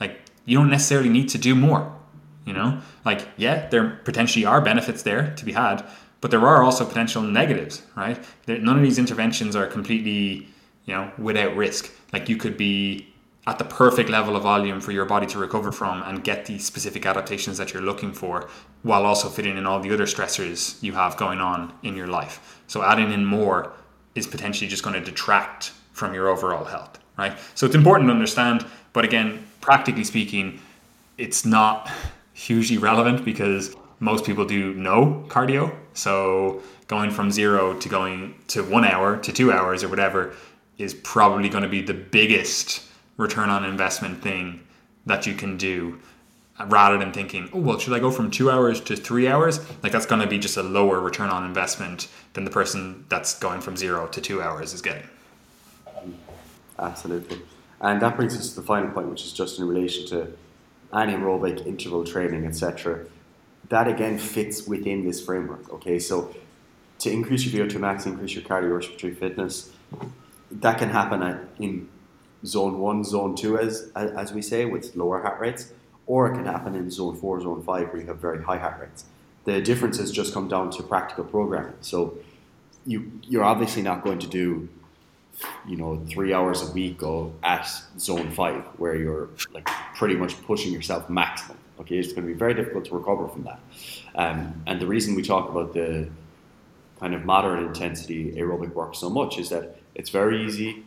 Like 0.00 0.20
you 0.44 0.58
don't 0.58 0.70
necessarily 0.70 1.08
need 1.08 1.28
to 1.30 1.38
do 1.38 1.54
more. 1.54 1.94
You 2.44 2.54
know, 2.54 2.80
like 3.04 3.28
yeah, 3.36 3.68
there 3.68 4.00
potentially 4.04 4.44
are 4.46 4.60
benefits 4.60 5.02
there 5.02 5.34
to 5.36 5.44
be 5.44 5.52
had, 5.52 5.84
but 6.20 6.30
there 6.30 6.46
are 6.46 6.62
also 6.62 6.84
potential 6.84 7.22
negatives, 7.22 7.82
right? 7.94 8.18
None 8.46 8.76
of 8.76 8.82
these 8.82 8.98
interventions 8.98 9.54
are 9.54 9.66
completely, 9.66 10.48
you 10.86 10.94
know, 10.94 11.12
without 11.18 11.54
risk. 11.56 11.92
Like 12.12 12.28
you 12.28 12.36
could 12.36 12.56
be 12.56 13.06
at 13.48 13.58
the 13.58 13.64
perfect 13.64 14.10
level 14.10 14.36
of 14.36 14.42
volume 14.42 14.78
for 14.78 14.92
your 14.92 15.06
body 15.06 15.26
to 15.26 15.38
recover 15.38 15.72
from 15.72 16.02
and 16.02 16.22
get 16.22 16.44
the 16.44 16.58
specific 16.58 17.06
adaptations 17.06 17.56
that 17.56 17.72
you're 17.72 17.82
looking 17.82 18.12
for 18.12 18.46
while 18.82 19.06
also 19.06 19.30
fitting 19.30 19.56
in 19.56 19.64
all 19.64 19.80
the 19.80 19.90
other 19.90 20.04
stressors 20.04 20.80
you 20.82 20.92
have 20.92 21.16
going 21.16 21.40
on 21.40 21.72
in 21.82 21.96
your 21.96 22.06
life. 22.06 22.60
So 22.66 22.82
adding 22.82 23.10
in 23.10 23.24
more 23.24 23.72
is 24.14 24.26
potentially 24.26 24.68
just 24.68 24.82
going 24.82 25.02
to 25.02 25.10
detract 25.10 25.72
from 25.92 26.12
your 26.12 26.28
overall 26.28 26.66
health, 26.66 26.98
right? 27.16 27.38
So 27.54 27.64
it's 27.64 27.74
important 27.74 28.10
to 28.10 28.12
understand, 28.12 28.66
but 28.92 29.06
again, 29.06 29.46
practically 29.62 30.04
speaking, 30.04 30.60
it's 31.16 31.46
not 31.46 31.90
hugely 32.34 32.76
relevant 32.76 33.24
because 33.24 33.74
most 33.98 34.26
people 34.26 34.44
do 34.44 34.74
no 34.74 35.24
cardio. 35.28 35.74
So 35.94 36.62
going 36.86 37.10
from 37.10 37.30
zero 37.30 37.72
to 37.78 37.88
going 37.88 38.34
to 38.48 38.62
one 38.62 38.84
hour 38.84 39.16
to 39.16 39.32
two 39.32 39.50
hours 39.50 39.82
or 39.82 39.88
whatever 39.88 40.34
is 40.76 40.92
probably 40.92 41.48
going 41.48 41.64
to 41.64 41.68
be 41.68 41.80
the 41.80 41.94
biggest 41.94 42.87
return 43.18 43.50
on 43.50 43.64
investment 43.64 44.22
thing 44.22 44.60
that 45.04 45.26
you 45.26 45.34
can 45.34 45.58
do 45.58 45.98
uh, 46.58 46.64
rather 46.66 46.96
than 46.96 47.12
thinking, 47.12 47.50
oh, 47.52 47.58
well, 47.58 47.78
should 47.78 47.92
I 47.92 47.98
go 47.98 48.10
from 48.10 48.30
two 48.30 48.50
hours 48.50 48.80
to 48.82 48.96
three 48.96 49.28
hours? 49.28 49.60
Like, 49.82 49.92
that's 49.92 50.06
going 50.06 50.22
to 50.22 50.26
be 50.26 50.38
just 50.38 50.56
a 50.56 50.62
lower 50.62 51.00
return 51.00 51.28
on 51.28 51.44
investment 51.44 52.08
than 52.32 52.44
the 52.44 52.50
person 52.50 53.04
that's 53.10 53.38
going 53.38 53.60
from 53.60 53.76
zero 53.76 54.06
to 54.08 54.20
two 54.20 54.40
hours 54.40 54.72
is 54.72 54.80
getting. 54.80 55.06
Absolutely. 56.78 57.42
And 57.80 58.00
that 58.00 58.16
brings 58.16 58.36
us 58.36 58.50
to 58.50 58.60
the 58.60 58.66
final 58.66 58.90
point, 58.90 59.08
which 59.08 59.24
is 59.24 59.32
just 59.32 59.58
in 59.58 59.68
relation 59.68 60.06
to 60.08 60.32
anaerobic 60.92 61.66
interval 61.66 62.04
training, 62.04 62.46
etc. 62.46 63.04
That 63.68 63.88
again 63.88 64.18
fits 64.18 64.66
within 64.66 65.04
this 65.04 65.24
framework. 65.24 65.70
Okay, 65.74 65.98
so 65.98 66.34
to 67.00 67.10
increase 67.10 67.46
your 67.46 67.66
VO2 67.66 67.80
max, 67.80 68.06
increase 68.06 68.34
your 68.34 68.44
cardiorespiratory 68.44 69.16
fitness, 69.16 69.72
that 70.50 70.78
can 70.78 70.88
happen 70.88 71.22
at, 71.22 71.40
in 71.58 71.88
zone 72.44 72.78
one, 72.78 73.04
zone 73.04 73.34
two, 73.34 73.58
as 73.58 73.90
as 73.94 74.32
we 74.32 74.42
say, 74.42 74.64
with 74.64 74.94
lower 74.96 75.20
heart 75.20 75.40
rates, 75.40 75.72
or 76.06 76.30
it 76.30 76.34
can 76.34 76.44
happen 76.44 76.74
in 76.74 76.90
zone 76.90 77.16
four, 77.16 77.40
zone 77.40 77.62
five, 77.62 77.88
where 77.92 78.00
you 78.00 78.08
have 78.08 78.18
very 78.18 78.42
high 78.42 78.58
heart 78.58 78.80
rates. 78.80 79.04
The 79.44 79.60
differences 79.60 80.10
just 80.10 80.34
come 80.34 80.48
down 80.48 80.70
to 80.72 80.82
practical 80.82 81.24
programming. 81.24 81.74
So 81.80 82.18
you 82.86 83.10
you're 83.22 83.44
obviously 83.44 83.82
not 83.82 84.04
going 84.04 84.18
to 84.20 84.26
do 84.26 84.68
you 85.66 85.76
know, 85.76 86.02
three 86.08 86.32
hours 86.32 86.68
a 86.68 86.72
week 86.72 87.02
of 87.02 87.32
at 87.42 87.68
zone 87.98 88.30
five, 88.30 88.62
where 88.76 88.96
you're 88.96 89.28
like 89.52 89.68
pretty 89.94 90.16
much 90.16 90.40
pushing 90.42 90.72
yourself 90.72 91.08
maximum. 91.08 91.58
Okay, 91.80 91.98
it's 91.98 92.12
going 92.12 92.26
to 92.26 92.32
be 92.32 92.38
very 92.38 92.54
difficult 92.54 92.84
to 92.86 92.94
recover 92.94 93.28
from 93.28 93.44
that. 93.44 93.60
Um, 94.14 94.62
and 94.66 94.80
the 94.80 94.86
reason 94.86 95.14
we 95.14 95.22
talk 95.22 95.48
about 95.48 95.74
the 95.74 96.08
kind 96.98 97.14
of 97.14 97.24
moderate 97.24 97.64
intensity 97.64 98.32
aerobic 98.32 98.72
work 98.74 98.96
so 98.96 99.08
much 99.08 99.38
is 99.38 99.50
that 99.50 99.78
it's 99.94 100.10
very 100.10 100.44
easy 100.44 100.84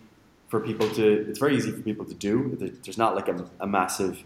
for 0.51 0.59
people 0.59 0.87
to 0.89 1.05
it's 1.29 1.39
very 1.39 1.55
easy 1.55 1.71
for 1.71 1.81
people 1.81 2.05
to 2.05 2.13
do. 2.13 2.35
There's 2.83 2.97
not 2.97 3.15
like 3.15 3.29
a, 3.29 3.49
a 3.61 3.65
massive 3.65 4.21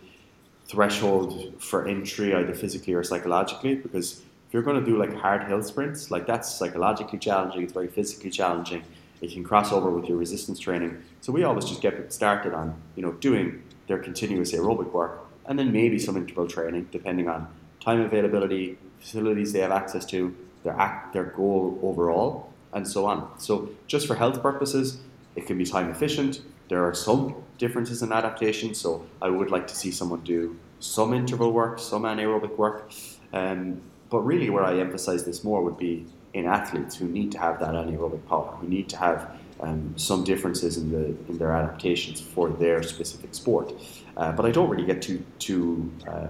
threshold 0.68 1.54
for 1.60 1.88
entry 1.88 2.34
either 2.34 2.56
physically 2.56 2.96
or 2.96 3.04
psychologically 3.04 3.76
because 3.76 4.08
if 4.48 4.54
you're 4.54 4.64
going 4.64 4.80
to 4.84 4.86
do 4.92 4.98
like 4.98 5.14
hard 5.16 5.44
hill 5.44 5.62
sprints, 5.62 6.10
like 6.10 6.26
that's 6.26 6.52
psychologically 6.52 7.20
challenging, 7.20 7.62
it's 7.62 7.74
very 7.74 7.88
physically 7.88 8.32
challenging. 8.32 8.84
It 9.22 9.32
can 9.34 9.44
cross 9.44 9.72
over 9.72 9.92
with 9.92 10.06
your 10.10 10.18
resistance 10.18 10.60
training. 10.60 11.04
So 11.22 11.32
we 11.32 11.44
always 11.44 11.66
just 11.66 11.82
get 11.82 12.12
started 12.12 12.56
on, 12.56 12.74
you 12.96 13.04
know, 13.04 13.12
doing 13.28 13.62
their 13.88 14.00
continuous 14.00 14.52
aerobic 14.52 14.92
work 14.92 15.28
and 15.46 15.60
then 15.60 15.72
maybe 15.72 16.00
some 16.00 16.18
interval 16.18 16.48
training 16.48 16.90
depending 16.92 17.30
on 17.30 17.48
time 17.80 18.02
availability, 18.02 18.80
facilities 19.00 19.54
they 19.54 19.60
have 19.60 19.72
access 19.72 20.06
to, 20.08 20.36
their 20.64 20.74
act, 20.74 21.14
their 21.14 21.26
goal 21.26 21.80
overall, 21.84 22.52
and 22.74 22.88
so 22.88 23.06
on. 23.06 23.30
So 23.38 23.70
just 23.86 24.08
for 24.08 24.16
health 24.16 24.42
purposes, 24.42 24.98
it 25.36 25.46
can 25.46 25.58
be 25.58 25.66
time 25.66 25.90
efficient. 25.90 26.42
There 26.70 26.84
are 26.84 26.94
some 26.94 27.36
differences 27.58 28.02
in 28.02 28.12
adaptation, 28.12 28.74
so 28.74 29.06
I 29.22 29.30
would 29.30 29.52
like 29.52 29.68
to 29.68 29.76
see 29.76 29.92
someone 29.92 30.22
do 30.22 30.58
some 30.80 31.14
interval 31.14 31.52
work, 31.52 31.80
some 31.80 32.04
anaerobic 32.04 32.58
work. 32.58 32.92
Um, 33.34 33.82
but 34.10 34.20
really, 34.20 34.50
where 34.50 34.64
I 34.64 34.80
emphasize 34.80 35.26
this 35.26 35.44
more 35.44 35.64
would 35.64 35.78
be 35.78 36.06
in 36.34 36.46
athletes 36.46 36.96
who 36.96 37.08
need 37.08 37.32
to 37.32 37.40
have 37.40 37.60
that 37.60 37.74
anaerobic 37.74 38.26
power, 38.28 38.56
who 38.60 38.68
need 38.68 38.90
to 38.90 38.98
have 38.98 39.32
um, 39.62 39.94
some 39.98 40.24
differences 40.24 40.78
in 40.78 40.92
the 40.92 41.06
in 41.30 41.38
their 41.38 41.52
adaptations 41.52 42.20
for 42.22 42.50
their 42.50 42.84
specific 42.84 43.34
sport. 43.34 43.74
Uh, 44.18 44.32
but 44.32 44.46
I 44.46 44.52
don't 44.52 44.70
really 44.70 44.86
get 44.86 45.02
too 45.02 45.24
too 45.40 45.92
uh, 46.08 46.28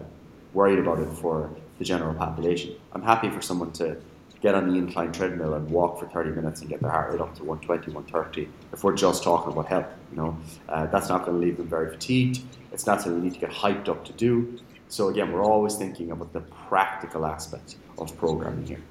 worried 0.53 0.79
about 0.79 0.99
it 0.99 1.09
for 1.09 1.49
the 1.79 1.85
general 1.85 2.13
population. 2.13 2.75
I'm 2.93 3.01
happy 3.01 3.29
for 3.29 3.41
someone 3.41 3.71
to 3.73 3.97
get 4.45 4.53
on 4.53 4.69
the 4.69 4.77
incline 4.77 5.11
treadmill 5.11 5.55
and 5.55 5.67
walk 5.71 5.99
for 5.99 6.05
30 6.05 6.29
minutes 6.29 6.61
and 6.61 6.69
get 6.69 6.79
their 6.79 6.91
heart 6.91 7.11
rate 7.11 7.19
up 7.19 7.33
to 7.35 7.43
120, 7.43 7.91
130. 7.91 8.47
If 8.71 8.83
we're 8.83 8.95
just 8.95 9.23
talking 9.23 9.51
about 9.51 9.65
health, 9.65 9.87
you 10.11 10.17
know, 10.17 10.37
uh, 10.69 10.85
that's 10.85 11.09
not 11.09 11.25
going 11.25 11.39
to 11.39 11.43
leave 11.43 11.57
them 11.57 11.67
very 11.67 11.89
fatigued. 11.89 12.41
It's 12.71 12.85
not 12.85 13.01
something 13.01 13.21
they 13.21 13.29
need 13.29 13.33
to 13.33 13.39
get 13.39 13.49
hyped 13.49 13.89
up 13.89 14.05
to 14.05 14.13
do. 14.13 14.59
So 14.87 15.09
again, 15.09 15.31
we're 15.31 15.43
always 15.43 15.77
thinking 15.77 16.11
about 16.11 16.31
the 16.31 16.41
practical 16.41 17.25
aspect 17.25 17.77
of 17.97 18.15
programming 18.17 18.67
here. 18.67 18.83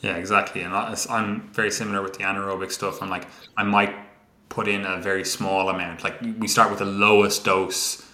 Yeah, 0.00 0.16
exactly. 0.16 0.62
And 0.62 0.74
I'm 0.74 1.48
very 1.52 1.70
similar 1.70 2.02
with 2.02 2.14
the 2.14 2.24
anaerobic 2.24 2.72
stuff. 2.72 3.00
I'm 3.00 3.10
like, 3.10 3.28
I 3.56 3.62
might 3.62 3.94
put 4.48 4.66
in 4.66 4.84
a 4.84 5.00
very 5.00 5.24
small 5.24 5.68
amount. 5.68 6.02
Like 6.02 6.20
we 6.40 6.48
start 6.48 6.68
with 6.70 6.80
the 6.80 6.92
lowest 7.06 7.44
dose 7.44 8.04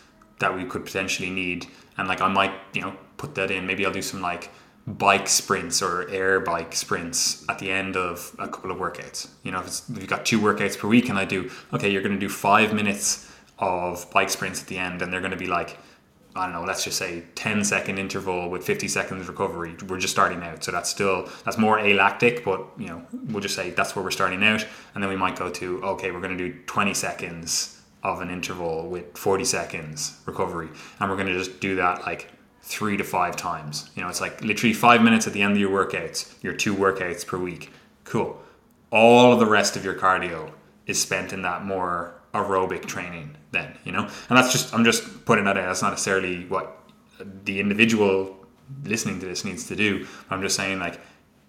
that 0.41 0.55
we 0.55 0.67
could 0.67 0.85
potentially 0.85 1.31
need, 1.31 1.67
and 1.97 2.07
like 2.07 2.21
I 2.21 2.29
might, 2.29 2.53
you 2.75 2.83
know, 2.83 2.95
put 3.17 3.35
that 3.37 3.51
in. 3.51 3.67
Maybe 3.67 3.87
I'll 3.87 3.93
do 3.93 4.03
some 4.03 4.21
like 4.21 4.51
bike 4.89 5.29
sprints 5.29 5.83
or 5.83 6.09
air 6.09 6.41
bike 6.41 6.75
sprints 6.75 7.45
at 7.49 7.59
the 7.59 7.71
end 7.71 7.97
of 7.97 8.35
a 8.39 8.49
couple 8.49 8.71
of 8.71 8.79
workouts. 8.79 9.29
You 9.43 9.53
know, 9.53 9.61
if, 9.61 9.89
if 9.91 9.99
you've 9.99 10.09
got 10.09 10.25
two 10.25 10.41
workouts 10.41 10.79
per 10.79 10.89
week 10.89 11.11
and 11.11 11.19
I 11.19 11.25
do, 11.27 11.51
okay, 11.75 11.91
you're 11.91 12.03
going 12.03 12.15
to 12.15 12.19
do 12.19 12.29
five 12.29 12.73
minutes 12.73 13.31
of 13.59 14.11
bike 14.11 14.31
sprints 14.31 14.63
at 14.63 14.69
the 14.69 14.79
end 14.79 15.03
and 15.03 15.13
they're 15.13 15.21
going 15.21 15.33
to 15.33 15.37
be 15.37 15.47
like, 15.47 15.79
I 16.35 16.45
don't 16.45 16.53
know, 16.53 16.65
let's 16.65 16.85
just 16.85 16.97
say 16.97 17.25
10 17.35 17.65
second 17.65 17.99
interval 17.99 18.49
with 18.49 18.65
50 18.65 18.89
seconds 18.89 19.29
recovery. 19.29 19.75
We're 19.89 19.99
just 19.99 20.15
starting 20.15 20.43
out. 20.43 20.65
So 20.65 20.73
that's 20.73 20.89
still, 20.89 21.29
that's 21.45 21.59
more 21.59 21.79
alactic, 21.79 22.45
but 22.45 22.65
you 22.79 22.87
know, 22.87 23.05
we'll 23.13 23.43
just 23.43 23.57
say 23.57 23.71
that's 23.71 23.95
where 23.95 24.05
we're 24.05 24.11
starting 24.11 24.43
out. 24.43 24.65
And 24.95 25.03
then 25.03 25.11
we 25.11 25.17
might 25.17 25.37
go 25.37 25.51
to, 25.51 25.83
okay, 25.85 26.13
we're 26.13 26.21
going 26.21 26.39
to 26.39 26.49
do 26.49 26.59
20 26.67 26.95
seconds 26.95 27.83
of 28.03 28.21
an 28.21 28.31
interval 28.31 28.89
with 28.89 29.19
40 29.19 29.45
seconds 29.45 30.19
recovery. 30.25 30.69
And 31.01 31.11
we're 31.11 31.17
going 31.17 31.29
to 31.29 31.39
just 31.39 31.61
do 31.61 31.77
that 31.77 32.07
like 32.07 32.31
three 32.69 32.99
to 32.99 33.05
five 33.05 33.35
times. 33.35 33.91
You 33.97 34.03
know, 34.03 34.11
it's 34.11 34.21
like 34.21 34.43
literally 34.43 34.75
five 34.75 35.03
minutes 35.03 35.27
at 35.27 35.33
the 35.33 35.41
end 35.41 35.53
of 35.53 35.59
your 35.59 35.71
workouts, 35.71 36.35
your 36.43 36.53
two 36.53 36.75
workouts 36.75 37.27
per 37.27 37.39
week. 37.39 37.73
Cool. 38.05 38.39
All 38.91 39.33
of 39.33 39.41
the 39.41 39.47
rest 39.47 39.75
of 39.75 39.85
your 39.87 39.95
cardio 39.95 40.53
is 40.87 41.01
spent 41.01 41.33
in 41.33 41.41
that 41.43 41.65
more 41.65 42.15
aerobic 42.35 42.85
training 42.85 43.37
then, 43.53 43.77
you 43.85 43.93
know? 43.93 44.03
And 44.03 44.37
that's 44.37 44.53
just, 44.53 44.75
I'm 44.75 44.85
just 44.85 45.25
putting 45.25 45.47
that 45.47 45.57
out. 45.57 45.67
That's 45.67 45.81
not 45.81 45.91
necessarily 45.91 46.45
what 46.45 46.79
the 47.45 47.59
individual 47.59 48.37
listening 48.85 49.19
to 49.21 49.27
this 49.27 49.47
needs 49.47 49.67
to 49.69 49.75
do. 49.77 50.07
I'm 50.29 50.43
just 50.43 50.55
saying, 50.55 50.79
like, 50.79 51.01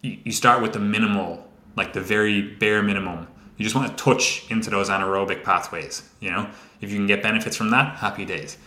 you, 0.02 0.18
you 0.24 0.32
start 0.32 0.62
with 0.62 0.72
the 0.72 0.80
minimal, 0.80 1.46
like 1.76 1.92
the 1.92 2.02
very 2.02 2.42
bare 2.42 2.82
minimum. 2.82 3.28
You 3.58 3.64
just 3.64 3.76
want 3.76 3.90
to 3.90 4.02
touch 4.02 4.50
into 4.50 4.70
those 4.70 4.90
anaerobic 4.90 5.44
pathways, 5.44 6.10
you 6.22 6.32
know? 6.32 6.50
If 6.80 6.92
you 6.92 6.96
can 6.96 7.08
get 7.08 7.22
benefits 7.22 7.58
from 7.58 7.72
that, 7.72 7.98
happy 7.98 8.24
days 8.24 8.58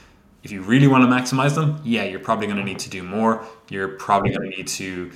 if 0.43 0.51
you 0.51 0.63
really 0.63 0.89
want 0.89 1.05
to 1.05 1.09
maximize 1.09 1.55
them, 1.55 1.81
yeah, 1.85 2.05
you're 2.05 2.21
probably 2.21 2.47
going 2.47 2.59
to 2.59 2.65
need 2.65 2.81
to 2.81 2.91
do 2.91 3.03
more. 3.03 3.47
You're 3.69 3.89
probably 3.89 4.31
going 4.31 4.51
to 4.51 4.57
need 4.57 4.67
to 4.69 5.13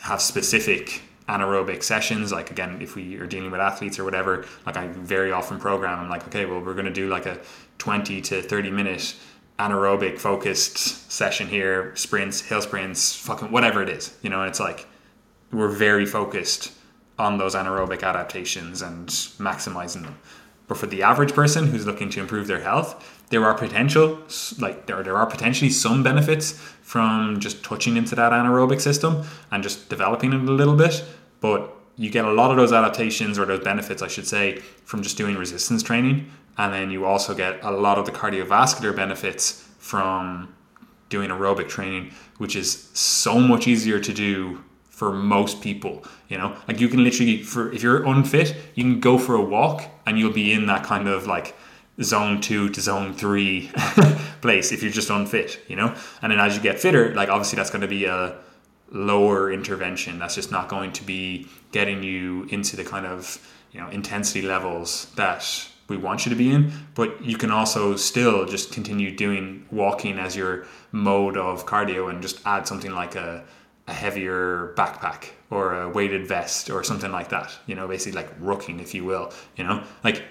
have 0.00 0.20
specific 0.20 1.02
anaerobic 1.28 1.82
sessions. 1.82 2.32
Like 2.32 2.50
again, 2.50 2.80
if 2.80 2.94
we 2.94 3.16
are 3.16 3.26
dealing 3.26 3.50
with 3.50 3.60
athletes 3.60 3.98
or 3.98 4.04
whatever, 4.04 4.46
like 4.66 4.76
I 4.76 4.86
very 4.88 5.32
often 5.32 5.58
program, 5.58 5.98
I'm 5.98 6.08
like, 6.08 6.26
okay, 6.28 6.46
well, 6.46 6.60
we're 6.60 6.74
going 6.74 6.86
to 6.86 6.92
do 6.92 7.08
like 7.08 7.26
a 7.26 7.38
20 7.78 8.20
to 8.22 8.42
30 8.42 8.70
minute 8.70 9.16
anaerobic 9.58 10.18
focused 10.18 11.10
session 11.10 11.48
here, 11.48 11.94
sprints, 11.96 12.40
hill 12.40 12.62
sprints, 12.62 13.14
fucking 13.14 13.50
whatever 13.50 13.82
it 13.82 13.88
is, 13.88 14.16
you 14.22 14.30
know. 14.30 14.40
And 14.40 14.48
it's 14.48 14.60
like 14.60 14.86
we're 15.52 15.68
very 15.68 16.06
focused 16.06 16.72
on 17.18 17.38
those 17.38 17.54
anaerobic 17.54 18.02
adaptations 18.02 18.82
and 18.82 19.08
maximizing 19.08 20.02
them. 20.02 20.16
But 20.68 20.76
for 20.76 20.86
the 20.86 21.02
average 21.02 21.32
person 21.34 21.66
who's 21.66 21.86
looking 21.86 22.10
to 22.10 22.20
improve 22.20 22.46
their 22.46 22.60
health, 22.60 23.17
there 23.30 23.44
are 23.44 23.54
potential 23.54 24.18
like 24.58 24.86
there, 24.86 25.02
there 25.02 25.16
are 25.16 25.26
potentially 25.26 25.70
some 25.70 26.02
benefits 26.02 26.52
from 26.82 27.38
just 27.40 27.62
touching 27.62 27.96
into 27.96 28.14
that 28.14 28.32
anaerobic 28.32 28.80
system 28.80 29.24
and 29.50 29.62
just 29.62 29.88
developing 29.88 30.32
it 30.32 30.40
a 30.40 30.52
little 30.52 30.76
bit 30.76 31.04
but 31.40 31.74
you 31.96 32.10
get 32.10 32.24
a 32.24 32.32
lot 32.32 32.50
of 32.50 32.56
those 32.56 32.72
adaptations 32.72 33.38
or 33.38 33.44
those 33.44 33.62
benefits 33.64 34.02
i 34.02 34.08
should 34.08 34.26
say 34.26 34.60
from 34.84 35.02
just 35.02 35.18
doing 35.18 35.36
resistance 35.36 35.82
training. 35.82 36.30
And 36.56 36.72
then 36.72 36.90
you 36.90 37.04
also 37.04 37.34
get 37.34 37.62
a 37.62 37.70
lot 37.70 37.98
of 37.98 38.06
the 38.06 38.10
cardiovascular 38.10 38.96
benefits 38.96 39.68
from 39.78 40.52
doing 41.08 41.30
aerobic 41.30 41.68
training 41.68 42.12
which 42.38 42.56
is 42.56 42.88
so 42.94 43.38
much 43.38 43.66
easier 43.66 44.00
to 44.00 44.12
do 44.12 44.64
for 44.88 45.12
most 45.12 45.60
people 45.60 46.04
you 46.28 46.36
know? 46.36 46.56
Like 46.66 46.80
you 46.80 46.88
can 46.88 47.04
literally 47.04 47.42
for 47.42 47.72
if 47.72 47.82
you're 47.82 48.04
unfit 48.04 48.56
you 48.74 48.82
can 48.82 49.00
go 49.00 49.18
for 49.18 49.34
a 49.34 49.42
walk 49.42 49.84
and 50.06 50.18
you'll 50.18 50.32
be 50.32 50.52
in 50.52 50.66
that 50.66 50.84
kind 50.84 51.06
of 51.06 51.26
like 51.26 51.54
zone 52.02 52.40
two 52.40 52.68
to 52.70 52.80
zone 52.80 53.12
three 53.12 53.70
place 54.40 54.72
if 54.72 54.82
you're 54.82 54.92
just 54.92 55.10
unfit, 55.10 55.60
you 55.68 55.76
know? 55.76 55.94
And 56.22 56.32
then 56.32 56.38
as 56.38 56.56
you 56.56 56.62
get 56.62 56.78
fitter, 56.78 57.14
like 57.14 57.28
obviously 57.28 57.56
that's 57.56 57.70
going 57.70 57.82
to 57.82 57.88
be 57.88 58.04
a 58.04 58.36
lower 58.90 59.52
intervention. 59.52 60.18
That's 60.18 60.34
just 60.34 60.50
not 60.50 60.68
going 60.68 60.92
to 60.92 61.04
be 61.04 61.46
getting 61.72 62.02
you 62.02 62.46
into 62.50 62.76
the 62.76 62.84
kind 62.84 63.06
of, 63.06 63.38
you 63.72 63.80
know, 63.80 63.88
intensity 63.88 64.42
levels 64.42 65.12
that 65.16 65.68
we 65.88 65.96
want 65.96 66.26
you 66.26 66.30
to 66.30 66.36
be 66.36 66.50
in. 66.50 66.72
But 66.94 67.24
you 67.24 67.36
can 67.36 67.50
also 67.50 67.96
still 67.96 68.46
just 68.46 68.72
continue 68.72 69.14
doing 69.14 69.66
walking 69.70 70.18
as 70.18 70.36
your 70.36 70.66
mode 70.92 71.36
of 71.36 71.66
cardio 71.66 72.10
and 72.10 72.22
just 72.22 72.40
add 72.46 72.66
something 72.66 72.92
like 72.92 73.14
a, 73.14 73.44
a 73.86 73.92
heavier 73.92 74.74
backpack 74.76 75.30
or 75.50 75.82
a 75.82 75.88
weighted 75.88 76.26
vest 76.26 76.70
or 76.70 76.84
something 76.84 77.10
like 77.10 77.30
that, 77.30 77.56
you 77.66 77.74
know, 77.74 77.88
basically 77.88 78.20
like 78.20 78.40
rucking, 78.40 78.80
if 78.80 78.94
you 78.94 79.04
will, 79.04 79.32
you 79.56 79.64
know, 79.64 79.82
like 80.04 80.22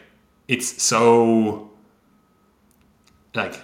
it's 0.48 0.82
so 0.82 1.72
like 3.36 3.62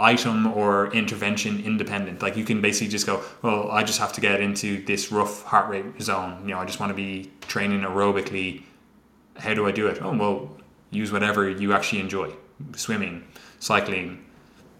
item 0.00 0.46
or 0.46 0.92
intervention 0.92 1.62
independent. 1.64 2.22
Like 2.22 2.36
you 2.36 2.44
can 2.44 2.60
basically 2.60 2.88
just 2.88 3.06
go, 3.06 3.22
well, 3.42 3.70
I 3.70 3.84
just 3.84 3.98
have 3.98 4.12
to 4.14 4.20
get 4.20 4.40
into 4.40 4.84
this 4.84 5.12
rough 5.12 5.42
heart 5.44 5.68
rate 5.68 6.00
zone. 6.00 6.42
You 6.42 6.54
know, 6.54 6.60
I 6.60 6.64
just 6.64 6.80
want 6.80 6.90
to 6.90 6.94
be 6.94 7.30
training 7.42 7.80
aerobically. 7.80 8.62
How 9.36 9.54
do 9.54 9.66
I 9.66 9.72
do 9.72 9.86
it? 9.86 10.00
Oh, 10.02 10.16
well, 10.16 10.56
use 10.90 11.12
whatever 11.12 11.48
you 11.48 11.72
actually 11.72 12.00
enjoy. 12.00 12.32
Swimming, 12.76 13.24
cycling, 13.58 14.24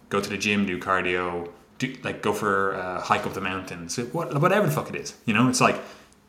go 0.09 0.21
to 0.21 0.31
the 0.31 0.39
gym, 0.39 0.65
do 0.65 0.79
cardio, 0.79 1.51
do, 1.79 1.95
like 2.05 2.23
go 2.23 2.33
for 2.33 2.73
a 2.73 3.01
hike 3.01 3.27
up 3.27 3.35
the 3.35 3.41
mountains, 3.41 3.97
what, 3.97 4.41
whatever 4.41 4.67
the 4.67 4.73
fuck 4.73 4.89
it 4.91 4.97
is. 4.97 5.15
You 5.27 5.35
know, 5.35 5.49
it's 5.49 5.61
like 5.61 5.77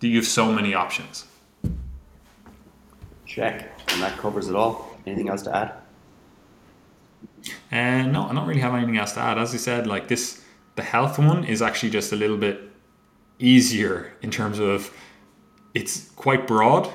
you 0.01 0.15
have 0.17 0.25
so 0.25 0.51
many 0.51 0.73
options. 0.73 1.25
Check. 3.25 3.71
And 3.89 4.01
that 4.01 4.17
covers 4.17 4.47
it 4.47 4.55
all. 4.55 4.94
Anything 5.05 5.29
else 5.29 5.43
to 5.43 5.55
add? 5.55 5.73
Uh, 7.71 8.07
no, 8.07 8.27
I 8.27 8.33
don't 8.33 8.47
really 8.47 8.61
have 8.61 8.73
anything 8.73 8.97
else 8.97 9.13
to 9.13 9.19
add. 9.19 9.37
As 9.37 9.53
I 9.53 9.57
said, 9.57 9.87
like 9.87 10.07
this, 10.07 10.43
the 10.75 10.83
health 10.83 11.19
one 11.19 11.43
is 11.43 11.61
actually 11.61 11.91
just 11.91 12.11
a 12.11 12.15
little 12.15 12.37
bit 12.37 12.61
easier 13.39 14.13
in 14.21 14.31
terms 14.31 14.59
of 14.59 14.91
it's 15.73 16.09
quite 16.11 16.47
broad, 16.47 16.89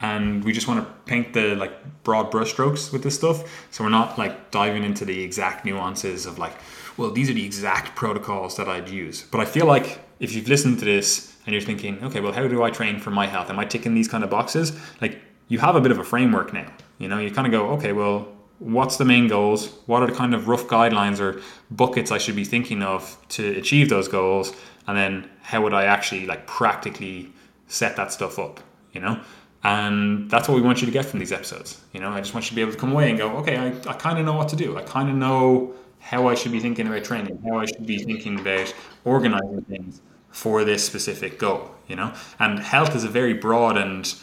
and 0.00 0.44
we 0.44 0.52
just 0.52 0.68
want 0.68 0.86
to 0.86 0.92
paint 1.06 1.32
the 1.32 1.56
like 1.56 2.04
broad 2.04 2.30
brushstrokes 2.30 2.92
with 2.92 3.02
this 3.02 3.16
stuff. 3.16 3.66
So 3.70 3.82
we're 3.82 3.90
not 3.90 4.18
like 4.18 4.50
diving 4.50 4.84
into 4.84 5.04
the 5.04 5.22
exact 5.22 5.64
nuances 5.64 6.26
of 6.26 6.38
like, 6.38 6.52
well, 6.96 7.10
these 7.10 7.30
are 7.30 7.34
the 7.34 7.44
exact 7.44 7.96
protocols 7.96 8.56
that 8.56 8.68
I'd 8.68 8.88
use. 8.88 9.22
But 9.22 9.40
I 9.40 9.44
feel 9.44 9.66
like 9.66 10.00
if 10.20 10.34
you've 10.34 10.48
listened 10.48 10.78
to 10.80 10.84
this 10.84 11.34
and 11.46 11.52
you're 11.52 11.62
thinking, 11.62 12.02
okay, 12.04 12.20
well, 12.20 12.32
how 12.32 12.46
do 12.46 12.62
I 12.62 12.70
train 12.70 13.00
for 13.00 13.10
my 13.10 13.26
health? 13.26 13.50
Am 13.50 13.58
I 13.58 13.64
ticking 13.64 13.94
these 13.94 14.08
kind 14.08 14.22
of 14.22 14.30
boxes? 14.30 14.78
Like 15.00 15.20
you 15.48 15.58
have 15.58 15.74
a 15.74 15.80
bit 15.80 15.90
of 15.90 15.98
a 15.98 16.04
framework 16.04 16.52
now. 16.52 16.70
You 16.98 17.08
know, 17.08 17.18
you 17.18 17.30
kind 17.30 17.46
of 17.46 17.52
go, 17.52 17.70
okay, 17.70 17.92
well, 17.92 18.28
what's 18.58 18.96
the 18.96 19.04
main 19.04 19.28
goals? 19.28 19.72
What 19.86 20.02
are 20.02 20.06
the 20.06 20.14
kind 20.14 20.34
of 20.34 20.48
rough 20.48 20.66
guidelines 20.66 21.20
or 21.20 21.40
buckets 21.70 22.10
I 22.10 22.18
should 22.18 22.36
be 22.36 22.44
thinking 22.44 22.82
of 22.82 23.16
to 23.30 23.56
achieve 23.56 23.88
those 23.88 24.08
goals? 24.08 24.52
And 24.86 24.96
then 24.96 25.30
how 25.42 25.62
would 25.62 25.74
I 25.74 25.84
actually 25.84 26.26
like 26.26 26.46
practically 26.46 27.32
set 27.68 27.96
that 27.96 28.12
stuff 28.12 28.38
up? 28.38 28.60
You 28.92 29.00
know, 29.00 29.20
and 29.62 30.30
that's 30.30 30.48
what 30.48 30.54
we 30.54 30.60
want 30.60 30.80
you 30.80 30.86
to 30.86 30.92
get 30.92 31.04
from 31.04 31.20
these 31.20 31.32
episodes. 31.32 31.80
You 31.92 32.00
know, 32.00 32.10
I 32.10 32.20
just 32.20 32.34
want 32.34 32.46
you 32.46 32.50
to 32.50 32.54
be 32.56 32.62
able 32.62 32.72
to 32.72 32.78
come 32.78 32.92
away 32.92 33.10
and 33.10 33.18
go, 33.18 33.36
okay, 33.38 33.56
I, 33.56 33.68
I 33.88 33.94
kind 33.94 34.18
of 34.18 34.24
know 34.24 34.34
what 34.34 34.48
to 34.48 34.56
do. 34.56 34.76
I 34.76 34.82
kind 34.82 35.08
of 35.08 35.14
know 35.14 35.74
how 36.00 36.28
I 36.28 36.34
should 36.34 36.52
be 36.52 36.60
thinking 36.60 36.86
about 36.86 37.04
training, 37.04 37.42
how 37.46 37.58
I 37.58 37.66
should 37.66 37.86
be 37.86 37.98
thinking 37.98 38.40
about 38.40 38.72
organizing 39.04 39.62
things 39.62 40.00
for 40.30 40.64
this 40.64 40.84
specific 40.84 41.38
goal, 41.38 41.70
you 41.86 41.96
know? 41.96 42.12
And 42.38 42.58
health 42.60 42.94
is 42.94 43.04
a 43.04 43.08
very 43.08 43.34
broad 43.34 43.76
and 43.76 44.14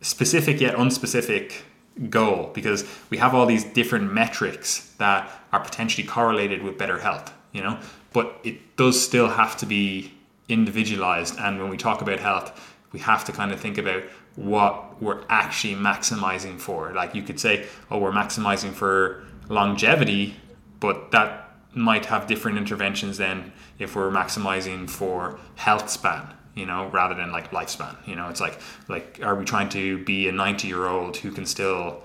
specific 0.00 0.60
yet 0.60 0.74
unspecific 0.76 1.62
goal 2.08 2.50
because 2.54 2.84
we 3.10 3.18
have 3.18 3.34
all 3.34 3.46
these 3.46 3.64
different 3.64 4.12
metrics 4.12 4.92
that 4.98 5.30
are 5.52 5.60
potentially 5.60 6.06
correlated 6.06 6.62
with 6.62 6.78
better 6.78 6.98
health, 6.98 7.32
you 7.52 7.62
know? 7.62 7.78
But 8.12 8.40
it 8.42 8.76
does 8.76 9.02
still 9.02 9.28
have 9.28 9.56
to 9.58 9.66
be 9.66 10.12
individualized. 10.48 11.36
And 11.38 11.60
when 11.60 11.68
we 11.68 11.76
talk 11.76 12.00
about 12.00 12.18
health, 12.18 12.76
we 12.92 13.00
have 13.00 13.24
to 13.26 13.32
kind 13.32 13.52
of 13.52 13.60
think 13.60 13.78
about 13.78 14.02
what 14.36 15.00
we're 15.02 15.22
actually 15.28 15.74
maximizing 15.74 16.58
for. 16.58 16.92
Like 16.92 17.14
you 17.14 17.22
could 17.22 17.38
say, 17.38 17.66
oh, 17.90 17.98
we're 17.98 18.12
maximizing 18.12 18.72
for 18.72 19.24
longevity, 19.48 20.36
but 20.80 21.10
that 21.10 21.50
might 21.74 22.06
have 22.06 22.26
different 22.26 22.58
interventions 22.58 23.18
than 23.18 23.52
if 23.78 23.94
we're 23.94 24.10
maximizing 24.10 24.88
for 24.88 25.38
health 25.56 25.88
span 25.88 26.34
you 26.54 26.66
know 26.66 26.88
rather 26.88 27.14
than 27.14 27.32
like 27.32 27.50
lifespan 27.50 27.96
you 28.06 28.16
know? 28.16 28.28
It's 28.28 28.40
like 28.40 28.58
like 28.88 29.20
are 29.22 29.34
we 29.34 29.44
trying 29.44 29.68
to 29.70 30.02
be 30.04 30.28
a 30.28 30.32
90 30.32 30.68
year 30.68 30.86
old 30.86 31.16
who 31.16 31.30
can 31.30 31.46
still 31.46 32.02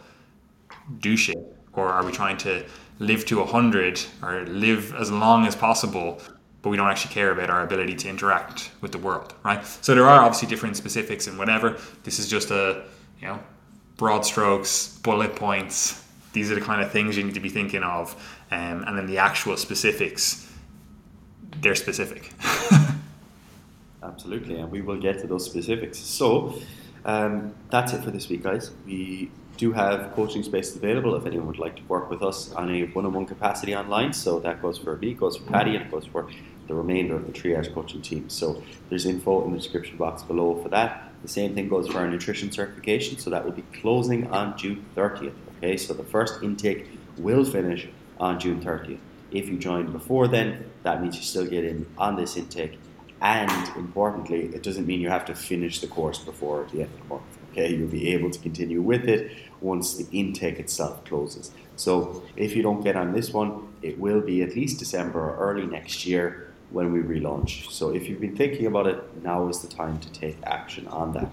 do 1.00 1.18
shit? 1.18 1.38
Or 1.74 1.90
are 1.90 2.06
we 2.06 2.12
trying 2.12 2.38
to 2.38 2.66
live 3.00 3.26
to 3.26 3.40
100 3.40 4.02
or 4.24 4.46
live 4.46 4.94
as 4.96 5.12
long 5.12 5.46
as 5.46 5.56
possible 5.56 6.22
but 6.62 6.70
we 6.70 6.78
don't 6.78 6.90
actually 6.90 7.14
care 7.14 7.32
about 7.32 7.50
our 7.50 7.62
ability 7.64 7.94
to 7.94 8.10
interact 8.10 8.72
with 8.82 8.92
the 8.92 8.98
world 8.98 9.34
right? 9.44 9.66
So 9.66 9.94
there 9.94 10.08
are 10.08 10.22
obviously 10.22 10.48
different 10.48 10.78
specifics 10.78 11.28
and 11.28 11.38
whatever. 11.38 11.78
This 12.04 12.20
is 12.20 12.28
just 12.28 12.52
a 12.52 12.84
you 13.20 13.28
know 13.28 13.40
broad 13.98 14.26
strokes 14.26 14.98
bullet 15.00 15.36
points. 15.36 16.04
These 16.34 16.52
are 16.52 16.56
the 16.56 16.62
kind 16.62 16.82
of 16.82 16.92
things 16.92 17.16
you 17.16 17.24
need 17.24 17.36
to 17.36 17.40
be 17.40 17.50
thinking 17.50 17.84
of 17.84 18.14
um, 18.52 18.84
and 18.88 18.98
then 18.98 19.06
the 19.08 19.18
actual 19.18 19.58
specifics 19.58 20.42
they're 21.62 21.76
specific 21.76 22.32
absolutely 24.06 24.60
and 24.60 24.72
we 24.72 24.82
will 24.82 24.98
get 24.98 25.20
to 25.20 25.28
those 25.28 25.46
specifics. 25.46 25.98
So 25.98 26.60
um, 27.04 27.56
that's 27.70 27.94
it 27.94 28.04
for 28.04 28.12
this 28.12 28.30
week 28.30 28.44
guys. 28.44 28.72
We 28.86 29.32
do 29.58 29.72
have 29.72 30.14
coaching 30.14 30.44
spaces 30.44 30.76
available 30.76 31.16
if 31.16 31.26
anyone 31.26 31.48
would 31.48 31.60
like 31.60 31.78
to 31.78 31.84
work 31.84 32.10
with 32.10 32.22
us 32.22 32.52
on 32.54 32.70
a 32.70 32.84
one-on-one 32.88 33.26
capacity 33.26 33.76
online. 33.76 34.14
So 34.14 34.40
that 34.40 34.62
goes 34.62 34.78
for 34.78 34.96
me 34.98 35.14
goes 35.14 35.38
for 35.38 35.44
Paddy 35.52 35.76
and 35.76 35.90
goes 35.90 36.06
for 36.06 36.30
the 36.68 36.74
remainder 36.74 37.16
of 37.16 37.28
the 37.28 37.32
triage 37.32 37.74
coaching 37.74 38.02
team. 38.02 38.30
So 38.30 38.64
there's 38.90 39.06
info 39.06 39.46
in 39.46 39.52
the 39.52 39.58
description 39.58 39.98
box 39.98 40.24
below 40.24 40.62
for 40.62 40.70
that. 40.70 41.12
The 41.22 41.28
same 41.28 41.56
thing 41.56 41.70
goes 41.70 41.88
for 41.88 42.00
our 42.00 42.08
nutrition 42.08 42.52
certification. 42.52 43.18
So 43.18 43.30
that 43.30 43.46
will 43.46 43.52
be 43.52 43.64
closing 43.82 44.28
on 44.28 44.58
June 44.58 44.86
30th 44.96 45.34
okay? 45.66 45.78
So 45.78 45.94
the 45.94 46.04
first 46.04 46.44
intake 46.44 46.88
will 47.18 47.46
finish 47.46 47.88
on 48.20 48.40
June 48.40 48.62
30th. 48.62 49.00
If 49.32 49.50
you 49.50 49.58
join 49.58 49.92
before 49.92 50.28
then, 50.28 50.70
that 50.84 51.02
means 51.02 51.16
you 51.18 51.24
still 51.24 51.46
get 51.46 51.66
in 51.66 51.86
on 51.98 52.16
this 52.16 52.38
intake. 52.38 52.80
And 53.22 53.78
importantly, 53.78 54.52
it 54.54 54.62
doesn't 54.62 54.86
mean 54.86 55.02
you 55.02 55.10
have 55.10 55.26
to 55.26 55.36
finish 55.36 55.80
the 55.80 55.88
course 55.88 56.20
before 56.20 56.68
the 56.72 56.82
end 56.82 56.92
of 56.94 57.00
the 57.00 57.06
month. 57.06 57.24
Okay, 57.52 57.74
you'll 57.74 57.88
be 57.88 58.14
able 58.14 58.30
to 58.30 58.40
continue 58.40 58.82
with 58.82 59.06
it 59.06 59.32
once 59.62 59.96
the 59.96 60.06
intake 60.12 60.60
itself 60.60 61.04
closes. 61.06 61.52
So 61.78 62.24
if 62.36 62.56
you 62.56 62.62
don't 62.62 62.84
get 62.84 62.96
on 62.96 63.14
this 63.14 63.32
one, 63.32 63.74
it 63.82 63.98
will 63.98 64.22
be 64.22 64.42
at 64.42 64.56
least 64.56 64.80
December 64.80 65.20
or 65.20 65.38
early 65.38 65.66
next 65.66 66.06
year 66.06 66.54
when 66.72 66.92
we 66.92 67.00
relaunch. 67.00 67.72
So 67.72 67.94
if 67.96 68.10
you've 68.10 68.20
been 68.20 68.36
thinking 68.36 68.66
about 68.66 68.88
it, 68.88 69.24
now 69.24 69.48
is 69.48 69.62
the 69.62 69.68
time 69.68 70.00
to 70.00 70.12
take 70.12 70.38
action 70.44 70.88
on 70.88 71.14
that. 71.14 71.32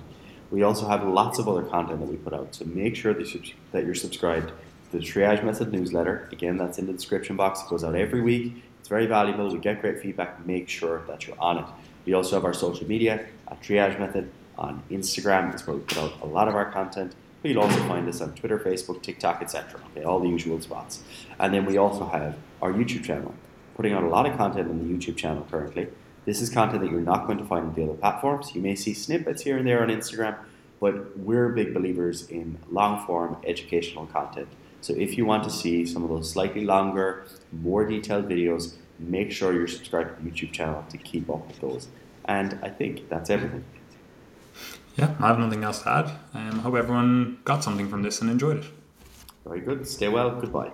We 0.51 0.63
also 0.63 0.87
have 0.87 1.03
lots 1.03 1.39
of 1.39 1.49
other 1.49 1.63
content 1.63 2.01
that 2.01 2.09
we 2.09 2.17
put 2.17 2.35
out, 2.35 2.55
so 2.55 2.65
make 2.67 2.95
sure 2.95 3.15
that 3.15 3.85
you're 3.85 3.95
subscribed 3.95 4.49
to 4.49 4.99
the 4.99 4.99
Triage 4.99 5.43
Method 5.43 5.73
newsletter. 5.73 6.29
Again, 6.31 6.59
that's 6.59 6.79
in 6.79 6.87
the 6.87 6.93
description 6.93 7.37
box. 7.37 7.63
It 7.63 7.69
goes 7.69 7.83
out 7.83 7.95
every 7.95 8.21
week. 8.21 8.63
It's 8.83 8.89
very 8.89 9.07
valuable. 9.07 9.49
We 9.49 9.61
get 9.61 9.81
great 9.81 10.01
feedback. 10.01 10.45
Make 10.45 10.69
sure 10.69 11.03
that 11.07 11.25
you're 11.25 11.39
on 11.39 11.59
it. 11.59 11.65
We 12.05 12.15
also 12.15 12.35
have 12.35 12.45
our 12.45 12.53
social 12.53 12.85
media 12.89 13.27
at 13.47 13.63
Triage 13.63 13.97
Method 13.97 14.29
on 14.59 14.83
Instagram. 14.91 15.53
That's 15.53 15.65
where 15.69 15.77
we 15.77 15.83
put 15.83 15.99
out 15.99 16.21
a 16.21 16.27
lot 16.27 16.49
of 16.49 16.57
our 16.57 16.69
content. 16.73 17.15
But 17.43 17.53
you'll 17.53 17.63
also 17.63 17.79
find 17.87 18.09
us 18.09 18.21
on 18.21 18.35
Twitter, 18.35 18.59
Facebook, 18.59 19.01
TikTok, 19.01 19.41
etc. 19.41 19.81
Okay, 19.93 20.03
all 20.03 20.19
the 20.19 20.29
usual 20.29 20.61
spots. 20.61 21.05
And 21.39 21.55
then 21.55 21.65
we 21.65 21.77
also 21.77 22.09
have 22.09 22.37
our 22.61 22.73
YouTube 22.73 23.05
channel, 23.05 23.33
putting 23.77 23.93
out 23.93 24.03
a 24.03 24.09
lot 24.09 24.27
of 24.27 24.37
content 24.37 24.69
on 24.69 24.79
the 24.81 24.93
YouTube 24.93 25.17
channel 25.17 25.47
currently. 25.49 25.87
This 26.25 26.43
is 26.43 26.51
content 26.51 26.83
that 26.83 26.91
you're 26.91 27.01
not 27.03 27.29
going 27.29 27.39
to 27.39 27.45
find 27.45 27.69
on 27.69 27.75
the 27.75 27.85
other 27.85 27.95
platforms. 27.95 28.53
You 28.53 28.63
may 28.63 28.75
see 28.75 28.95
snippets 28.95 29.43
here 29.43 29.59
and 29.59 29.65
there 29.65 29.81
on 29.81 29.91
Instagram, 29.91 30.35
but 30.81 31.17
we're 31.17 31.51
big 31.51 31.73
believers 31.73 32.29
in 32.29 32.59
long 32.69 33.07
form 33.07 33.37
educational 33.47 34.07
content. 34.07 34.49
So 34.83 34.93
if 34.95 35.17
you 35.17 35.25
want 35.25 35.45
to 35.45 35.51
see 35.51 35.87
some 35.87 36.03
of 36.03 36.11
those 36.11 36.31
slightly 36.31 36.65
longer, 36.65 37.25
more 37.53 37.87
detailed 37.87 38.29
videos, 38.29 38.75
make 38.99 39.31
sure 39.31 39.53
you're 39.53 39.69
subscribed 39.69 40.19
to 40.19 40.25
the 40.25 40.31
YouTube 40.31 40.53
channel 40.53 40.85
to 40.91 40.99
keep 40.99 41.31
up 41.31 41.47
with 41.47 41.61
those. 41.61 41.89
And 42.25 42.59
I 42.63 42.69
think 42.69 43.09
that's 43.09 43.31
everything. 43.31 43.65
Yeah, 44.97 45.15
I 45.21 45.29
have 45.29 45.39
nothing 45.39 45.65
else 45.65 45.83
to 45.83 45.89
add. 45.89 46.11
Um, 46.35 46.59
hope 46.59 46.75
everyone 46.75 47.39
got 47.45 47.65
something 47.65 47.89
from 47.89 48.03
this 48.03 48.21
and 48.21 48.31
enjoyed 48.31 48.59
it. 48.59 48.65
Very 49.45 49.61
good. 49.61 49.87
Stay 49.87 50.09
well. 50.09 50.31
Goodbye. 50.41 50.73